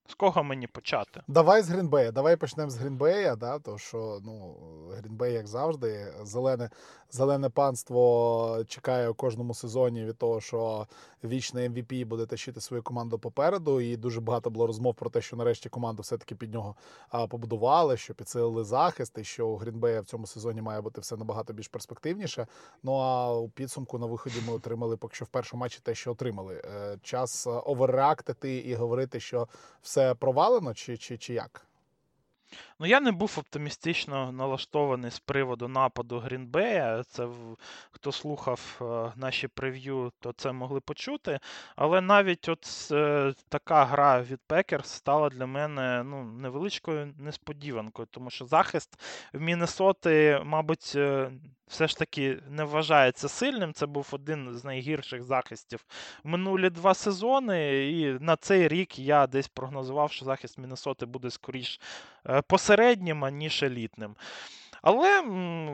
З 0.09 0.15
кого 0.15 0.43
мені 0.43 0.67
почати? 0.67 1.23
Давай 1.29 1.63
з 1.63 1.71
Грінбея. 1.71 2.13
Давай 2.13 2.37
почнемо 2.37 2.71
з 2.71 2.77
Грінбея, 2.77 3.37
да, 3.37 3.59
то 3.59 3.79
що 3.79 4.21
ну, 4.25 4.57
Грінбей, 4.99 5.35
як 5.35 5.47
завжди, 5.47 6.15
зелене 6.23 6.71
зелене 7.11 7.49
панство 7.49 8.65
чекає 8.69 9.09
у 9.09 9.15
кожному 9.15 9.55
сезоні 9.55 10.05
від 10.05 10.19
того, 10.19 10.41
що 10.41 10.87
вічний 11.25 11.69
MVP 11.69 12.07
буде 12.07 12.27
тащити 12.27 12.61
свою 12.61 12.83
команду 12.83 13.19
попереду. 13.19 13.81
І 13.81 13.97
дуже 13.97 14.21
багато 14.21 14.51
було 14.51 14.67
розмов 14.67 14.95
про 14.95 15.11
те, 15.11 15.21
що 15.21 15.37
нарешті 15.37 15.69
команду 15.69 16.03
все-таки 16.03 16.35
під 16.35 16.53
нього 16.53 16.75
побудували, 17.29 17.97
що 17.97 18.15
підсилили 18.15 18.65
захист, 18.65 19.19
і 19.19 19.25
що 19.25 19.49
у 19.49 19.57
Грінбея 19.57 20.01
в 20.01 20.05
цьому 20.05 20.27
сезоні 20.27 20.63
має 20.63 20.81
бути 20.81 21.01
все 21.01 21.17
набагато 21.17 21.53
більш 21.53 21.69
перспективніше. 21.69 22.47
Ну 22.83 22.93
а 22.93 23.35
у 23.35 23.49
підсумку 23.49 23.99
на 23.99 24.07
виході 24.07 24.37
ми 24.47 24.53
отримали 24.53 24.97
поки 24.97 25.15
що 25.15 25.25
в 25.25 25.29
першому 25.29 25.61
матчі 25.61 25.81
те, 25.83 25.95
що 25.95 26.13
отримали. 26.13 26.63
Е, 26.65 26.99
час 27.03 27.47
оверреактити 27.47 28.57
і 28.57 28.75
говорити, 28.75 29.21
що 29.21 29.49
все 29.83 29.96
провалено, 30.19 30.75
чи, 30.75 30.97
чи, 30.97 31.19
чи 31.19 31.35
як? 31.35 31.67
Ну, 32.79 32.87
я 32.87 33.01
не 33.01 33.13
був 33.13 33.37
оптимістично 33.39 34.33
налаштований 34.33 35.11
з 35.11 35.19
приводу 35.19 35.69
нападу 35.69 36.19
Грінбея. 36.19 37.05
Це 37.09 37.29
хто 37.91 38.13
слухав 38.13 38.79
е, 38.81 39.13
наші 39.17 39.49
прев'ю, 39.49 40.13
то 40.21 40.33
це 40.33 40.53
могли 40.53 40.81
почути. 40.81 41.39
Але 41.77 42.01
навіть 42.01 42.49
от 42.49 42.89
е, 42.93 43.35
така 43.49 43.85
гра 43.85 44.23
від 44.23 44.41
Пекерс 44.47 44.91
стала 44.91 45.29
для 45.29 45.47
мене 45.47 46.03
ну, 46.03 46.25
невеличкою 46.25 47.15
несподіванкою, 47.19 48.09
тому 48.11 48.31
що 48.31 48.47
захист 48.47 49.01
в 49.33 49.41
Міннесоти, 49.41 50.41
мабуть, 50.45 50.93
е, 50.97 51.31
все 51.69 51.89
ж 51.89 51.99
таки 51.99 52.39
не 52.51 52.65
вважається 52.65 53.29
сильним. 53.29 53.73
Це 53.73 53.87
був 53.87 54.09
один 54.13 54.55
з 54.55 54.65
найгірших 54.65 55.23
захистів 55.23 55.85
минулі 56.25 56.71
два 56.71 56.95
сезони. 56.95 57.91
І 57.91 58.19
на 58.21 58.37
цей 58.37 58.69
рік 58.69 58.99
я 58.99 59.27
десь 59.27 59.49
прогнозував, 59.49 60.13
що 60.13 60.25
захист 60.25 60.59
Міннесоти 60.59 61.07
буде 61.07 61.31
скоріш 61.31 61.81
посереднім, 62.49 63.25
аніж 63.25 63.63
елітним. 63.63 64.17
Але 64.83 65.21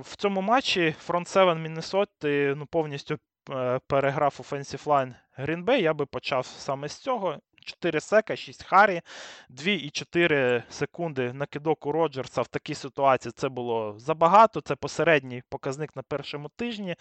в 0.01 0.17
цьому 0.17 0.41
матчі 0.41 0.95
фронт 0.99 1.29
7 1.29 1.63
Міннесоти 1.63 2.55
ну, 2.57 2.67
повністю 2.67 3.19
е, 3.51 3.81
переграв 3.87 4.39
Offensive 4.39 4.85
Line 4.85 5.15
Green. 5.39 5.81
Я 5.81 5.95
би 5.95 6.07
почав 6.07 6.47
саме 6.47 6.89
з 6.89 6.97
цього. 6.97 7.39
4 7.65 8.01
сека, 8.01 8.37
6 8.37 8.65
Харі, 8.65 9.01
2,4 9.51 10.63
секунди 10.71 11.33
на 11.33 11.47
кидок 11.47 11.87
Роджерса 11.87 12.43
в 12.43 12.49
такій 12.49 12.75
ситуації 12.75 13.33
це 13.37 13.49
було 13.49 13.95
забагато. 13.99 14.61
Це 14.61 14.77
посередній 14.77 15.43
показник 15.49 15.97
на 15.97 16.03
першому 16.03 16.49
тижні. 16.49 16.97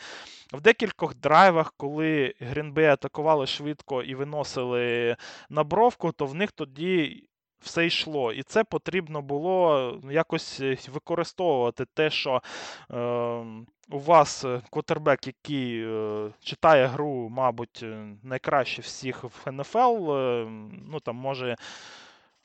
В 0.53 0.61
декількох 0.61 1.15
драйвах, 1.15 1.73
коли 1.77 2.33
Грінбей 2.39 2.85
атакували 2.85 3.47
швидко 3.47 4.03
і 4.03 4.15
виносили 4.15 5.15
на 5.49 5.63
бровку, 5.63 6.11
то 6.11 6.25
в 6.25 6.35
них 6.35 6.51
тоді 6.51 7.23
все 7.61 7.85
йшло. 7.85 8.33
І 8.33 8.43
це 8.43 8.63
потрібно 8.63 9.21
було 9.21 9.93
якось 10.11 10.59
е, 10.59 10.77
використовувати 10.91 11.85
те, 11.93 12.09
що 12.09 12.41
е, 12.91 12.97
у 13.89 13.99
вас 13.99 14.45
е, 14.45 14.61
квотербек, 14.69 15.27
який 15.27 15.83
е, 15.85 16.29
читає 16.43 16.87
гру, 16.87 17.29
мабуть, 17.29 17.79
е, 17.83 18.05
найкраще 18.23 18.81
всіх 18.81 19.23
в 19.23 19.51
НФЛ, 19.51 20.11
е, 20.11 20.47
ну 20.91 20.99
там 20.99 21.15
може 21.15 21.55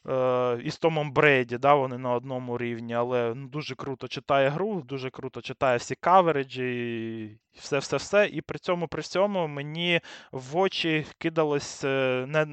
е, 0.09 0.61
із 0.65 0.79
Томом 0.79 1.13
Брейді, 1.13 1.59
да, 1.59 1.75
вони 1.75 1.99
на 1.99 2.13
одному 2.13 2.59
рівні, 2.59 2.95
але 2.95 3.35
ну, 3.35 3.49
дуже 3.49 3.75
круто 3.75 4.09
читає 4.09 4.49
гру, 4.49 4.83
дуже 4.83 5.11
круто 5.11 5.43
читає 5.43 5.79
всі 5.79 5.95
кавереджі, 5.95 7.39
все-все-все. 7.55 8.27
І 8.27 8.41
при 8.41 8.59
цьому 8.59 8.89
при 8.89 9.03
всьому 9.03 9.49
мені 9.49 10.01
в 10.33 10.57
очі 10.57 11.07
кидалась 11.19 11.85
е, 11.85 12.25
не, 12.29 12.47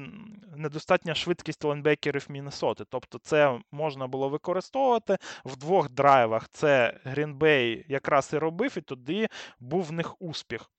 недостатня 0.56 1.14
швидкість 1.14 1.64
лайнбекерів 1.64 2.26
Міннесоти. 2.28 2.84
Тобто 2.88 3.18
це 3.18 3.60
можна 3.72 4.06
було 4.06 4.28
використовувати 4.28 5.16
в 5.44 5.56
двох 5.56 5.90
драйвах. 5.90 6.48
Це 6.48 7.00
Грінбей 7.04 7.84
якраз 7.88 8.30
і 8.32 8.38
робив, 8.38 8.74
і 8.78 8.80
тоді 8.80 9.28
був 9.60 9.82
в 9.84 9.92
них 9.92 10.22
успіх. 10.22 10.70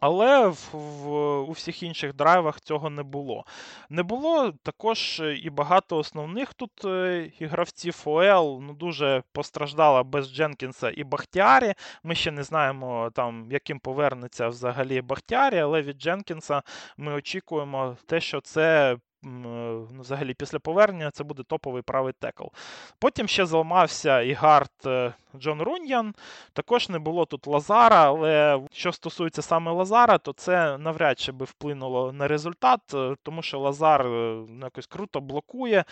Але 0.00 0.48
в, 0.48 0.68
в, 0.72 1.10
у 1.40 1.52
всіх 1.52 1.82
інших 1.82 2.14
драйвах 2.14 2.60
цього 2.60 2.90
не 2.90 3.02
було. 3.02 3.44
Не 3.90 4.02
було 4.02 4.52
також 4.62 5.22
і 5.42 5.50
багато 5.50 5.96
основних 5.96 6.54
тут 6.54 6.84
е, 6.84 7.30
і 7.38 7.46
гравців 7.46 8.02
ОЛ 8.04 8.60
ну, 8.62 8.72
дуже 8.74 9.22
постраждала 9.32 10.02
без 10.02 10.34
Дженкінса 10.34 10.92
і 10.96 11.04
Бахтіарі. 11.04 11.74
Ми 12.02 12.14
ще 12.14 12.30
не 12.30 12.42
знаємо, 12.42 13.10
там, 13.14 13.48
яким 13.50 13.78
повернеться 13.78 14.48
взагалі 14.48 15.00
Бахтіарі, 15.02 15.58
але 15.58 15.82
від 15.82 16.02
Дженкінса 16.02 16.62
ми 16.96 17.12
очікуємо 17.12 17.96
те, 18.06 18.20
що 18.20 18.40
це 18.40 18.96
Е, 19.24 19.28
ну, 19.28 19.88
взагалі 20.00 20.34
після 20.34 20.58
повернення 20.58 21.10
це 21.10 21.24
буде 21.24 21.42
топовий 21.42 21.82
правий 21.82 22.12
текл. 22.20 22.44
Потім 22.98 23.28
ще 23.28 23.46
зламався 23.46 24.20
і 24.20 24.32
гард 24.32 24.70
е, 24.86 25.12
Джон 25.36 25.62
Руньян. 25.62 26.14
Також 26.52 26.88
не 26.88 26.98
було 26.98 27.24
тут 27.24 27.46
Лазара, 27.46 28.06
але 28.06 28.60
що 28.72 28.92
стосується 28.92 29.42
саме 29.42 29.72
Лазара, 29.72 30.18
то 30.18 30.32
це 30.32 30.78
навряд 30.78 31.18
чи 31.18 31.32
би 31.32 31.44
вплинуло 31.44 32.12
на 32.12 32.28
результат, 32.28 32.80
е, 32.94 33.16
тому 33.22 33.42
що 33.42 33.58
Лазар 33.58 34.04
ну, 34.04 34.60
якось 34.62 34.86
круто 34.86 35.20
блокує. 35.20 35.84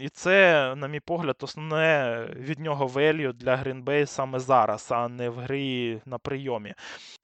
І 0.00 0.08
це, 0.08 0.74
на 0.76 0.88
мій 0.88 1.00
погляд, 1.00 1.36
основне 1.40 2.20
від 2.36 2.58
нього 2.58 2.86
велію 2.86 3.32
для 3.32 3.56
Грінбей 3.56 4.06
саме 4.06 4.38
зараз, 4.38 4.88
а 4.92 5.08
не 5.08 5.28
в 5.28 5.38
грі 5.38 6.00
на 6.06 6.18
прийомі. 6.18 6.74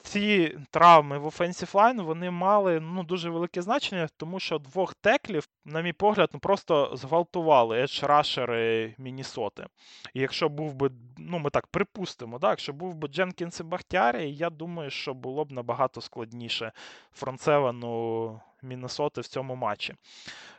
Ці 0.02 0.58
травми 0.70 1.18
в 1.18 1.26
Offensive 1.26 1.72
Line 1.72 2.02
вони 2.02 2.30
мали 2.30 2.80
ну, 2.80 3.02
дуже 3.02 3.30
велике 3.30 3.62
значення, 3.62 4.08
тому 4.16 4.40
що 4.40 4.58
двох 4.58 4.94
теклів, 4.94 5.48
на 5.64 5.80
мій 5.80 5.92
погляд, 5.92 6.30
ну 6.32 6.40
просто 6.40 6.90
зґвалтували 6.94 7.82
едж-рашери 7.82 8.94
Мінісоти. 8.98 9.66
І 10.14 10.20
якщо 10.20 10.48
був 10.48 10.74
би, 10.74 10.85
ну 11.18 11.38
ми 11.38 11.50
так 11.50 11.66
припустимо, 11.66 12.38
так, 12.38 12.50
якщо 12.50 12.72
був 12.72 12.94
би 12.94 13.08
Дженкінс 13.08 13.60
і 13.60 13.62
Бахтярі, 13.62 14.32
я 14.32 14.50
думаю, 14.50 14.90
що 14.90 15.14
було 15.14 15.44
б 15.44 15.52
набагато 15.52 16.00
складніше 16.00 16.72
фронцевану 17.12 18.40
Міннесоти 18.66 19.20
в 19.20 19.26
цьому 19.26 19.54
матчі. 19.54 19.94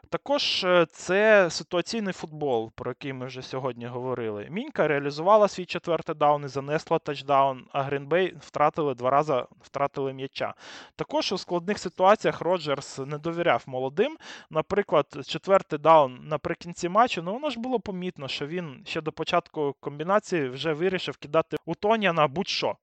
Також 0.09 0.63
е, 0.63 0.85
це 0.91 1.49
ситуаційний 1.49 2.13
футбол, 2.13 2.71
про 2.75 2.91
який 2.91 3.13
ми 3.13 3.25
вже 3.25 3.41
сьогодні 3.41 3.85
говорили. 3.85 4.47
Мінька 4.49 4.87
реалізувала 4.87 5.47
свій 5.47 5.65
четвертий 5.65 6.15
даун 6.15 6.43
і 6.45 6.47
занесла 6.47 6.99
тачдаун, 6.99 7.65
а 7.71 7.83
Грінбей 7.83 8.35
втратили 8.39 8.95
два 8.95 9.09
рази 9.09 9.43
втратили 9.61 10.13
м'яча. 10.13 10.53
Також 10.95 11.31
у 11.31 11.37
складних 11.37 11.79
ситуаціях 11.79 12.41
Роджерс 12.41 12.97
не 12.97 13.17
довіряв 13.17 13.63
молодим. 13.65 14.17
Наприклад, 14.49 15.05
четвертий 15.27 15.79
даун 15.79 16.19
наприкінці 16.23 16.89
матчу, 16.89 17.21
ну 17.21 17.33
воно 17.33 17.49
ж 17.49 17.59
було 17.59 17.79
помітно, 17.79 18.27
що 18.27 18.47
він 18.47 18.83
ще 18.85 19.01
до 19.01 19.11
початку 19.11 19.75
комбінації 19.79 20.49
вже 20.49 20.73
вирішив 20.73 21.17
кидати 21.17 21.57
у 21.65 21.75
Тоняна 21.75 22.27
будь-що. 22.27 22.77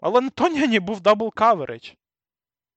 Але 0.00 0.20
на 0.20 0.30
Тоняні 0.30 0.80
був 0.80 1.00
double 1.00 1.32
coverage. 1.34 1.90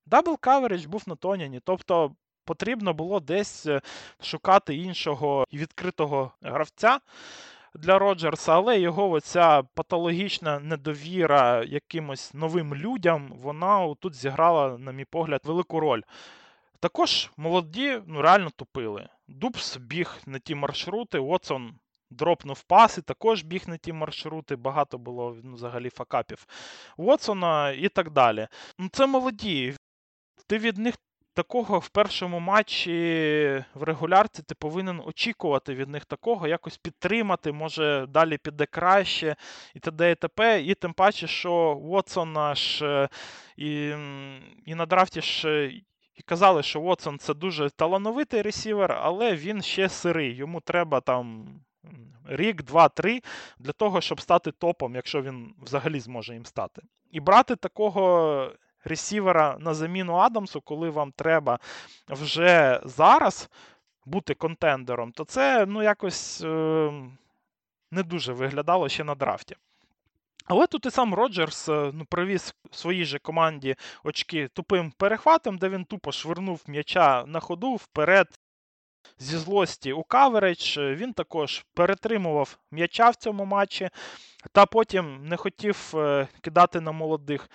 Double 0.05 0.37
coverage 0.39 0.85
був 0.85 1.03
на 1.07 1.15
Тоняні. 1.15 1.59
Тобто 1.63 2.15
потрібно 2.45 2.93
було 2.93 3.19
десь 3.19 3.65
е, 3.65 3.81
шукати 4.21 4.75
іншого 4.75 5.45
відкритого 5.53 6.31
гравця. 6.41 6.99
Для 7.75 7.99
Роджерса, 7.99 8.53
але 8.53 8.79
його 8.79 9.09
оця 9.09 9.63
патологічна 9.73 10.59
недовіра 10.59 11.63
якимось 11.63 12.33
новим 12.33 12.75
людям, 12.75 13.33
вона 13.35 13.95
тут 13.99 14.15
зіграла, 14.15 14.77
на 14.77 14.91
мій 14.91 15.05
погляд, 15.05 15.41
велику 15.43 15.79
роль. 15.79 16.01
Також 16.79 17.31
молоді 17.37 18.01
ну, 18.07 18.21
реально 18.21 18.49
тупили. 18.55 19.09
Дубс 19.27 19.77
біг 19.77 20.17
не 20.25 20.39
ті 20.39 20.55
маршрути, 20.55 21.19
Уотсон 21.19 21.73
дропнув 22.09 22.63
паси, 22.63 23.01
також 23.01 23.43
біг 23.43 23.63
не 23.67 23.77
ті 23.77 23.93
маршрути, 23.93 24.55
багато 24.55 24.97
було 24.97 25.37
ну, 25.43 25.53
взагалі 25.55 25.89
факапів 25.89 26.45
Уотсона 26.97 27.71
і 27.71 27.89
так 27.89 28.11
далі. 28.11 28.47
Ну, 28.79 28.89
Це 28.91 29.07
молоді. 29.07 29.75
Ти 30.47 30.57
від 30.57 30.77
них 30.77 30.95
такого 31.33 31.79
в 31.79 31.89
першому 31.89 32.39
матчі 32.39 32.91
в 33.73 33.83
регулярці 33.83 34.43
ти 34.43 34.55
повинен 34.55 35.01
очікувати 35.05 35.75
від 35.75 35.89
них 35.89 36.05
такого, 36.05 36.47
якось 36.47 36.77
підтримати, 36.77 37.51
може 37.51 38.05
далі 38.09 38.37
піде 38.37 38.65
краще 38.65 39.35
і 39.75 39.79
т.д. 39.79 40.11
і 40.11 40.15
т.п. 40.15 40.61
І 40.61 40.73
тим 40.75 40.93
паче, 40.93 41.27
що 41.27 41.53
Уотсон 41.83 42.33
наш 42.33 42.81
е, 42.81 43.09
і 43.57 43.87
і 44.65 44.75
на 44.75 44.85
драфті 44.85 45.21
ж. 45.21 45.65
І 46.15 46.21
казали, 46.21 46.63
що 46.63 46.81
Уотсон 46.81 47.19
це 47.19 47.33
дуже 47.33 47.69
талановитий 47.69 48.41
ресівер, 48.41 48.91
але 48.91 49.35
він 49.35 49.61
ще 49.61 49.89
сирий. 49.89 50.35
Йому 50.35 50.61
треба 50.61 51.01
там 51.01 51.47
рік, 52.25 52.63
два, 52.63 52.89
три 52.89 53.21
для 53.59 53.71
того, 53.71 54.01
щоб 54.01 54.21
стати 54.21 54.51
топом, 54.51 54.95
якщо 54.95 55.21
він 55.21 55.55
взагалі 55.61 55.99
зможе 55.99 56.33
їм 56.33 56.45
стати. 56.45 56.81
І 57.11 57.19
брати 57.19 57.55
такого 57.55 58.51
ресівера 58.83 59.57
на 59.59 59.73
заміну 59.73 60.13
Адамсу, 60.13 60.61
коли 60.61 60.89
вам 60.89 61.11
треба 61.11 61.59
вже 62.09 62.81
зараз 62.85 63.49
бути 64.05 64.33
контендером, 64.33 65.11
то 65.11 65.25
це 65.25 65.65
ну, 65.65 65.83
якось 65.83 66.41
е, 66.41 66.91
не 67.91 68.03
дуже 68.03 68.33
виглядало 68.33 68.89
ще 68.89 69.03
на 69.03 69.15
драфті. 69.15 69.55
Але 70.45 70.67
тут 70.67 70.85
і 70.85 70.91
сам 70.91 71.13
Роджерс 71.13 71.69
е, 71.69 71.91
ну, 71.93 72.05
привіз 72.05 72.55
своїй 72.71 73.05
же 73.05 73.19
команді 73.19 73.75
очки 74.03 74.47
тупим 74.47 74.91
перехватом, 74.91 75.57
де 75.57 75.69
він 75.69 75.85
тупо 75.85 76.11
швирнув 76.11 76.63
м'яча 76.67 77.25
на 77.25 77.39
ходу 77.39 77.75
вперед. 77.75 78.27
Зі 79.19 79.37
злості 79.37 79.93
у 79.93 80.03
кавередж, 80.03 80.77
він 80.77 81.13
також 81.13 81.65
перетримував 81.73 82.57
м'яча 82.71 83.09
в 83.09 83.15
цьому 83.15 83.45
матчі, 83.45 83.89
та 84.51 84.65
потім 84.65 85.27
не 85.27 85.37
хотів 85.37 85.91
е, 85.95 86.27
кидати 86.41 86.81
на 86.81 86.91
молодих. 86.91 87.49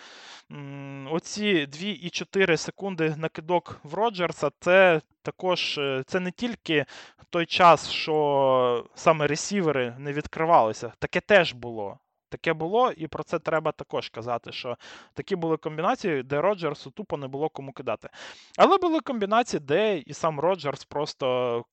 Оці 1.11 1.67
2,4 1.67 2.57
секунди 2.57 3.15
накидок 3.17 3.81
в 3.83 3.95
Роджерса 3.95 4.51
це 4.61 5.01
також 5.23 5.79
е, 5.79 6.03
це 6.07 6.21
не 6.21 6.31
тільки 6.31 6.85
той 7.31 7.47
час, 7.47 7.91
що 7.91 8.87
саме 8.95 9.27
ресівери 9.27 9.97
не 9.99 10.13
відкривалися, 10.13 10.93
таке 10.99 11.21
теж 11.21 11.53
було. 11.53 11.99
Таке 12.29 12.53
було, 12.53 12.93
і 12.93 13.07
про 13.07 13.23
це 13.23 13.39
треба 13.39 13.73
також 13.73 14.09
казати, 14.09 14.53
що 14.53 14.77
такі 15.15 15.37
були 15.37 15.57
комбінації, 15.57 16.23
де 16.23 16.41
Роджерсу 16.41 16.91
тупо 16.91 17.17
не 17.17 17.29
було 17.29 17.49
кому 17.49 17.73
кидати. 17.73 18.09
Але 18.57 18.79
були 18.79 19.01
комбінації, 19.01 19.61
де 19.61 19.99
і 19.99 20.15
сам 20.15 20.41
Роджерс 20.41 20.85
просто 20.85 21.65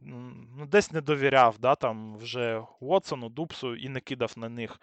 ну, 0.00 0.66
десь 0.66 0.92
не 0.92 1.00
довіряв 1.00 1.58
да, 1.58 1.74
там 1.74 2.16
вже 2.16 2.62
Уотсону, 2.80 3.28
Дупсу 3.28 3.76
і 3.76 3.88
не 3.88 4.00
кидав 4.00 4.32
на 4.36 4.48
них. 4.48 4.80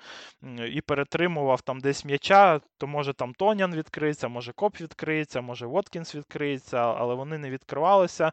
І 0.72 0.82
перетримував 0.82 1.62
там 1.62 1.80
десь 1.80 2.06
м'яча, 2.06 2.62
то 2.78 2.88
може 2.88 3.14
там 3.14 3.34
Тонян 3.34 3.76
відкриється, 3.76 4.28
може 4.28 4.54
Коп 4.54 4.82
відкриється, 4.82 5.42
може 5.42 5.66
Воткінс 5.66 6.16
відкриється, 6.16 6.78
але 6.78 7.16
вони 7.16 7.38
не 7.38 7.50
відкривалися 7.50 8.32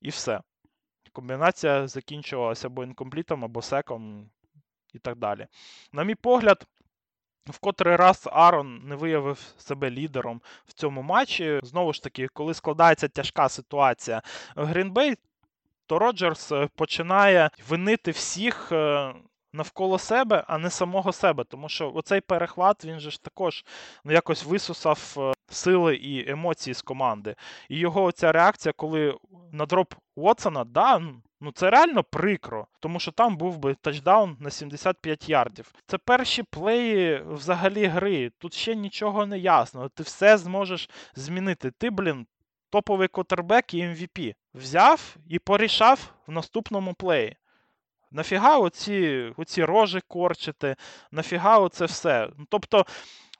і 0.00 0.08
все. 0.08 0.40
Комбінація 1.12 1.86
закінчувалася 1.86 2.66
або 2.66 2.84
інкомплітом, 2.84 3.44
або 3.44 3.62
секом 3.62 4.30
і 4.94 4.98
так 4.98 5.16
далі. 5.16 5.46
На 5.92 6.04
мій 6.04 6.14
погляд, 6.14 6.66
в 7.46 7.58
котрий 7.58 7.96
раз 7.96 8.28
Арон 8.32 8.80
не 8.84 8.94
виявив 8.94 9.38
себе 9.58 9.90
лідером 9.90 10.40
в 10.66 10.72
цьому 10.72 11.02
матчі. 11.02 11.60
Знову 11.62 11.92
ж 11.92 12.02
таки, 12.02 12.28
коли 12.28 12.54
складається 12.54 13.08
тяжка 13.08 13.48
ситуація 13.48 14.22
в 14.56 14.64
Грінбей, 14.64 15.16
то 15.86 15.98
Роджерс 15.98 16.52
е, 16.52 16.68
починає 16.76 17.50
винити 17.68 18.10
всіх 18.10 18.72
е, 18.72 19.14
навколо 19.52 19.98
себе, 19.98 20.44
а 20.48 20.58
не 20.58 20.70
самого 20.70 21.12
себе. 21.12 21.44
Тому 21.44 21.68
що 21.68 21.92
оцей 21.94 22.20
перехват 22.20 22.84
він 22.84 23.00
же 23.00 23.10
ж 23.10 23.22
також 23.22 23.64
ну, 24.04 24.12
якось 24.12 24.44
висосав 24.44 25.14
е, 25.18 25.32
сили 25.48 25.96
і 25.96 26.30
емоції 26.30 26.74
з 26.74 26.82
команди. 26.82 27.34
І 27.68 27.78
його 27.78 28.12
ця 28.12 28.32
реакція, 28.32 28.72
коли 28.76 29.18
на 29.52 29.66
дроп 29.66 29.94
Уотсона, 30.16 30.64
да, 30.64 31.02
ну 31.40 31.52
це 31.52 31.70
реально 31.70 32.02
прикро, 32.02 32.66
тому 32.80 33.00
що 33.00 33.12
там 33.12 33.36
був 33.36 33.58
би 33.58 33.74
тачдаун 33.74 34.36
на 34.40 34.50
75 34.50 35.28
ярдів. 35.28 35.72
Це 35.86 35.98
перші 35.98 36.42
плеї 36.42 37.22
взагалі 37.26 37.86
гри. 37.86 38.32
Тут 38.38 38.54
ще 38.54 38.74
нічого 38.74 39.26
не 39.26 39.38
ясно. 39.38 39.88
Ти 39.88 40.02
все 40.02 40.38
зможеш 40.38 40.90
змінити. 41.14 41.70
Ти, 41.70 41.90
блін, 41.90 42.26
топовий 42.70 43.08
котербек 43.08 43.74
і 43.74 43.82
MVP. 43.82 44.28
Ем 44.28 44.34
Взяв 44.54 45.16
і 45.28 45.38
порішав 45.38 46.12
в 46.26 46.32
наступному 46.32 46.94
плеї. 46.94 47.36
Нафіга 48.10 48.58
оці 48.58 49.32
оці 49.36 49.64
рожі 49.64 50.00
корчити, 50.08 50.76
нафіга 51.10 51.58
оце 51.58 51.84
все. 51.84 52.28
Ну, 52.38 52.46
Тобто, 52.48 52.86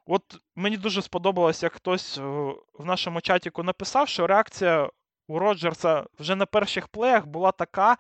от 0.07 0.23
мені 0.55 0.77
дуже 0.77 1.03
сподобалось, 1.03 1.63
як 1.63 1.73
хтось 1.73 2.19
в 2.19 2.85
нашому 2.85 3.21
чаті 3.21 3.51
написав, 3.59 4.09
що 4.09 4.27
реакція 4.27 4.91
у 5.31 5.39
Роджерса 5.39 6.05
вже 6.19 6.37
на 6.37 6.47
перших 6.47 6.89
плеях 6.89 7.27
була 7.27 7.53
така, 7.53 7.97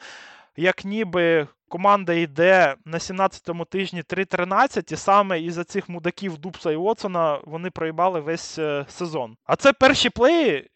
як 0.57 0.85
ніби 0.85 1.47
команда 1.69 2.13
йде 2.13 2.77
на 2.85 2.99
17-му 2.99 3.65
тижні 3.65 4.03
3-13, 4.03 4.93
і 4.93 4.97
саме 4.97 5.41
із-за 5.41 5.65
цих 5.65 5.89
мудаків 5.89 6.39
Дубса 6.39 6.73
і 6.73 6.77
Уотсона 6.77 7.41
вони 7.45 7.71
проїбали 7.71 8.21
весь 8.21 8.59
е, 8.59 8.87
сезон. 8.89 9.37
А 9.45 9.57
це 9.57 9.73
перші 9.73 10.11
плеї 10.11 10.71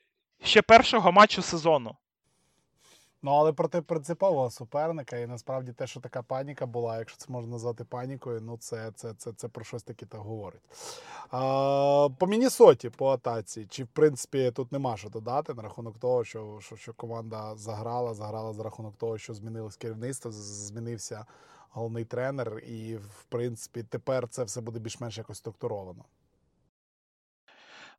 ще 0.45 0.63
першого 0.63 1.13
матчу 1.13 1.43
сезону. 1.43 1.97
Ну, 3.25 3.31
але 3.31 3.53
проти 3.53 3.83
принципового 3.83 4.51
суперника, 4.51 5.17
і 5.17 5.27
насправді 5.27 5.73
те, 5.73 5.87
що 5.87 6.01
така 6.01 6.23
паніка 6.23 6.67
була, 6.67 6.99
якщо 6.99 7.19
це 7.19 7.33
можна 7.33 7.51
назвати 7.51 7.85
панікою, 7.85 8.41
ну 8.41 8.57
це 8.57 8.93
це, 8.95 9.15
це, 9.15 9.33
це 9.33 9.49
про 9.49 9.65
щось 9.65 9.83
таке 9.83 10.07
так 10.07 10.21
говорить. 10.21 10.61
А, 11.31 12.09
По 12.19 12.27
Мінісоті, 12.27 12.91
по 12.91 13.09
атаці, 13.09 13.67
чи 13.71 13.85
в 13.85 13.87
принципі 13.87 14.51
тут 14.51 14.73
нема 14.73 14.97
що 14.97 15.09
додати 15.09 15.55
на 15.55 15.63
рахунок 15.63 15.99
того, 15.99 16.25
що 16.25 16.59
що, 16.61 16.77
що 16.77 16.93
команда 16.93 17.57
заграла, 17.57 18.15
заграла 18.15 18.53
за 18.53 18.63
рахунок 18.63 18.97
того, 18.97 19.19
що 19.19 19.35
змінилось 19.35 19.77
керівництво, 19.77 20.31
змінився 20.33 21.27
головний 21.71 22.05
тренер, 22.05 22.59
і 22.59 22.97
в 22.97 23.25
принципі 23.29 23.83
тепер 23.83 24.29
це 24.29 24.45
все 24.45 24.61
буде 24.61 24.79
більш-менш 24.79 25.19
якось 25.19 25.39
структуровано. 25.39 26.05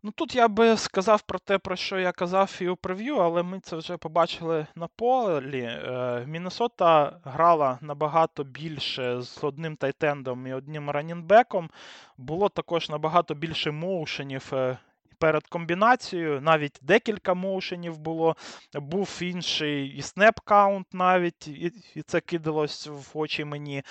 Ну 0.03 0.11
тут 0.11 0.35
я 0.35 0.47
би 0.47 0.77
сказав 0.77 1.21
про 1.21 1.39
те, 1.39 1.57
про 1.57 1.75
що 1.75 1.99
я 1.99 2.11
казав 2.11 2.57
і 2.61 2.67
у 2.67 2.75
прев'ю, 2.75 3.15
але 3.15 3.43
ми 3.43 3.59
це 3.59 3.75
вже 3.75 3.97
побачили 3.97 4.67
на 4.75 4.87
полі. 4.87 5.61
Е, 5.61 6.25
Міннесота 6.27 7.19
грала 7.23 7.77
набагато 7.81 8.43
більше 8.43 9.21
з 9.21 9.43
одним 9.43 9.75
тайтендом 9.75 10.47
і 10.47 10.53
одним 10.53 10.89
ранінбеком. 10.89 11.69
Було 12.17 12.49
також 12.49 12.89
набагато 12.89 13.33
більше 13.33 13.71
моушенів. 13.71 14.49
Е, 14.53 14.77
перед 15.19 15.47
комбінацією, 15.47 16.41
навіть 16.41 16.79
декілька 16.81 17.33
моушенів 17.33 17.97
було, 17.97 18.35
був 18.73 19.19
інший 19.21 19.87
і 19.87 20.01
snap 20.01 20.38
count 20.38 20.85
навіть, 20.93 21.47
і, 21.47 21.71
і 21.95 22.01
це 22.01 22.19
кидалось 22.21 22.87
в 22.87 23.17
очі 23.17 23.45
мені. 23.45 23.83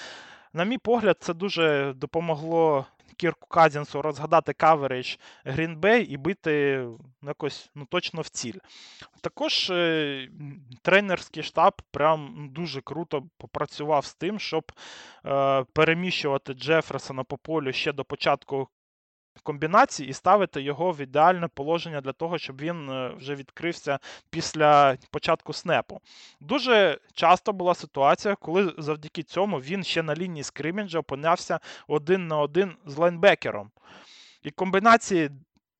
На 0.53 0.65
мій 0.65 0.79
погляд, 0.79 1.17
це 1.21 1.35
дуже 1.35 1.93
допомогло 1.97 2.87
Кірку 3.15 3.49
Казінсу 3.49 4.03
розгадати 4.03 4.53
каверидж 4.53 5.17
Грінбей 5.45 6.05
і 6.05 6.17
бити 6.17 6.77
ну, 7.23 7.29
якось 7.29 7.71
ну, 7.75 7.87
точно 7.91 8.21
в 8.21 8.29
ціль. 8.29 8.59
Також 9.21 9.71
е, 9.71 10.29
тренерський 10.83 11.43
штаб 11.43 11.83
прям 11.91 12.49
дуже 12.53 12.81
круто 12.81 13.23
попрацював 13.39 14.05
з 14.05 14.15
тим, 14.15 14.39
щоб 14.39 14.73
е, 15.27 15.65
переміщувати 15.73 16.55
Джеферсона 16.55 17.25
по 17.25 17.39
полю 17.39 17.73
ще 17.73 17.93
до 17.93 18.05
початку 18.05 18.69
комбінації 19.43 20.09
і 20.09 20.12
ставити 20.12 20.62
його 20.62 20.93
в 20.93 21.01
ідеальне 21.01 21.49
положення 21.49 22.01
для 22.01 22.12
того, 22.12 22.39
щоб 22.39 22.61
він 22.61 22.91
е, 22.91 23.12
вже 23.16 23.35
відкрився 23.35 23.99
після 24.30 24.97
початку 25.11 25.53
снепу. 25.53 26.01
Дуже 26.41 26.99
часто 27.14 27.53
була 27.53 27.74
ситуація, 27.74 28.35
коли 28.35 28.74
завдяки 28.78 29.22
цьому 29.22 29.59
він 29.59 29.85
ще 29.85 30.03
на 30.03 30.14
лінії 30.14 30.45
скримінджа 30.45 30.99
опинявся 30.99 31.61
один 31.89 32.28
на 32.28 32.39
один 32.39 32.76
з 32.87 32.97
лайнбекером. 32.97 33.70
І 34.43 34.51
комбінації, 34.51 35.30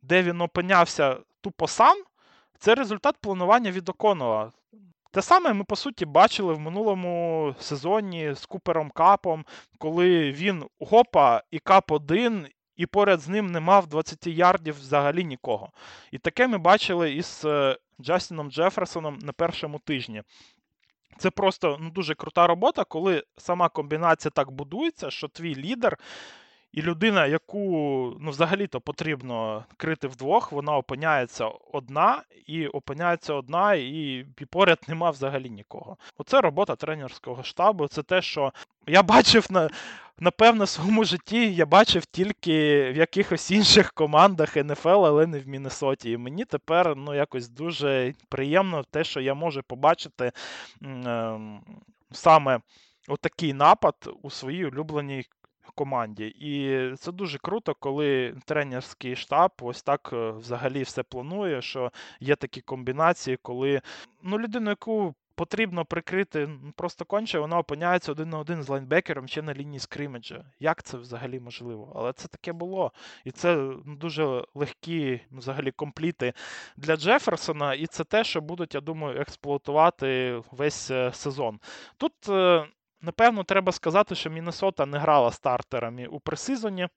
де 0.03 0.23
він 0.23 0.41
опинявся 0.41 1.17
тупо 1.41 1.69
сам, 1.69 1.97
це 2.59 2.75
результат 2.75 3.17
планування 3.21 3.71
від 3.71 3.89
Оконова. 3.89 4.53
Те 5.11 5.23
саме 5.23 5.53
ми, 5.53 5.65
по 5.65 5.77
суті, 5.77 6.07
бачили 6.07 6.55
в 6.55 6.61
минулому 6.61 7.55
сезоні 7.61 8.35
з 8.35 8.47
Купером 8.47 8.91
Капом, 8.91 9.45
коли 9.79 10.33
він 10.33 10.65
гопа 10.81 11.43
і 11.51 11.59
Кап 11.59 11.93
1 11.93 12.47
і 12.77 12.87
поряд 12.87 13.21
з 13.21 13.29
ним 13.29 13.47
не 13.47 13.61
мав 13.61 13.87
20 13.87 14.27
ярдів 14.27 14.75
взагалі 14.75 15.25
нікого. 15.25 15.71
І 16.11 16.19
таке 16.19 16.49
ми 16.49 16.59
бачили 16.59 17.15
із 17.15 17.43
е, 17.45 17.77
Джастіном 18.01 18.51
Джеферсоном 18.51 19.19
на 19.19 19.33
першому 19.33 19.79
тижні. 19.79 20.23
Це 21.19 21.31
просто 21.31 21.79
ну, 21.81 21.91
дуже 21.91 22.15
крута 22.15 22.47
робота, 22.47 22.85
коли 22.85 23.25
сама 23.37 23.69
комбінація 23.69 24.31
так 24.35 24.51
будується, 24.51 25.11
що 25.11 25.29
твій 25.29 25.55
лідер 25.55 25.99
і 26.75 26.83
людина, 26.83 27.27
яку 27.27 27.61
ну, 28.21 28.31
взагалі-то 28.31 28.81
потрібно 28.81 29.65
крити 29.77 30.09
вдвох, 30.09 30.53
вона 30.53 30.77
опиняється 30.77 31.51
одна, 31.73 32.23
і 32.47 32.67
опиняється 32.67 33.35
одна, 33.35 33.75
і, 33.75 34.27
і 34.41 34.45
поряд 34.51 34.79
нема 34.89 35.11
взагалі 35.11 35.51
нікого. 35.51 35.97
Оце 36.19 36.41
робота 36.41 36.77
тренерського 36.77 37.43
штабу. 37.43 37.89
Це 37.89 38.03
те, 38.03 38.23
що 38.23 38.53
я 38.87 39.03
бачив 39.03 39.47
на. 39.51 39.71
Напевно, 40.19 40.65
в 40.65 40.69
своєму 40.69 41.05
житті 41.05 41.55
я 41.55 41.67
бачив 41.67 42.07
тільки 42.07 42.83
в 42.93 42.97
якихось 42.97 43.51
інших 43.51 43.93
командах 43.93 44.57
НФЛ, 44.57 44.89
але 44.89 45.27
не 45.27 45.39
в 45.39 45.49
Міннесоті. 45.49 46.11
І 46.11 46.17
мені 46.17 46.45
тепер 46.45 46.97
ну, 46.97 47.15
якось 47.15 47.49
дуже 47.49 48.15
приємно 48.29 48.85
те, 48.91 49.05
що 49.05 49.21
я 49.21 49.35
можу 49.35 49.63
побачити 49.63 50.33
е, 50.83 51.39
саме 52.13 52.61
отакий 53.09 53.53
напад 53.53 53.95
у 54.23 54.31
своїй 54.31 54.67
улюбленій 54.67 55.25
команді. 55.75 56.27
І 56.27 56.91
це 56.97 57.13
дуже 57.13 57.39
круто, 57.39 57.75
коли 57.75 58.37
тренерський 58.45 59.17
штаб 59.17 59.51
ось 59.61 59.83
так 59.83 60.11
е, 60.13 60.31
взагалі 60.31 60.83
все 60.83 61.03
планує, 61.03 61.63
що 61.63 61.93
є 62.21 62.37
такі 62.37 62.61
комбінації, 62.61 63.39
коли 63.43 63.81
ну, 64.23 64.39
людину, 64.39 64.71
яку 64.71 65.15
потрібно 65.35 65.85
прикрити 65.85 66.47
ну, 66.47 66.73
просто 66.77 67.05
конче, 67.05 67.39
вона 67.39 67.59
опиняється 67.59 68.13
один 68.13 68.29
на 68.29 68.39
один 68.39 68.63
з 68.63 68.69
лайнбекером 68.69 69.29
ще 69.29 69.43
на 69.43 69.55
лінії 69.55 69.79
скримеджа. 69.79 70.45
Як 70.61 70.83
це 70.83 70.97
взагалі 70.97 71.41
можливо? 71.41 71.93
Але 71.97 72.13
це 72.13 72.29
таке 72.29 72.53
було. 72.53 72.93
І 73.25 73.31
це 73.31 73.57
ну, 73.57 73.97
дуже 73.97 74.45
легкі 74.55 75.21
взагалі 75.31 75.71
компліти 75.71 76.33
для 76.77 76.97
Джеферсона, 76.97 77.75
і 77.75 77.87
це 77.87 78.05
те, 78.05 78.25
що 78.25 78.41
будуть, 78.41 78.75
я 78.75 78.81
думаю, 78.81 79.21
експлуатувати 79.21 80.41
весь 80.51 80.91
е, 80.91 81.13
сезон. 81.13 81.61
Тут. 81.97 82.13
Е, 82.29 82.67
Напевно, 83.05 83.45
треба 83.45 83.73
сказати, 83.73 84.15
що 84.15 84.31
Міннесота 84.31 84.87
не 84.87 84.99
грала 84.99 85.31
стартерами 85.31 86.07
у 86.07 86.21
пресизоні. 86.21 86.89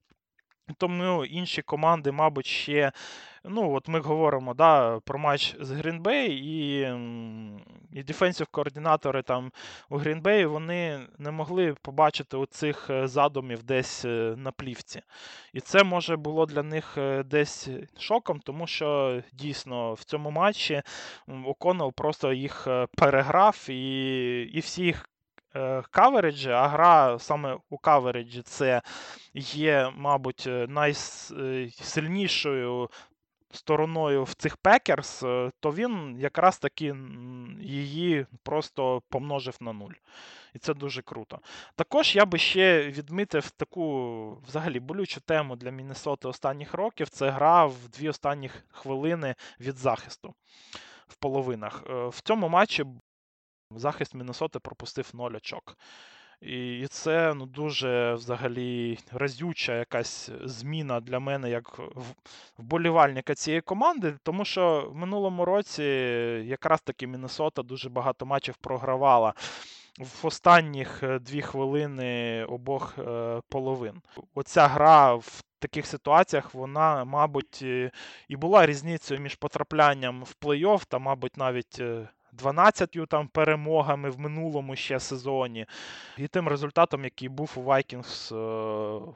Тому 0.77 1.25
інші 1.25 1.61
команди, 1.61 2.11
мабуть, 2.11 2.45
ще. 2.45 2.91
Ну, 3.49 3.73
от 3.73 3.87
ми 3.87 3.99
говоримо 3.99 4.53
да, 4.53 4.99
про 4.99 5.19
матч 5.19 5.55
з 5.59 5.71
Грінбей, 5.71 6.31
і 6.31 6.87
і 7.93 8.03
дефенсів 8.03 8.47
координатори 8.47 9.21
там 9.21 9.51
у 9.89 9.97
Грінбеї 9.97 10.45
вони 10.45 11.07
не 11.17 11.31
могли 11.31 11.75
побачити 11.81 12.37
оцих 12.37 12.89
е, 12.89 13.07
задумів 13.07 13.63
десь 13.63 14.05
е, 14.05 14.33
на 14.37 14.51
плівці. 14.51 15.01
І 15.53 15.59
це 15.59 15.83
може 15.83 16.15
було 16.15 16.45
для 16.45 16.63
них 16.63 16.97
е, 16.97 17.23
десь 17.23 17.69
шоком, 17.99 18.39
тому 18.39 18.67
що 18.67 19.21
дійсно 19.33 19.93
в 19.93 20.03
цьому 20.03 20.31
матчі 20.31 20.81
Оконел 21.45 21.93
просто 21.93 22.33
їх 22.33 22.67
переграв, 22.95 23.65
і, 23.69 24.41
і 24.53 24.59
всі 24.59 24.83
їх 24.83 25.09
кавереджі, 25.91 26.49
а 26.49 26.67
гра 26.67 27.19
саме 27.19 27.57
у 27.69 27.77
кавереджі 27.77 28.41
це 28.41 28.81
є, 29.33 29.91
мабуть, 29.95 30.43
е, 30.47 30.67
найсильнішою 30.69 32.89
стороною 33.51 34.23
в 34.23 34.33
цих 34.33 34.57
пекерс, 34.57 35.19
то 35.59 35.73
він 35.73 36.17
якраз 36.19 36.59
таки 36.59 36.95
її 37.61 38.25
просто 38.43 39.01
помножив 39.09 39.57
на 39.59 39.73
нуль. 39.73 39.93
І 40.53 40.59
це 40.59 40.73
дуже 40.73 41.01
круто. 41.01 41.39
Також 41.75 42.15
я 42.15 42.25
би 42.25 42.37
ще 42.37 42.87
відмітив 42.87 43.51
таку 43.51 44.41
взагалі 44.47 44.79
болючу 44.79 45.21
тему 45.21 45.55
для 45.55 45.71
Міннесоти 45.71 46.27
останніх 46.27 46.73
років 46.73 47.09
це 47.09 47.29
гра 47.29 47.65
в 47.65 47.89
дві 47.97 48.09
останні 48.09 48.51
хвилини 48.71 49.35
від 49.59 49.77
захисту 49.77 50.33
в 51.07 51.15
половинах. 51.15 51.83
Е, 51.89 52.07
в 52.07 52.21
цьому 52.21 52.49
матчі 52.49 52.85
захист 53.71 54.13
Міннесоти 54.13 54.59
пропустив 54.59 55.09
0 55.13 55.31
очок. 55.31 55.77
І 56.41 56.87
це 56.89 57.33
ну, 57.33 57.45
дуже 57.45 58.13
взагалі 58.13 58.99
разюча 59.11 59.75
якась 59.75 60.29
зміна 60.43 60.99
для 60.99 61.19
мене 61.19 61.49
як 61.49 61.79
вболівальника 62.57 63.35
цієї 63.35 63.61
команди, 63.61 64.13
тому 64.23 64.45
що 64.45 64.89
в 64.91 64.95
минулому 64.95 65.45
році 65.45 65.83
якраз 66.45 66.81
таки 66.81 67.07
Міннесота 67.07 67.63
дуже 67.63 67.89
багато 67.89 68.25
матчів 68.25 68.55
програвала 68.57 69.33
в 69.99 70.25
останніх 70.25 71.03
е, 71.03 71.19
дві 71.19 71.41
хвилини 71.41 72.43
обох 72.45 72.95
е, 72.99 73.41
половин. 73.49 74.01
Оця 74.35 74.67
гра 74.67 75.13
в 75.15 75.43
таких 75.59 75.85
ситуаціях, 75.85 76.53
вона, 76.53 77.05
мабуть, 77.05 77.61
і 78.27 78.35
була 78.35 78.65
різницею 78.65 79.21
між 79.21 79.35
потраплянням 79.35 80.23
в 80.23 80.35
плей-офф 80.41 80.85
та, 80.87 80.99
мабуть, 80.99 81.37
навіть. 81.37 81.81
Е, 82.37 82.43
12 82.43 82.97
там 83.09 83.27
перемогами 83.27 84.09
в 84.09 84.19
минулому 84.19 84.75
ще 84.75 84.99
сезоні, 84.99 85.65
і 86.17 86.27
тим 86.27 86.47
результатом, 86.47 87.03
який 87.03 87.29
був 87.29 87.53
у 87.55 87.61
Вайкінгс 87.61 88.31
е, 88.31 88.35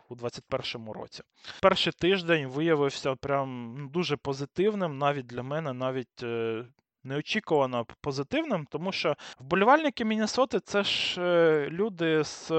у 0.09 0.15
2021 0.15 0.91
році. 0.91 1.24
Перший 1.61 1.93
тиждень 1.93 2.47
виявився 2.47 3.15
прям 3.15 3.76
ну, 3.78 3.89
дуже 3.89 4.17
позитивним, 4.17 4.97
навіть 4.97 5.26
для 5.26 5.43
мене, 5.43 5.74
навіть. 5.74 6.24
Е, 6.24 6.65
неочікувано 7.03 7.86
позитивним, 8.01 8.67
тому 8.72 8.91
що 8.91 9.15
вболівальники 9.39 10.05
Міннесоти 10.05 10.59
це 10.59 10.84
ж 10.84 11.22
е, 11.22 11.67
люди 11.69 12.24
з 12.24 12.51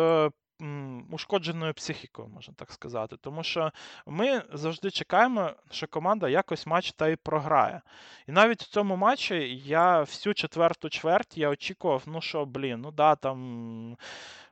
ушкодженою 1.10 1.74
психікою, 1.74 2.28
можна 2.28 2.54
так 2.56 2.72
сказати. 2.72 3.16
Тому 3.20 3.42
що 3.42 3.72
ми 4.06 4.42
завжди 4.52 4.90
чекаємо, 4.90 5.50
що 5.70 5.86
команда 5.86 6.28
якось 6.28 6.66
матч 6.66 6.92
та 6.92 7.08
й 7.08 7.16
програє. 7.16 7.80
І 8.28 8.32
навіть 8.32 8.62
в 8.62 8.68
цьому 8.68 8.96
матчі 8.96 9.62
я 9.64 10.00
всю 10.00 10.34
четверту 10.34 10.88
чверть 10.88 11.38
я 11.38 11.48
очікував, 11.48 12.02
ну 12.06 12.20
що, 12.20 12.44
блін, 12.44 12.80
ну 12.80 12.90
да, 12.90 13.14
там. 13.14 13.96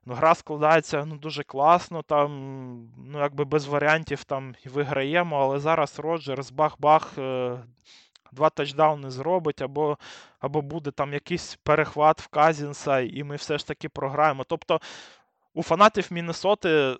Ну, 0.06 0.14
Гра 0.14 0.34
складається 0.34 1.04
ну, 1.04 1.16
дуже 1.16 1.42
класно, 1.42 2.02
там, 2.02 2.30
ну, 3.06 3.18
якби 3.18 3.44
без 3.44 3.66
варіантів 3.66 4.24
там 4.24 4.54
виграємо, 4.64 5.36
але 5.36 5.58
зараз 5.58 5.98
Роджерс 5.98 6.52
бах-бах, 6.52 7.18
е, 7.18 7.58
два 8.32 8.50
тачдауни 8.50 9.11
зробить, 9.11 9.62
або 9.62 9.98
або 10.40 10.62
буде 10.62 10.90
там 10.90 11.12
якийсь 11.12 11.58
перехват 11.62 12.20
в 12.20 12.28
Казінса, 12.28 13.00
і 13.00 13.24
ми 13.24 13.36
все 13.36 13.58
ж 13.58 13.66
таки 13.66 13.88
програємо. 13.88 14.44
Тобто 14.44 14.80
у 15.55 15.62
фанатів 15.62 16.09
Міннесоти, 16.11 16.96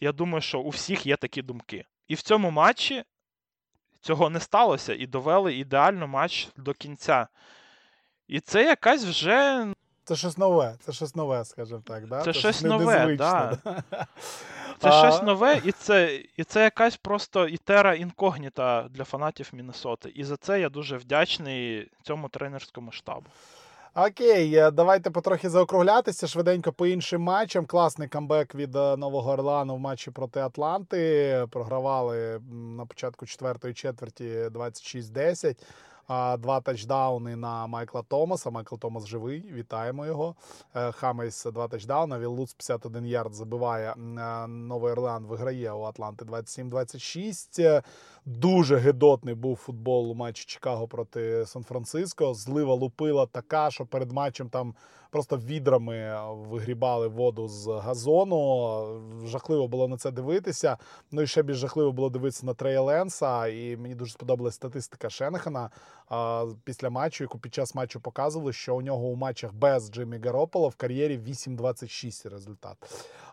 я 0.00 0.12
думаю, 0.12 0.42
що 0.42 0.60
у 0.60 0.68
всіх 0.68 1.06
є 1.06 1.16
такі 1.16 1.42
думки. 1.42 1.84
І 2.08 2.14
в 2.14 2.22
цьому 2.22 2.50
матчі 2.50 3.04
цього 4.00 4.30
не 4.30 4.40
сталося, 4.40 4.94
і 4.94 5.06
довели 5.06 5.54
ідеально 5.54 6.06
матч 6.06 6.48
до 6.56 6.74
кінця. 6.74 7.28
І 8.28 8.40
це 8.40 8.64
якась 8.64 9.04
вже. 9.04 9.66
Це 10.04 10.16
щось 10.16 10.38
нове, 10.38 10.76
це 10.80 10.92
щось 10.92 11.14
нове, 11.14 11.44
скажімо 11.44 11.82
так. 11.86 12.06
да? 12.06 12.22
Це, 12.22 12.32
це 12.32 12.38
щось 12.38 12.62
нове, 12.62 13.16
да. 13.16 13.58
Це 14.78 14.88
а... 14.88 14.92
щось 14.92 15.22
нове, 15.22 15.60
і 15.64 15.72
це 15.72 16.22
і 16.36 16.44
це 16.44 16.62
якась 16.62 16.96
просто 16.96 17.48
ітера 17.48 17.94
інкогніта 17.94 18.88
для 18.90 19.04
фанатів 19.04 19.50
Міннесоти. 19.52 20.08
І 20.14 20.24
за 20.24 20.36
це 20.36 20.60
я 20.60 20.68
дуже 20.68 20.96
вдячний 20.96 21.90
цьому 22.02 22.28
тренерському 22.28 22.92
штабу. 22.92 23.26
Окей, 23.94 24.54
е, 24.54 24.70
давайте 24.70 25.10
потрохи 25.10 25.50
заокруглятися 25.50 26.26
швиденько 26.26 26.72
по 26.72 26.86
іншим 26.86 27.22
матчам. 27.22 27.66
Класний 27.66 28.08
камбек 28.08 28.54
від 28.54 28.76
е, 28.76 28.96
Нового 28.96 29.30
Орлеану 29.30 29.74
в 29.76 29.78
матчі 29.78 30.10
проти 30.10 30.40
Атланти. 30.40 31.46
Програвали 31.50 32.40
на 32.50 32.86
початку 32.86 33.26
четвертої 33.26 33.74
четверті 33.74 34.24
26-10. 34.24 35.56
Два 36.38 36.60
тачдауни 36.60 37.36
на 37.36 37.66
Майкла 37.66 38.02
Томаса. 38.02 38.50
Майкл 38.50 38.76
Томас 38.76 39.06
живий. 39.06 39.52
Вітаємо 39.52 40.06
його. 40.06 40.34
Е, 40.74 40.92
Джеймейс 40.92 41.44
два 41.44 41.68
тачдауна. 41.68 42.18
Віл 42.18 42.33
Луц 42.33 42.52
51 42.52 43.06
ярд 43.06 43.34
забиває. 43.34 43.94
Новий 44.48 44.92
Орлеан 44.92 45.26
виграє 45.26 45.72
у 45.72 45.82
Атланти 45.82 46.24
27-26. 46.24 47.82
Дуже 48.24 48.76
гидотний 48.76 49.34
був 49.34 49.56
футбол 49.56 50.10
у 50.10 50.14
матчі 50.14 50.44
Чикаго 50.44 50.88
проти 50.88 51.46
Сан-Франциско. 51.46 52.34
Злива 52.34 52.74
лупила 52.74 53.26
така, 53.26 53.70
що 53.70 53.86
перед 53.86 54.12
матчем 54.12 54.48
там 54.48 54.74
просто 55.10 55.36
відрами 55.36 56.20
вигрібали 56.32 57.08
воду 57.08 57.48
з 57.48 57.66
газону. 57.66 59.26
Жахливо 59.26 59.68
було 59.68 59.88
на 59.88 59.96
це 59.96 60.10
дивитися. 60.10 60.76
Ну 61.10 61.22
і 61.22 61.26
ще 61.26 61.42
більш 61.42 61.56
жахливо 61.56 61.92
було 61.92 62.10
дивитися 62.10 62.46
на 62.46 62.54
Трея 62.54 62.80
Ленса. 62.80 63.46
І 63.46 63.76
мені 63.76 63.94
дуже 63.94 64.12
сподобалась 64.12 64.54
статистика 64.54 65.10
Шенахана 65.10 65.70
після 66.64 66.90
матчу, 66.90 67.24
яку 67.24 67.38
під 67.38 67.54
час 67.54 67.74
матчу 67.74 68.00
показували, 68.00 68.52
що 68.52 68.76
у 68.76 68.82
нього 68.82 69.06
у 69.06 69.14
матчах 69.14 69.54
без 69.54 69.90
Джиммі 69.90 70.18
Гаропола 70.18 70.68
в 70.68 70.74
кар'єрі 70.74 71.18
8-26 71.18 72.30
результат. 72.30 72.76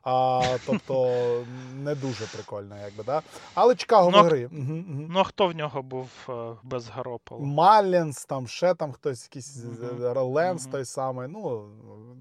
А, 0.10 0.58
Тобто 0.66 1.46
не 1.74 1.96
дуже 1.96 2.26
прикольно, 2.26 2.76
якби 2.78 3.04
да. 3.04 3.22
Але 3.54 3.76
Чикаго 3.76 4.12
ну, 4.12 4.22
виграє. 4.22 4.46
Угу, 4.46 4.74
угу. 4.74 5.08
Ну 5.10 5.20
а 5.20 5.24
хто 5.24 5.48
в 5.48 5.56
нього 5.56 5.82
був 5.82 6.10
е, 6.30 6.34
без 6.64 6.90
Гаропола? 6.90 7.46
Маллінс, 7.46 8.26
там 8.26 8.48
ще 8.48 8.74
там 8.74 8.92
хтось 8.92 9.24
якийсь 9.24 9.64
угу. 9.66 10.34
Ленс 10.34 10.64
угу. 10.64 10.72
той 10.72 10.86
самий. 10.86 11.28
Ну, 11.28 11.70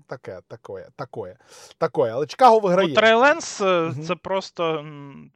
таке, 0.07 0.41
таке, 0.49 0.89
таке. 0.97 1.37
таке. 1.79 2.13
Але 2.13 2.27
Чикаго 2.27 2.59
виграє. 2.59 2.89
Ну, 2.89 2.95
Трей 2.95 3.15
Ленс 3.15 3.61
угу. 3.61 4.03
це 4.07 4.15
просто 4.15 4.83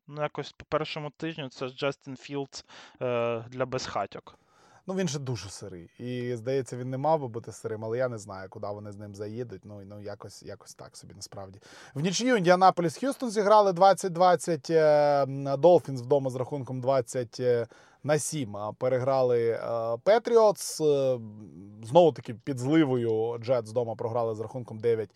ну, 0.06 0.22
якось 0.22 0.52
по 0.52 0.64
першому 0.68 1.10
тижню 1.10 1.48
це 1.48 1.68
Джастін 1.68 2.16
Філдс 2.16 2.64
е, 3.02 3.44
для 3.50 3.66
безхатьок. 3.66 4.38
Ну 4.90 4.96
він 4.96 5.08
же 5.08 5.18
дуже 5.18 5.50
сирий. 5.50 5.90
І 5.98 6.36
здається, 6.36 6.76
він 6.76 6.90
не 6.90 6.98
мав 6.98 7.20
би 7.20 7.28
бути 7.28 7.52
сирим, 7.52 7.84
але 7.84 7.98
я 7.98 8.08
не 8.08 8.18
знаю, 8.18 8.48
куди 8.48 8.66
вони 8.66 8.92
з 8.92 8.96
ним 8.96 9.14
заїдуть. 9.14 9.64
Ну 9.64 9.80
ну 9.86 10.00
якось 10.00 10.42
якось 10.42 10.74
так 10.74 10.96
собі 10.96 11.14
насправді. 11.16 11.60
В 11.94 12.00
нічию 12.00 12.36
Індіанаполіс 12.36 12.96
Х'юстон 12.96 13.30
зіграли 13.30 13.72
20-20. 13.72 15.56
Долфінс 15.56 16.00
вдома 16.02 16.30
з 16.30 16.34
рахунком 16.34 16.80
20 16.80 17.40
е, 17.40 17.66
на 18.02 18.18
7. 18.18 18.56
Переграли 18.78 19.60
Петріотс. 20.04 20.80
Е, 20.80 21.18
Знову 21.82 22.12
таки 22.12 22.34
під 22.34 22.58
зливою 22.58 23.38
Джетс 23.38 23.70
вдома 23.70 23.94
програли 23.94 24.34
з 24.34 24.40
рахунком 24.40 24.78
9 24.78 25.10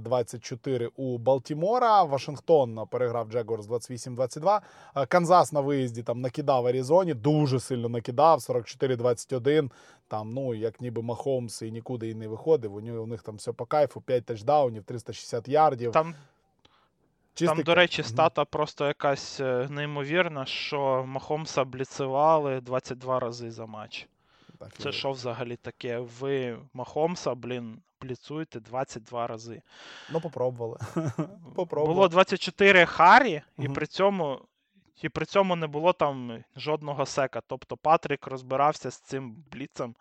24 0.00 0.90
у 0.96 1.18
Балтімора. 1.18 2.02
Вашингтон 2.02 2.86
переграв 2.90 3.28
Джегуарс 3.28 3.66
28-22. 3.66 4.60
Канзас 5.08 5.52
на 5.52 5.60
виїзді 5.60 6.02
там 6.02 6.20
накидав 6.20 6.66
Аризоні, 6.66 7.14
дуже 7.14 7.60
сильно 7.60 7.88
накидав. 7.88 8.38
44-21. 8.38 9.70
Там, 10.08 10.34
ну, 10.34 10.54
як 10.54 10.80
ніби 10.80 11.02
Махомс 11.02 11.62
і 11.62 11.72
нікуди 11.72 12.10
і 12.10 12.14
не 12.14 12.28
виходив. 12.28 12.74
У 12.74 12.80
них, 12.80 13.00
у 13.00 13.06
них 13.06 13.22
там 13.22 13.36
все 13.36 13.52
по 13.52 13.66
кайфу, 13.66 14.00
5 14.00 14.24
тачдаунів, 14.24 14.84
360 14.84 15.48
ярдів. 15.48 15.92
Там 15.92 16.14
Чистий 17.36 17.56
Там, 17.56 17.64
до 17.64 17.74
речі, 17.74 18.02
стата 18.02 18.44
просто 18.44 18.86
якась 18.86 19.40
е, 19.40 19.68
неймовірна, 19.70 20.46
що 20.46 21.04
Махомса 21.06 21.64
бліцевали 21.64 22.60
22 22.60 23.20
рази 23.20 23.50
за 23.50 23.66
матч. 23.66 24.08
Так, 24.58 24.72
Це 24.78 24.92
що 24.92 25.10
взагалі 25.10 25.56
таке? 25.56 25.98
Ви 25.98 26.58
Махомса, 26.74 27.34
блін, 27.34 27.78
бліцуєте 28.00 28.60
22 28.60 29.26
рази. 29.26 29.62
Ну, 30.12 30.20
попробували. 30.20 30.78
попробували. 31.54 31.94
Було 31.94 32.08
24 32.08 32.86
hurry, 32.86 33.42
угу. 33.58 33.66
і 33.66 33.74
при 33.74 33.86
цьому 33.86 34.40
і 35.02 35.08
при 35.08 35.26
цьому 35.26 35.56
не 35.56 35.66
було 35.66 35.92
там 35.92 36.44
жодного 36.56 37.06
сека. 37.06 37.42
Тобто 37.46 37.76
Патрік 37.76 38.26
розбирався 38.26 38.90
з 38.90 39.00
цим 39.00 39.44
бліцем 39.52 39.94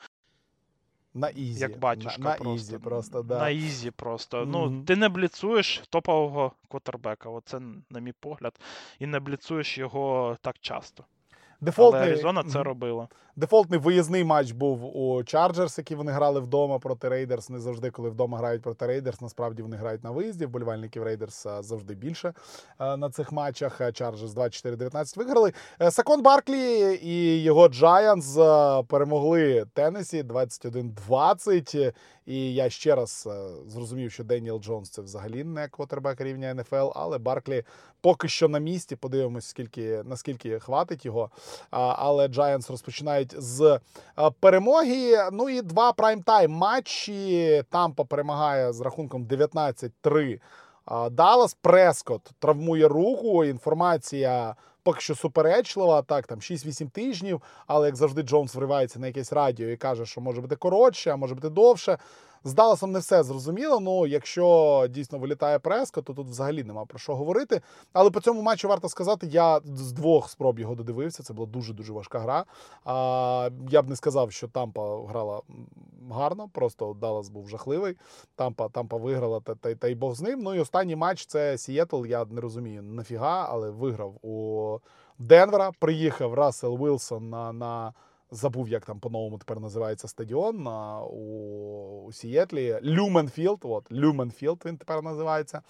На 1.14 1.30
easy. 1.30 1.60
Як 1.62 1.80
батюшка 1.80 2.22
на, 2.22 2.30
на 2.30 2.36
просто. 2.36 2.56
easy 2.56 2.78
просто, 2.78 3.22
да. 3.22 3.40
На 3.40 3.50
easy 3.50 3.92
просто. 3.92 4.46
Ну, 4.46 4.84
ти 4.84 4.96
не 4.96 5.10
бліцуєш 5.10 5.84
топового 5.90 6.52
квотербека, 6.70 7.30
оце, 7.30 7.60
на 7.90 8.00
мій 8.00 8.14
погляд, 8.20 8.60
і 9.00 9.06
не 9.06 9.20
бліцуєш 9.20 9.78
його 9.78 10.38
так 10.42 10.56
часто. 10.60 11.04
Але 11.40 11.58
Дефолтний, 11.62 12.04
Аризона 12.04 12.44
це 12.44 12.58
Мгм. 12.58 12.68
робила. 12.68 13.08
Дефолтний 13.38 13.80
виїзний 13.80 14.24
матч 14.24 14.52
був 14.52 14.98
у 14.98 15.24
Чарджерс, 15.24 15.78
які 15.78 15.96
вони 15.96 16.12
грали 16.12 16.40
вдома 16.40 16.80
проти 16.80 17.10
Рейдерс. 17.10 17.50
Не 17.50 17.60
завжди, 17.60 17.92
коли 17.92 18.10
вдома 18.10 18.38
грають 18.38 18.62
проти 18.62 18.88
Рейдерс, 18.88 19.22
насправді 19.22 19.62
вони 19.62 19.78
грають 19.78 20.04
на 20.04 20.12
виїзді. 20.12 20.46
Вболівальників 20.46 21.04
Рейдерс 21.04 21.48
завжди 21.60 21.96
більше 21.96 22.34
на 22.80 23.10
цих 23.10 23.32
матчах. 23.32 23.82
Чарджерс 23.94 24.32
24-19 24.36 25.18
виграли. 25.18 25.54
Е, 25.82 25.92
Сакон 25.92 26.22
Барклі 26.22 27.00
і 27.02 27.44
його 27.44 27.70
а, 27.84 28.84
перемогли 28.88 29.66
Теннесі 29.74 30.24
21-20. 30.24 31.94
І 32.26 32.54
я 32.54 32.70
ще 32.70 32.96
раз 32.96 33.28
е, 33.32 33.50
зрозумів, 33.68 34.12
що 34.12 34.24
Деніел 34.24 34.60
Джонс 34.60 34.90
це 34.90 35.02
взагалі 35.02 35.44
не 35.44 35.68
квотербек 35.68 36.22
рівня 36.22 36.54
НФЛ, 36.54 36.92
але 36.96 37.18
Барклі 37.18 37.64
поки 38.02 38.28
що 38.28 38.48
на 38.48 38.60
місці. 38.60 38.96
Подивимось, 38.96 39.46
скільки 39.46 40.02
наскільки 40.06 40.60
хватить 40.60 41.06
його. 41.06 41.30
Але 41.70 42.28
Giants 42.28 42.72
розпочинають 43.34 43.36
з 43.38 43.80
перемоги. 44.40 45.30
Ну 45.32 45.50
і 45.50 45.62
два 45.62 45.92
прайм-тайм 45.92 46.48
матчі. 46.48 47.64
Тампа 47.70 48.04
перемагає 48.04 48.74
з 48.74 48.82
рахунком 48.82 49.26
19-3. 49.26 50.40
А, 50.86 51.10
Даллас 51.10 51.54
Прескот 51.54 52.22
травмує 52.40 52.88
руку. 52.88 53.46
Інформація 53.46 54.56
поки 54.84 55.00
що 55.02 55.16
суперечлива. 55.16 56.02
Так, 56.02 56.28
там 56.28 56.40
6-8 56.40 56.90
тижнів. 56.90 57.42
Але 57.68 57.88
як 57.88 57.96
завжди, 57.96 58.22
Джонс 58.22 58.56
вривається 58.56 59.00
на 59.00 59.08
якесь 59.08 59.34
радіо 59.34 59.70
і 59.70 59.78
каже, 59.78 60.06
що 60.06 60.22
може 60.22 60.42
бути 60.42 60.56
коротше, 60.56 61.12
а 61.12 61.16
може 61.16 61.36
бути 61.36 61.50
довше. 61.50 61.98
З 62.48 62.54
Далласом 62.54 62.92
не 62.92 63.00
все 63.00 63.24
зрозуміло. 63.24 63.80
Ну, 63.80 64.08
якщо 64.08 64.88
дійсно 64.90 65.20
вилітає 65.20 65.60
преска, 65.60 66.02
то 66.02 66.14
тут 66.14 66.28
взагалі 66.28 66.64
нема 66.64 66.86
про 66.86 67.00
що 67.00 67.16
говорити. 67.16 67.62
Але 67.94 68.12
по 68.12 68.22
цьому 68.22 68.42
матчу 68.42 68.68
варто 68.68 68.90
сказати, 68.90 69.28
я 69.28 69.60
з 69.66 69.92
двох 69.92 70.30
спроб 70.30 70.60
його 70.60 70.76
додивився. 70.76 71.24
Це 71.24 71.34
була 71.34 71.48
дуже 71.48 71.74
дуже 71.74 71.94
важка 71.94 72.20
гра. 72.20 72.46
А, 72.84 73.50
я 73.70 73.82
б 73.82 73.90
не 73.90 73.96
сказав, 73.96 74.32
що 74.32 74.48
Тампа 74.48 75.06
грала 75.08 75.42
гарно, 76.12 76.50
просто 76.54 76.94
Даллас 77.02 77.30
був 77.30 77.50
жахливий. 77.50 77.98
Тампа, 78.36 78.70
Тампа 78.70 78.98
виграла, 78.98 79.40
та, 79.40 79.56
та, 79.56 79.76
та 79.76 79.88
й 79.88 79.96
Бог 79.96 80.16
з 80.16 80.22
ним. 80.22 80.40
Ну 80.40 80.56
і 80.56 80.60
останній 80.60 80.96
матч 80.96 81.26
це 81.26 81.58
Сієтл. 81.58 82.06
Я 82.06 82.26
не 82.26 82.42
розумію 82.42 82.82
нафіга, 82.82 83.48
але 83.50 83.70
виграв 83.70 84.26
у 84.26 84.80
Денвера. 85.20 85.72
Приїхав 85.80 86.34
Рассел 86.34 86.78
Вілсон 86.78 87.30
на. 87.30 87.54
на 87.54 87.94
Забув, 88.36 88.70
як 88.70 88.86
там 88.86 89.00
по-новому 89.00 89.38
тепер 89.38 89.60
називається 89.60 90.08
стадіон 90.08 90.68
а, 90.68 91.02
у, 91.04 92.06
у 92.06 92.12
Сієтлі. 92.12 92.80
Люмен 92.84 93.25
Філд. 93.25 93.60
От 93.64 93.92
Люмен 93.92 94.34
Філд 94.34 94.62
він 94.66 94.78
тепер 94.78 95.02
називається. 95.02 95.62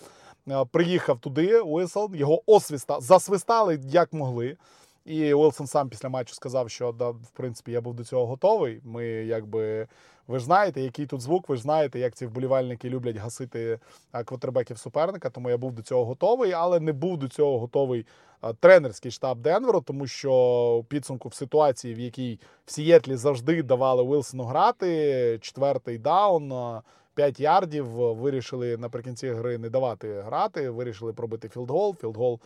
Приїхав 0.72 1.20
туди, 1.20 1.60
Уилсон, 1.60 2.16
його 2.16 2.42
освіста 2.46 3.00
засвистали 3.00 3.80
як 3.84 4.14
могли. 4.14 4.58
І 5.06 5.34
Уилсон 5.34 5.68
сам 5.68 5.90
після 5.90 6.10
матчу 6.10 6.34
сказав, 6.34 6.70
що 6.70 6.92
да, 6.92 7.10
в 7.10 7.30
принципі 7.34 7.72
я 7.72 7.82
був 7.82 7.94
до 7.94 8.04
цього 8.04 8.26
готовий. 8.26 8.82
Ми 8.84 9.06
якби. 9.06 9.88
Ви 10.28 10.40
ж 10.40 10.46
знаєте, 10.46 10.82
який 10.82 11.06
тут 11.06 11.22
звук, 11.22 11.50
ви 11.50 11.56
ж 11.56 11.62
знаєте, 11.62 12.00
як 12.00 12.16
ці 12.16 12.26
вболівальники 12.26 12.90
люблять 12.90 13.18
гасити 13.18 13.80
квотербеків 14.26 14.78
суперника, 14.78 15.30
тому 15.30 15.50
я 15.50 15.58
був 15.58 15.72
до 15.72 15.82
цього 15.82 16.06
готовий, 16.06 16.52
але 16.52 16.80
не 16.80 16.94
був 16.94 17.18
до 17.18 17.28
цього 17.28 17.60
готовий 17.60 18.06
тренерський 18.60 19.12
штаб 19.12 19.40
Денверу, 19.40 19.82
тому 19.82 20.08
що 20.08 20.34
у 20.80 20.84
підсумку 20.84 21.30
в 21.30 21.34
ситуації, 21.34 21.94
в 21.94 22.00
якій 22.00 22.40
в 22.66 22.72
Сієтлі 22.72 23.16
завжди 23.16 23.64
давали 23.64 24.04
Уилсону 24.04 24.44
грати, 24.44 25.40
четвертий 25.42 25.98
даун. 25.98 26.54
а, 26.54 26.82
5 27.16 27.40
ярдів 27.40 27.86
вирішили 27.88 28.78
наприкінці 28.78 29.30
гри 29.30 29.58
не 29.58 29.70
давати 29.70 30.22
грати. 30.22 30.70
Вирішили 30.70 31.14
пробити 31.14 31.50
філдгол. 31.50 31.96
Філдгол 31.96 32.40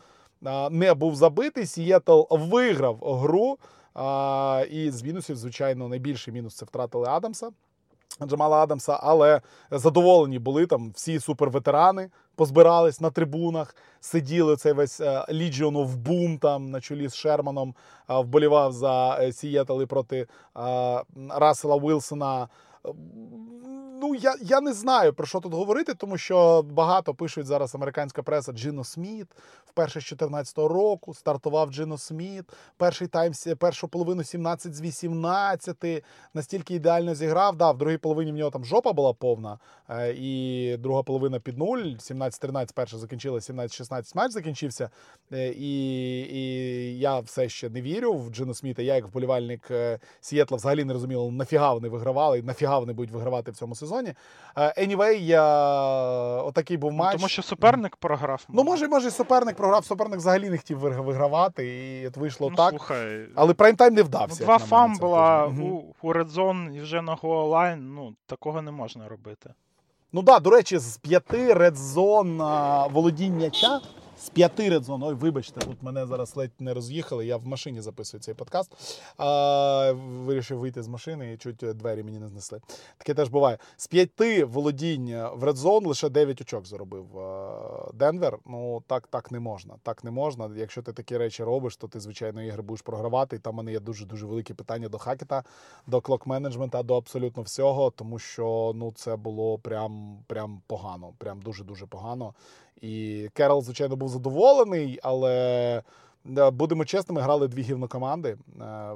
не 0.71 0.93
був 0.93 1.15
забитий. 1.15 1.65
Сієтл 1.65 2.21
виграв 2.29 2.95
гру. 2.95 3.57
І 4.69 4.91
з 4.91 5.03
мінусів, 5.03 5.35
звичайно, 5.35 5.87
найбільший 5.87 6.33
мінус 6.33 6.55
це 6.55 6.65
втратили 6.65 7.07
Адамса. 7.07 7.49
Джамала 8.25 8.57
Адамса, 8.57 8.99
але 9.03 9.41
задоволені 9.71 10.39
були 10.39 10.65
там 10.65 10.91
всі 10.95 11.19
суперветерани, 11.19 12.09
позбирались 12.35 13.01
на 13.01 13.09
трибунах, 13.09 13.75
сиділи 13.99 14.55
цей 14.55 14.73
весь 14.73 14.99
е, 14.99 15.25
Legion 15.29 15.71
of 15.71 15.87
Boom 15.87 16.39
там 16.39 16.71
на 16.71 16.81
чолі 16.81 17.07
з 17.07 17.15
Шерманом, 17.15 17.75
е, 18.09 18.19
вболівав 18.19 18.71
за 18.71 19.19
Сієтл 19.31 19.85
проти 19.85 20.17
е, 20.17 20.27
Рассела 21.29 21.75
Уілсона. 21.75 22.47
Ну, 24.01 24.15
я, 24.15 24.35
я 24.41 24.61
не 24.61 24.73
знаю 24.73 25.13
про 25.13 25.25
що 25.25 25.39
тут 25.39 25.53
говорити, 25.53 25.93
тому 25.93 26.17
що 26.17 26.61
багато 26.61 27.13
пишуть 27.13 27.45
зараз 27.45 27.75
американська 27.75 28.23
преса 28.23 28.51
Джино 28.51 28.83
Сміт. 28.83 29.27
Вперше 29.65 30.01
з 30.01 30.03
14-го 30.03 30.67
року 30.67 31.13
стартував 31.13 31.71
Джино 31.71 31.97
Сміт. 31.97 32.45
Перший 32.77 33.07
тайм, 33.07 33.33
першу 33.57 33.87
половину 33.87 34.23
17 34.23 34.75
з 34.75 34.81
18. 34.81 36.03
Настільки 36.33 36.75
ідеально 36.75 37.15
зіграв. 37.15 37.55
Да, 37.55 37.71
в 37.71 37.77
другій 37.77 37.97
половині 37.97 38.31
в 38.31 38.35
нього 38.35 38.51
там 38.51 38.65
жопа 38.65 38.93
була 38.93 39.13
повна. 39.13 39.59
е, 39.89 40.13
І 40.17 40.77
друга 40.77 41.03
половина 41.03 41.39
під 41.39 41.57
нуль. 41.57 41.77
17-13 41.79 42.73
перша 42.73 42.97
закінчилася, 42.97 43.53
17-16 43.53 44.15
матч 44.15 44.31
закінчився. 44.31 44.89
Е, 45.33 45.53
І, 45.57 46.19
і 46.19 46.99
я 46.99 47.19
все 47.19 47.49
ще 47.49 47.69
не 47.69 47.81
вірю 47.81 48.13
в 48.13 48.29
Джино 48.29 48.53
Сміта. 48.53 48.81
Я, 48.81 48.95
як 48.95 49.07
вболівальник 49.07 49.71
е, 49.71 49.99
Сієтла, 50.21 50.57
взагалі 50.57 50.83
не 50.83 50.93
розумів, 50.93 51.31
нафіга 51.31 51.73
вони 51.73 51.89
вигравали, 51.89 52.41
нафіга 52.41 52.79
вони 52.79 52.93
будуть 52.93 53.11
вигравати 53.11 53.51
в 53.51 53.55
цьому 53.55 53.75
сезоні. 53.75 53.88
Е, 54.57 54.87
Anyway, 54.87 55.13
я... 55.13 55.43
отакий 56.43 56.77
був 56.77 56.91
Ну, 56.91 56.97
матч. 56.97 57.15
тому 57.15 57.27
що 57.29 57.41
суперник 57.41 57.95
програв. 57.95 58.45
Ну, 58.49 58.63
може, 58.63 58.87
може, 58.87 59.11
суперник 59.11 59.55
програв, 59.55 59.85
суперник 59.85 60.17
взагалі 60.17 60.49
не 60.49 60.57
хотів 60.57 60.79
вигравати, 60.79 61.67
і 62.01 62.07
от 62.07 62.17
вийшло 62.17 62.49
Ну, 62.49 62.55
так. 62.55 62.69
слухай, 62.69 63.25
Але 63.35 63.53
прайм-тайм 63.53 63.89
не 63.91 64.01
ну, 64.01 64.07
вдався. 64.07 64.43
два 64.43 64.53
як 64.53 64.61
на 64.61 64.67
фамбла 64.67 65.45
у, 65.47 65.83
у 66.01 66.13
Red 66.13 66.29
Zone 66.31 66.75
і 66.77 66.81
вже 66.81 67.01
на 67.01 67.15
голлайн, 67.21 67.93
ну, 67.93 68.13
такого 68.25 68.61
не 68.61 68.71
можна 68.71 69.07
робити. 69.09 69.53
Ну 70.13 70.23
так, 70.23 70.35
да, 70.35 70.39
до 70.39 70.49
речі, 70.49 70.77
з 70.77 70.97
п'яти 70.97 71.53
редзон 71.53 72.37
володіння. 72.91 73.51
З 74.19 74.29
п'яти 74.29 74.69
редзон, 74.69 75.03
ой, 75.03 75.13
вибачте, 75.13 75.59
тут 75.59 75.83
мене 75.83 76.05
зараз 76.05 76.35
ледь 76.35 76.51
не 76.59 76.73
роз'їхали. 76.73 77.25
Я 77.25 77.37
в 77.37 77.47
машині 77.47 77.81
записую 77.81 78.21
цей 78.21 78.33
подкаст. 78.33 78.71
А, 79.17 79.91
вирішив 79.95 80.59
вийти 80.59 80.83
з 80.83 80.87
машини 80.87 81.33
і 81.33 81.37
чуть 81.37 81.55
двері 81.57 82.03
мені 82.03 82.19
не 82.19 82.27
знесли. 82.27 82.61
Таке 82.97 83.13
теж 83.13 83.29
буває. 83.29 83.57
З 83.77 83.87
п'яти 83.87 84.45
володінь 84.45 85.23
в 85.33 85.43
red 85.43 85.61
zone 85.61 85.85
лише 85.85 86.09
9 86.09 86.41
очок 86.41 86.65
заробив 86.65 87.05
Денвер. 87.93 88.37
Ну 88.45 88.83
так, 88.87 89.07
так 89.07 89.31
не 89.31 89.39
можна. 89.39 89.73
Так 89.83 90.03
не 90.03 90.11
можна. 90.11 90.49
Якщо 90.55 90.81
ти 90.81 90.93
такі 90.93 91.17
речі 91.17 91.43
робиш, 91.43 91.77
то 91.77 91.87
ти, 91.87 91.99
звичайно, 91.99 92.43
ігри 92.43 92.61
будеш 92.61 92.81
програвати. 92.81 93.35
І 93.35 93.39
там 93.39 93.53
в 93.53 93.57
мене 93.57 93.71
є 93.71 93.79
дуже 93.79 94.05
дуже 94.05 94.25
великі 94.25 94.53
питання 94.53 94.89
до 94.89 94.97
Хакета, 94.97 95.43
до 95.87 95.99
клок-менеджмента, 95.99 96.83
до 96.83 96.97
абсолютно 96.97 97.43
всього, 97.43 97.91
тому 97.91 98.19
що 98.19 98.71
ну 98.75 98.91
це 98.95 99.15
було 99.15 99.57
прям, 99.57 100.19
прям 100.27 100.61
погано, 100.67 101.13
прям 101.17 101.41
дуже 101.41 101.63
дуже 101.63 101.85
погано. 101.85 102.33
І 102.81 103.27
Керол, 103.33 103.61
звичайно, 103.61 103.95
був 103.95 104.09
задоволений, 104.09 104.99
але. 105.03 105.83
Будемо 106.51 106.85
чесними, 106.85 107.21
грали 107.21 107.47
дві 107.47 107.61
гівнокоманди, 107.61 108.37
е, 108.61 108.91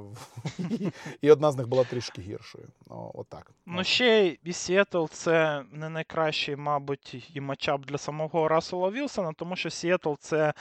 і- 1.20 1.30
одна 1.30 1.52
з 1.52 1.56
них 1.56 1.68
була 1.68 1.84
трішки 1.84 2.22
гіршою. 2.22 2.64
Ну, 2.90 3.10
отак. 3.14 3.50
Ну, 3.66 3.84
ще 3.84 4.36
і 4.44 4.52
Сіетл 4.52 5.04
це 5.06 5.62
не 5.72 5.88
найкращий, 5.88 6.56
мабуть, 6.56 7.30
і 7.34 7.40
matchup 7.40 7.86
для 7.86 7.98
самого 7.98 8.48
Рассела 8.48 8.90
Вілсона, 8.90 9.32
тому 9.32 9.56
що 9.56 9.70
Сіетл 9.70 10.12
це. 10.20 10.54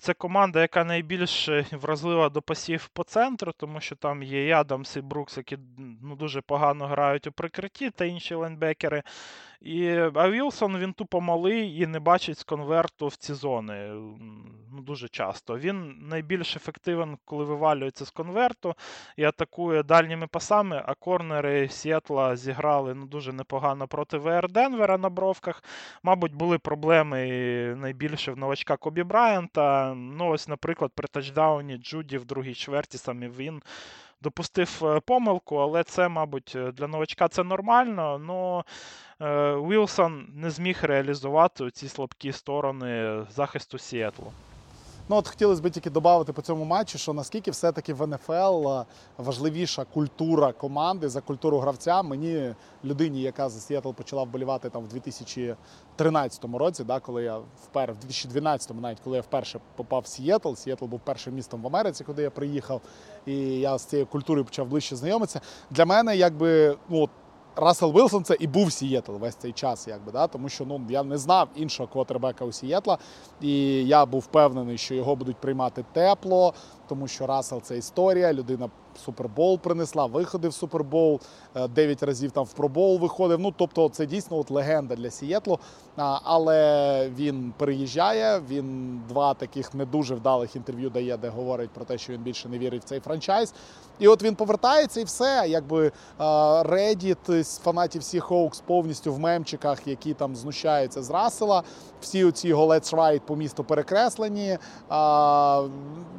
Це 0.00 0.14
команда, 0.14 0.60
яка 0.60 0.84
найбільш 0.84 1.50
вразлива 1.72 2.28
до 2.28 2.42
пасів 2.42 2.88
по 2.88 3.04
центру, 3.04 3.52
тому 3.56 3.80
що 3.80 3.96
там 3.96 4.22
є 4.22 4.46
і 4.46 4.50
Адамс 4.50 4.96
і 4.96 5.00
Брукс, 5.00 5.36
які 5.36 5.58
ну, 6.02 6.16
дуже 6.16 6.40
погано 6.40 6.86
грають 6.86 7.26
у 7.26 7.32
прикритті, 7.32 7.90
та 7.90 8.04
інші 8.04 8.34
лайнбекери. 8.34 9.02
І, 9.66 10.10
а 10.14 10.30
Вілсон 10.30 10.78
він 10.78 10.92
тупо 10.92 11.20
малий 11.20 11.80
і 11.80 11.86
не 11.86 12.00
бачить 12.00 12.38
з 12.38 12.44
конверту 12.44 13.06
в 13.06 13.16
ці 13.16 13.34
зони 13.34 13.88
ну, 14.72 14.82
дуже 14.82 15.08
часто. 15.08 15.58
Він 15.58 15.96
найбільш 16.00 16.56
ефективен, 16.56 17.18
коли 17.24 17.44
вивалюється 17.44 18.04
з 18.04 18.10
конверту 18.10 18.74
і 19.16 19.24
атакує 19.24 19.82
дальніми 19.82 20.26
пасами, 20.26 20.82
а 20.86 20.94
корнери 20.94 21.68
Сіетла 21.68 22.36
зіграли 22.36 22.94
ну, 22.94 23.06
дуже 23.06 23.32
непогано 23.32 23.88
проти 23.88 24.18
ВР 24.18 24.52
Денвера 24.52 24.98
на 24.98 25.10
бровках. 25.10 25.62
Мабуть, 26.02 26.34
були 26.34 26.58
проблеми 26.58 27.26
найбільше 27.76 28.32
в 28.32 28.38
новачка 28.38 28.76
Кобі 28.76 29.02
Брайанта. 29.02 29.94
Ну, 29.94 30.28
ось, 30.28 30.48
наприклад, 30.48 30.92
при 30.94 31.08
тачдауні 31.08 31.76
Джуді 31.76 32.18
в 32.18 32.24
другій 32.24 32.54
чверті 32.54 32.98
саме 32.98 33.28
він 33.28 33.62
допустив 34.22 34.80
е, 34.84 35.00
помилку, 35.00 35.56
але 35.56 35.84
це, 35.84 36.08
мабуть, 36.08 36.52
е, 36.56 36.72
для 36.72 36.86
новачка 36.86 37.28
це 37.28 37.44
нормально. 37.44 38.18
Ну, 38.18 38.64
е, 39.20 39.52
Уілсон 39.52 40.28
не 40.34 40.50
зміг 40.50 40.78
реалізувати 40.82 41.70
ці 41.70 41.88
слабкі 41.88 42.32
сторони 42.32 43.24
захисту 43.30 43.78
Сіетлу. 43.78 44.32
Ну 45.08 45.16
от 45.16 45.28
хотілося 45.28 45.62
б 45.62 45.70
тільки 45.70 45.90
додати 45.90 46.32
по 46.32 46.42
цьому 46.42 46.64
матчу, 46.64 46.98
що 46.98 47.12
наскільки 47.12 47.50
все-таки 47.50 47.94
в 47.94 48.06
НФЛ 48.06 48.68
е, 48.68 48.84
важливіша 49.18 49.84
культура 49.84 50.52
команди 50.52 51.08
за 51.08 51.20
культуру 51.20 51.58
гравця. 51.58 52.02
Мені 52.02 52.54
людині, 52.84 53.22
яка 53.22 53.48
за 53.48 53.60
Сіетл 53.60 53.90
почала 53.90 54.22
вболівати 54.22 54.70
там 54.70 54.84
в 54.84 54.88
2013 54.88 56.44
році, 56.44 56.84
да, 56.84 57.00
коли 57.00 57.22
я 57.22 57.38
впер, 57.62 57.92
в 57.92 57.96
2012 57.98 58.80
навіть 58.80 59.00
коли 59.00 59.16
я 59.16 59.22
вперше 59.22 59.60
попав 59.76 60.02
в 60.02 60.06
Сіетл. 60.06 60.54
Сіетл 60.54 60.84
був 60.84 61.00
першим 61.04 61.34
містом 61.34 61.62
в 61.62 61.66
Америці, 61.66 62.04
куди 62.04 62.22
я 62.22 62.30
приїхав, 62.30 62.80
і 63.26 63.36
я 63.60 63.78
з 63.78 63.84
цією 63.84 64.06
культурою 64.06 64.44
почав 64.44 64.66
ближче 64.66 64.96
знайомитися. 64.96 65.40
Для 65.70 65.84
мене, 65.84 66.16
якби, 66.16 66.76
ну. 66.88 67.08
Рассел 67.56 67.92
Вілсон 67.92 68.24
це 68.24 68.36
і 68.40 68.46
був 68.46 68.72
Сієтл 68.72 69.12
весь 69.12 69.34
цей 69.34 69.52
час, 69.52 69.88
якби 69.88 70.12
да, 70.12 70.26
тому 70.26 70.48
що 70.48 70.64
ну 70.64 70.80
я 70.88 71.02
не 71.02 71.18
знав 71.18 71.48
іншого 71.56 71.88
квотербека 71.88 72.44
у 72.44 72.52
Сієтла, 72.52 72.98
і 73.40 73.84
я 73.86 74.06
був 74.06 74.20
впевнений, 74.20 74.78
що 74.78 74.94
його 74.94 75.16
будуть 75.16 75.36
приймати 75.36 75.84
тепло, 75.92 76.54
тому 76.88 77.08
що 77.08 77.26
Рассел 77.26 77.62
це 77.62 77.78
історія. 77.78 78.32
Людина 78.32 78.70
Супербол 79.04 79.58
принесла, 79.58 80.06
виходи 80.06 80.48
в 80.48 80.54
Супербол, 80.54 81.20
е, 81.54 81.68
9 81.68 82.02
разів 82.02 82.30
там 82.30 82.44
в 82.44 82.52
пробол 82.52 82.98
виходив. 82.98 83.40
Ну 83.40 83.54
тобто, 83.56 83.88
це 83.88 84.06
дійсно 84.06 84.38
от 84.38 84.50
легенда 84.50 84.96
для 84.96 85.10
Сієтлу. 85.10 85.58
Але 86.22 87.10
він 87.16 87.52
переїжджає. 87.56 88.40
Він 88.50 89.00
два 89.08 89.34
таких 89.34 89.74
не 89.74 89.84
дуже 89.84 90.14
вдалих 90.14 90.56
інтерв'ю 90.56 90.90
дає, 90.90 91.16
де 91.16 91.28
говорить 91.28 91.70
про 91.70 91.84
те, 91.84 91.98
що 91.98 92.12
він 92.12 92.20
більше 92.20 92.48
не 92.48 92.58
вірить 92.58 92.82
в 92.82 92.84
цей 92.84 93.00
франчайз. 93.00 93.54
І 93.98 94.08
от 94.08 94.22
він 94.22 94.34
повертається, 94.34 95.00
і 95.00 95.04
все. 95.04 95.44
Якби 95.48 95.86
е, 95.86 95.92
Reddit 96.62 97.42
з 97.42 97.58
фанатів 97.58 98.02
всіх 98.02 98.24
Хоукс 98.24 98.60
повністю 98.60 99.14
в 99.14 99.18
мемчиках, 99.18 99.86
які 99.86 100.14
там 100.14 100.36
знущаються 100.36 101.02
з 101.02 101.10
Рассела. 101.10 101.62
Всі 102.00 102.24
оці 102.24 102.48
його 102.48 102.66
Let's 102.66 102.94
Ride 102.94 103.20
по 103.20 103.36
місту 103.36 103.64
перекреслені. 103.64 104.58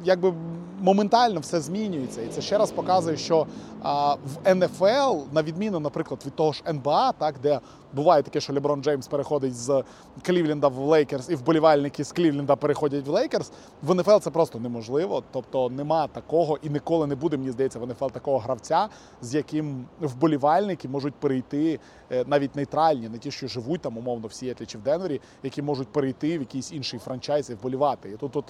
Якби 0.04 0.34
моментально 0.80 1.40
все 1.40 1.60
змінюється. 1.60 2.22
І 2.22 2.28
це 2.28 2.40
ще 2.40 2.58
раз 2.58 2.67
показує, 2.72 3.16
що 3.16 3.46
а, 3.82 4.14
в 4.14 4.54
НФЛ, 4.54 5.32
на 5.32 5.42
відміну, 5.42 5.80
наприклад, 5.80 6.22
від 6.26 6.34
того 6.34 6.52
ж 6.52 6.62
НБА, 6.68 7.12
так 7.12 7.34
де 7.42 7.60
буває 7.92 8.22
таке, 8.22 8.40
що 8.40 8.52
Леброн 8.52 8.82
Джеймс 8.82 9.06
переходить 9.06 9.56
з 9.56 9.84
Клівленда 10.22 10.68
в 10.68 10.78
Лейкерс, 10.78 11.28
і 11.28 11.34
вболівальники 11.34 12.04
з 12.04 12.12
Клівленда 12.12 12.56
переходять 12.56 13.06
в 13.06 13.10
Лейкерс. 13.10 13.52
В 13.82 13.94
НФЛ 13.94 14.16
це 14.16 14.30
просто 14.30 14.58
неможливо. 14.58 15.22
Тобто 15.32 15.70
нема 15.70 16.06
такого 16.06 16.58
і 16.62 16.68
ніколи 16.68 17.06
не 17.06 17.14
буде, 17.14 17.36
мені 17.36 17.50
здається, 17.50 17.78
в 17.78 17.86
НФЛ 17.86 18.06
такого 18.06 18.38
гравця, 18.38 18.88
з 19.22 19.34
яким 19.34 19.86
вболівальники 20.00 20.88
можуть 20.88 21.14
перейти 21.14 21.80
е, 22.10 22.24
навіть 22.26 22.56
нейтральні, 22.56 23.08
не 23.08 23.18
ті, 23.18 23.30
що 23.30 23.48
живуть 23.48 23.80
там 23.80 23.98
умовно 23.98 24.28
в 24.28 24.32
Сіетлі 24.32 24.66
чи 24.66 24.78
в 24.78 24.82
Денвері, 24.82 25.20
які 25.42 25.62
можуть 25.62 25.88
перейти 25.88 26.38
в 26.38 26.40
якийсь 26.40 26.72
інший 26.72 27.00
франчайз 27.00 27.50
і 27.50 27.54
вболівати. 27.54 28.10
І 28.10 28.16
тут 28.16 28.36
от 28.36 28.44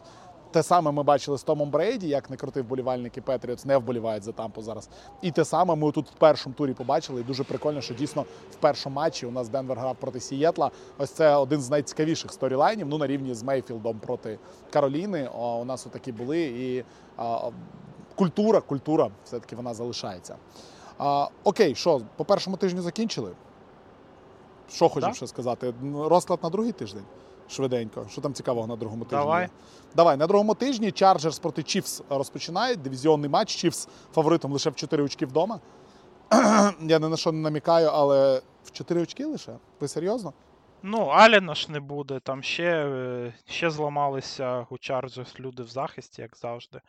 те 0.50 0.62
саме 0.62 0.92
ми 0.92 1.02
бачили 1.02 1.38
з 1.38 1.42
Томом 1.42 1.70
Брейді, 1.70 2.08
як 2.08 2.30
не 2.30 2.36
крути 2.36 2.62
вболівальники 2.62 3.20
Петріотс 3.20 3.64
не 3.64 3.76
вболівають 3.76 4.24
за 4.24 4.32
Тампу 4.32 4.62
зараз. 4.62 4.88
І 5.22 5.30
те 5.30 5.44
саме 5.44 5.74
ми 5.74 5.92
тут 5.92 6.10
в 6.10 6.14
першому 6.14 6.54
турі 6.54 6.74
побачили. 6.74 7.20
І 7.20 7.24
дуже 7.24 7.44
прикольно, 7.44 7.80
що 7.80 7.94
дійсно 7.94 8.24
в 8.50 8.54
першому 8.54 8.96
матчі 8.96 9.26
у 9.26 9.30
нас 9.30 9.48
Денвер 9.48 9.78
грав 9.78 9.96
проти 9.96 10.20
Сієтла. 10.20 10.70
Ось 10.98 11.10
це 11.10 11.36
один 11.36 11.60
з 11.60 11.70
найцікавіших 11.70 12.32
сторілайнів. 12.32 12.88
Ну 12.88 12.98
на 12.98 13.06
рівні 13.06 13.34
з 13.34 13.42
Мейфілдом 13.42 13.98
проти 13.98 14.38
Кароліни. 14.72 15.30
О, 15.34 15.60
у 15.60 15.64
нас 15.64 15.86
отакі 15.86 16.12
були. 16.12 16.40
І 16.40 16.84
а, 17.16 17.50
культура, 18.14 18.60
культура 18.60 19.10
все-таки 19.24 19.56
вона 19.56 19.74
залишається. 19.74 20.36
А, 20.98 21.28
окей, 21.44 21.74
що 21.74 22.00
по 22.16 22.24
першому 22.24 22.56
тижню 22.56 22.82
закінчили? 22.82 23.32
Що 24.70 24.88
хочеш 24.88 25.16
ще 25.16 25.26
сказати? 25.26 25.74
Розклад 25.94 26.42
на 26.42 26.50
другий 26.50 26.72
тиждень? 26.72 27.04
Швиденько. 27.48 28.06
Що 28.10 28.20
там 28.20 28.34
цікавого 28.34 28.66
на 28.66 28.76
другому 28.76 29.04
тижні? 29.04 29.18
Давай. 29.18 29.48
Давай, 29.96 30.16
на 30.16 30.26
другому 30.26 30.54
тижні 30.54 30.92
Чарджерс 30.92 31.38
проти 31.38 31.62
Чіфс 31.62 32.02
розпочинають. 32.10 32.82
Дивізіонний 32.82 33.30
матч. 33.30 33.56
Чіфс 33.56 33.88
фаворитом 34.14 34.52
лише 34.52 34.70
в 34.70 34.74
4 34.74 35.02
очки 35.02 35.26
вдома. 35.26 35.60
Я 36.80 36.98
ні 36.98 37.08
на 37.08 37.16
що 37.16 37.32
не 37.32 37.38
намікаю, 37.38 37.88
але 37.92 38.42
в 38.64 38.70
4 38.70 39.00
очки 39.00 39.24
лише? 39.24 39.56
Ви 39.80 39.88
серйозно? 39.88 40.32
Ну, 40.82 41.06
Аліна 41.06 41.54
ж 41.54 41.72
не 41.72 41.80
буде, 41.80 42.20
там 42.20 42.42
ще, 42.42 42.86
е, 42.86 43.34
ще 43.46 43.70
зламалися 43.70 44.66
у 44.70 44.74
Chargers 44.74 45.40
люди 45.40 45.62
в 45.62 45.68
захисті, 45.68 46.22
як 46.22 46.36
завжди. 46.36 46.80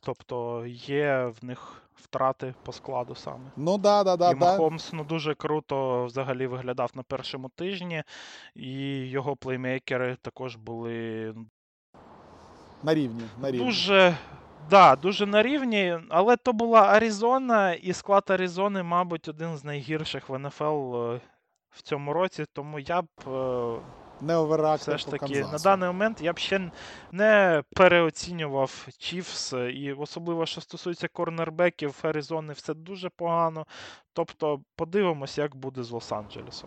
Тобто 0.00 0.64
є 0.66 1.32
в 1.40 1.44
них 1.44 1.82
втрати 2.02 2.54
по 2.62 2.72
складу 2.72 3.14
саме. 3.14 3.50
Ну 3.56 3.78
да, 3.78 4.04
да, 4.04 4.16
да, 4.16 4.30
і 4.30 4.34
да. 4.34 4.40
Махомс 4.40 4.92
ну, 4.92 5.04
дуже 5.04 5.34
круто 5.34 6.04
взагалі 6.04 6.46
виглядав 6.46 6.90
на 6.94 7.02
першому 7.02 7.48
тижні, 7.48 8.02
і 8.54 8.70
його 9.08 9.36
плеймейкери 9.36 10.16
також 10.22 10.56
були 10.56 11.32
ну, 11.36 11.46
На 12.82 12.94
рівні. 12.94 13.22
На 13.40 13.50
рівні. 13.50 13.66
дуже. 13.66 14.16
Да, 14.70 14.96
дуже 14.96 15.26
на 15.26 15.42
рівні, 15.42 15.98
але 16.08 16.36
то 16.36 16.52
була 16.52 16.80
Аризона, 16.80 17.72
і 17.72 17.92
склад 17.92 18.24
Аризони, 18.30 18.82
мабуть, 18.82 19.28
один 19.28 19.56
з 19.56 19.64
найгірших 19.64 20.28
в 20.28 20.38
НФЛ 20.38 20.96
е, 20.96 21.20
в 21.70 21.82
цьому 21.82 22.12
році, 22.12 22.44
тому 22.52 22.78
я 22.78 23.02
б 23.02 23.06
е, 23.26 23.76
Не 24.20 24.36
оверреактив 24.36 24.94
все 24.94 24.98
ж 24.98 25.04
по 25.04 25.10
таки 25.10 25.40
на 25.44 25.58
даний 25.58 25.86
момент 25.86 26.20
я 26.20 26.32
б 26.32 26.38
ще 26.38 26.70
не 27.12 27.62
переоцінював 27.76 28.86
Чіфс, 28.98 29.52
і 29.52 29.92
особливо, 29.92 30.46
що 30.46 30.60
стосується 30.60 31.08
корнербеків 31.08 31.94
Аризони, 32.02 32.52
все 32.52 32.74
дуже 32.74 33.08
погано. 33.08 33.66
Тобто 34.18 34.60
подивимося, 34.76 35.42
як 35.42 35.56
буде 35.56 35.82
з 35.82 35.92
Лос-Анджелесом. 35.92 36.66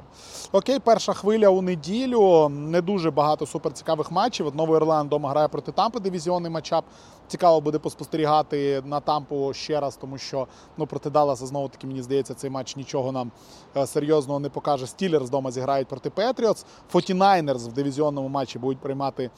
Окей, 0.51 0.79
перша 0.79 1.13
хвиля 1.13 1.49
у 1.49 1.61
неділю. 1.61 2.49
Не 2.49 2.81
дуже 2.81 3.11
багато 3.11 3.45
суперцікавих 3.45 4.11
матчів. 4.11 4.47
От 4.47 4.55
Новий 4.55 4.75
Орлеан 4.75 5.07
вдома 5.07 5.29
грає 5.29 5.47
проти 5.47 5.71
Тампи, 5.71 5.99
дивізіонний 5.99 6.51
matchup. 6.51 6.85
Цікаво 7.27 7.61
буде 7.61 7.79
поспостерігати 7.79 8.81
на 8.85 8.99
Тампу 8.99 9.53
ще 9.53 9.79
раз, 9.79 9.97
тому 9.97 10.17
що 10.17 10.47
ну, 10.77 10.85
проти 10.87 11.09
Далласа, 11.09 11.45
знову 11.45 11.67
таки, 11.67 11.87
мені 11.87 12.01
здається, 12.01 12.33
цей 12.33 12.49
матч 12.49 12.75
нічого 12.75 13.11
нам 13.11 13.31
е, 13.77 13.87
серйозного 13.87 14.39
не 14.39 14.49
покаже. 14.49 14.87
Стілерс 14.87 15.27
вдома 15.27 15.51
зіграють 15.51 15.87
проти 15.87 16.09
Петріотс. 16.09 16.65
Фотінайнерс 16.89 17.67
в 17.67 17.71
дивізіонному 17.71 18.27
матчі 18.27 18.59
будуть 18.59 18.79
приймати 18.79 19.29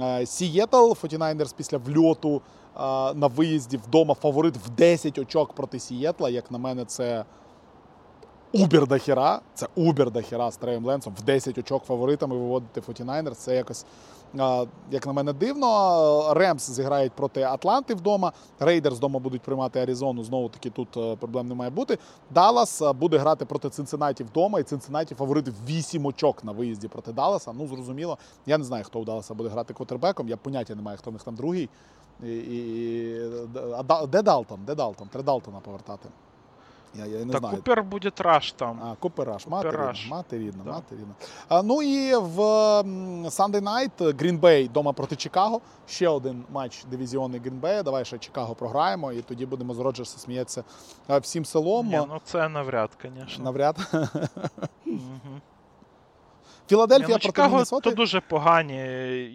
е, 0.00 0.26
Сієтл. 0.26 0.92
Фотінайнерс 0.92 1.52
після 1.52 1.78
вльоту 1.78 2.36
е, 2.36 2.80
на 3.14 3.26
виїзді 3.26 3.76
вдома 3.76 4.14
фаворит 4.14 4.56
в 4.56 4.70
10 4.70 5.18
очок 5.18 5.52
проти 5.52 5.78
Сієтла. 5.78 6.30
Як 6.30 6.50
на 6.50 6.58
мене, 6.58 6.84
це 6.84 7.24
uber 8.54 8.86
дохіра, 8.86 9.40
це 9.54 9.68
uber 9.74 10.10
дохіра 10.10 10.50
з 10.50 10.56
Треєм 10.56 10.84
Ленсом 10.84 11.14
в 11.18 11.22
10 11.22 11.58
очок 11.58 11.84
фаворитами 11.84 12.36
виводити 12.36 12.80
49ers. 12.80 13.34
Це 13.34 13.56
якось, 13.56 13.84
як 14.90 15.06
на 15.06 15.12
мене, 15.12 15.32
дивно. 15.32 16.34
Ремс 16.34 16.70
зіграють 16.70 17.12
проти 17.12 17.42
Атланти 17.42 17.94
вдома. 17.94 18.32
Рейдерс 18.60 18.96
вдома 18.96 19.18
будуть 19.18 19.42
приймати 19.42 19.80
Аризону. 19.80 20.24
Знову 20.24 20.48
таки 20.48 20.70
тут 20.70 20.96
е, 20.96 21.16
проблем 21.16 21.48
не 21.48 21.54
має 21.54 21.70
бути. 21.70 21.98
Даллас 22.30 22.82
е, 22.82 22.92
буде 22.92 23.18
грати 23.18 23.44
проти 23.44 23.70
Цинциннаті 23.70 24.24
вдома, 24.24 24.60
і 24.60 24.62
Цинциннаті 24.62 25.14
фаворит 25.14 25.48
в 25.48 25.66
8 25.66 26.06
очок 26.06 26.44
на 26.44 26.52
виїзді 26.52 26.88
проти 26.88 27.12
Далласа. 27.12 27.52
Ну, 27.52 27.66
зрозуміло. 27.66 28.18
Я 28.46 28.58
не 28.58 28.64
знаю, 28.64 28.84
хто 28.84 29.00
у 29.00 29.04
Далласа 29.04 29.34
буде 29.34 29.48
грати 29.48 29.74
квотербеком. 29.74 30.28
Я 30.28 30.36
поняття 30.36 30.74
не 30.74 30.82
маю, 30.82 30.98
хто 30.98 31.10
в 31.10 31.12
них 31.12 31.22
там 31.22 31.34
другий. 31.34 31.68
І, 32.22 32.36
і, 32.36 33.20
а 33.88 34.06
де 34.06 34.22
Далтон? 34.22 34.60
Де 34.66 34.74
Далтон? 34.74 35.08
Треба 35.08 35.26
Далтона 35.26 35.60
повертати. 35.60 36.08
Я, 36.94 37.06
я 37.06 37.24
не 37.24 37.32
Та 37.32 37.38
знаю. 37.38 37.56
Купер 37.56 37.82
буде 37.82 38.12
Раш 38.18 38.52
там. 38.52 38.80
А, 38.82 38.94
Купер 38.94 39.36
мати 39.48 39.70
рідна, 39.70 39.94
мати 40.10 40.38
рідна, 40.38 40.62
Да. 40.64 40.70
мати 40.72 40.94
рідна. 40.96 41.14
А, 41.48 41.62
ну 41.62 41.82
і 41.82 42.14
в 42.16 42.38
Sunday 43.28 43.60
Night 43.60 43.98
Green 43.98 44.40
Bay 44.40 44.70
дома 44.70 44.92
проти 44.92 45.16
Чикаго. 45.16 45.60
Ще 45.86 46.08
один 46.08 46.44
матч 46.52 46.84
дивізіони 46.84 47.38
Green 47.38 47.60
Bay. 47.60 47.82
Давай 47.82 48.04
ще 48.04 48.18
Чикаго 48.18 48.54
програємо, 48.54 49.12
і 49.12 49.22
тоді 49.22 49.46
будемо 49.46 49.74
з 49.74 49.78
Роджерса 49.78 50.18
сміятися 50.18 50.64
всім 51.08 51.44
селом. 51.44 51.86
Ні, 51.86 52.00
ну 52.08 52.20
це 52.24 52.48
навряд, 52.48 52.90
звісно. 53.02 53.44
Навряд. 53.44 53.76
Мгм. 54.84 55.40
Філадельфія 56.68 57.08
ну, 57.08 57.14
проти 57.14 57.26
Чикаго 57.26 57.48
Міннесоти. 57.48 57.90
то 57.90 57.96
дуже 57.96 58.20
погані. 58.20 58.74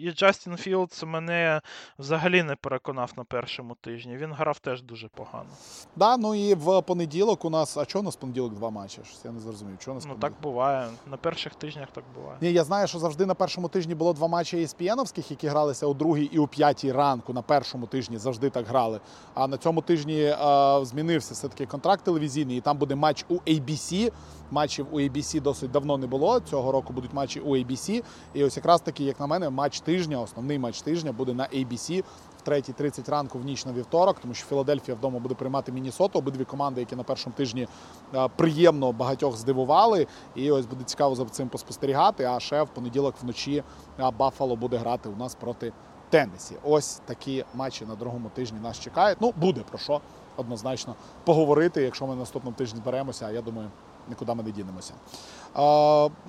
І 0.02 0.12
Джастін 0.12 0.56
Філдс 0.56 1.02
мене 1.02 1.60
взагалі 1.98 2.42
не 2.42 2.56
переконав 2.56 3.12
на 3.16 3.24
першому 3.24 3.74
тижні. 3.80 4.16
Він 4.16 4.32
грав 4.32 4.58
теж 4.58 4.82
дуже 4.82 5.08
погано. 5.08 5.48
Да, 5.96 6.16
ну 6.16 6.34
і 6.34 6.54
в 6.54 6.82
понеділок 6.82 7.44
у 7.44 7.50
нас. 7.50 7.76
А 7.76 7.84
чого 7.84 8.00
у 8.02 8.04
нас 8.04 8.14
в 8.16 8.18
понеділок 8.18 8.54
два 8.54 8.70
матчі? 8.70 9.00
Я 9.24 9.30
не 9.30 9.40
зрозумів. 9.40 9.78
Чого 9.78 9.92
у 9.92 9.94
нас 9.94 10.06
Ну 10.08 10.14
так 10.14 10.32
буває. 10.42 10.88
На 11.10 11.16
перших 11.16 11.54
тижнях 11.54 11.88
так 11.92 12.04
буває. 12.14 12.38
Ні, 12.40 12.52
я 12.52 12.64
знаю, 12.64 12.86
що 12.86 12.98
завжди 12.98 13.26
на 13.26 13.34
першому 13.34 13.68
тижні 13.68 13.94
було 13.94 14.12
два 14.12 14.28
матчі 14.28 14.56
ESPN-овських, 14.56 15.30
які 15.30 15.48
гралися 15.48 15.86
у 15.86 15.94
другій 15.94 16.24
і 16.24 16.38
у 16.38 16.46
п'ятій 16.46 16.92
ранку. 16.92 17.32
На 17.32 17.42
першому 17.42 17.86
тижні 17.86 18.18
завжди 18.18 18.50
так 18.50 18.66
грали. 18.66 19.00
А 19.34 19.48
на 19.48 19.56
цьому 19.56 19.82
тижні 19.82 20.22
е, 20.22 20.36
змінився 20.84 21.34
все-таки 21.34 21.66
контракт 21.66 22.04
телевізійний, 22.04 22.58
і 22.58 22.60
там 22.60 22.78
буде 22.78 22.94
матч 22.94 23.24
у 23.28 23.34
ABC. 23.34 24.12
Матчів 24.50 24.86
у 24.90 25.00
ABC 25.00 25.42
досить 25.42 25.70
давно 25.70 25.98
не 25.98 26.06
було. 26.06 26.40
Цього 26.40 26.72
року 26.72 26.92
будуть 26.92 27.12
матчі 27.18 27.40
у 27.40 27.56
ABC. 27.56 28.02
І 28.34 28.44
ось 28.44 28.56
якраз 28.56 28.80
таки, 28.80 29.04
як 29.04 29.20
на 29.20 29.26
мене, 29.26 29.50
матч 29.50 29.80
тижня, 29.80 30.20
основний 30.20 30.58
матч 30.58 30.82
тижня 30.82 31.12
буде 31.12 31.34
на 31.34 31.44
ABC 31.44 32.04
в 32.44 32.48
3.30 32.48 33.10
ранку 33.10 33.38
в 33.38 33.44
ніч 33.44 33.66
на 33.66 33.72
вівторок, 33.72 34.16
тому 34.22 34.34
що 34.34 34.46
Філадельфія 34.46 34.96
вдома 34.96 35.18
буде 35.18 35.34
приймати 35.34 35.72
Міннесоту. 35.72 36.18
Обидві 36.18 36.44
команди, 36.44 36.80
які 36.80 36.96
на 36.96 37.02
першому 37.02 37.34
тижні 37.36 37.68
е, 38.14 38.28
приємно 38.36 38.92
багатьох 38.92 39.36
здивували. 39.36 40.06
І 40.34 40.50
ось 40.50 40.66
буде 40.66 40.84
цікаво 40.84 41.14
за 41.14 41.24
цим 41.24 41.48
поспостерігати. 41.48 42.24
А 42.24 42.40
ще 42.40 42.62
в 42.62 42.68
понеділок 42.68 43.14
вночі 43.22 43.62
е, 44.00 44.10
Баффало 44.18 44.56
буде 44.56 44.76
грати 44.76 45.08
у 45.08 45.16
нас 45.16 45.34
проти 45.34 45.72
Теннессі. 46.10 46.56
Ось 46.64 47.00
такі 47.04 47.44
матчі 47.54 47.86
на 47.86 47.94
другому 47.94 48.30
тижні 48.34 48.58
нас 48.60 48.80
чекають. 48.80 49.18
Ну, 49.20 49.32
буде 49.36 49.60
про 49.60 49.78
що 49.78 50.00
однозначно 50.36 50.94
поговорити, 51.24 51.82
якщо 51.82 52.06
ми 52.06 52.14
наступному 52.14 52.56
тижні 52.56 52.80
зберемося, 52.80 53.26
а 53.26 53.30
я 53.30 53.42
думаю, 53.42 53.70
нікуди 54.08 54.34
ми 54.34 54.42
не 54.42 54.50
дінемося. 54.50 54.94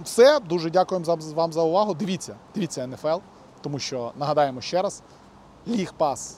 Все, 0.04 0.40
дуже 0.40 0.70
дякуємо 0.70 1.18
вам 1.36 1.54
за 1.54 1.62
увагу. 1.62 1.94
Дивіться, 1.94 2.36
дивіться 2.56 2.88
НФЛ, 2.88 3.18
тому 3.62 3.80
що 3.80 4.12
нагадаємо 4.20 4.62
ще 4.62 4.82
раз. 4.82 5.04
League 5.68 5.94
Pass, 5.94 6.38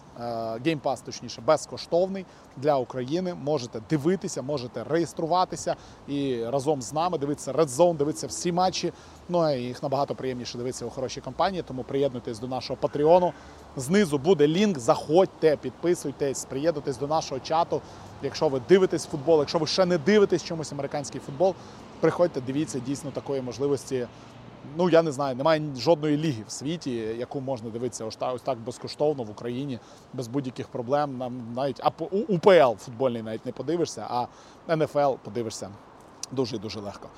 Game 0.66 0.82
Pass, 0.82 1.02
точніше, 1.02 1.42
безкоштовний 1.42 2.26
для 2.58 2.78
України. 2.78 3.34
Можете 3.34 3.82
дивитися, 3.90 4.42
можете 4.42 4.84
реєструватися 4.84 5.76
і 6.08 6.44
разом 6.46 6.82
з 6.82 6.94
нами 6.94 7.18
дивитися 7.18 7.52
Red 7.52 7.68
Zone, 7.68 7.98
дивитися 7.98 8.28
всі 8.28 8.52
матчі. 8.52 8.94
Ну 9.30 9.52
і 9.52 9.62
їх 9.62 9.84
набагато 9.84 10.16
приємніше 10.16 10.58
дивитися 10.58 10.86
у 10.86 10.90
хорошій 10.90 11.22
компанії. 11.22 11.64
Тому 11.68 11.84
приєднуйтесь 11.84 12.40
до 12.40 12.48
нашого 12.48 12.78
Патреону. 12.82 13.34
Знизу 13.76 14.18
буде 14.18 14.48
лінк. 14.48 14.80
Заходьте, 14.80 15.58
підписуйтесь, 15.58 16.46
приєднуйтесь 16.46 16.98
до 16.98 17.08
нашого 17.08 17.40
чату. 17.40 17.82
Якщо 18.24 18.48
ви 18.48 18.62
дивитесь 18.70 19.06
футбол, 19.06 19.40
якщо 19.40 19.60
ви 19.60 19.68
ще 19.68 19.86
не 19.86 19.98
дивитесь 19.98 20.44
чомусь 20.44 20.72
американський 20.72 21.22
футбол, 21.26 21.56
приходьте, 22.02 22.42
дивіться 22.42 22.80
дійсно 22.80 23.12
такої 23.12 23.42
можливості. 23.42 24.08
Ну 24.78 24.90
я 24.90 25.02
не 25.02 25.12
знаю, 25.12 25.36
немає 25.36 25.62
жодної 25.78 26.18
ліги 26.18 26.44
в 26.48 26.52
світі, 26.52 26.92
яку 26.92 27.42
можна 27.42 27.70
дивитися 27.70 28.06
ось 28.06 28.16
так, 28.16 28.36
ось 28.36 28.42
так 28.42 28.60
безкоштовно 28.60 29.24
в 29.24 29.30
Україні, 29.30 29.80
без 30.14 30.28
будь-яких 30.28 30.68
проблем. 30.68 31.18
Нам 31.18 31.54
навіть 31.56 31.82
а 31.84 31.92
УПЛ 32.28 32.78
футбольний 32.78 33.22
навіть 33.22 33.46
не 33.46 33.52
подивишся, 33.52 34.08
а 34.10 34.28
НФЛ 34.76 35.14
подивишся 35.24 35.70
дуже 36.32 36.58
дуже 36.58 36.80
легко. 36.80 37.10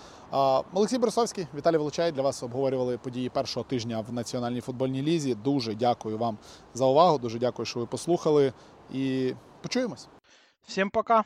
Олексій 0.74 0.98
Борисовський, 0.98 1.48
Віталій 1.56 1.78
Волочай 1.78 2.12
для 2.12 2.22
вас 2.22 2.44
обговорювали 2.44 2.98
події 2.98 3.30
першого 3.30 3.64
тижня 3.64 4.06
в 4.10 4.14
Національній 4.14 4.62
футбольній 4.62 5.02
лізі. 5.02 5.36
Дуже 5.36 5.76
дякую 5.76 6.18
вам 6.18 6.38
за 6.74 6.86
увагу. 6.86 7.18
Дуже 7.18 7.40
дякую, 7.40 7.66
що 7.66 7.80
ви 7.80 7.86
послухали. 7.86 8.54
І 8.94 9.34
почуємось. 9.62 10.08
Всім 10.68 10.90
пока! 10.90 11.24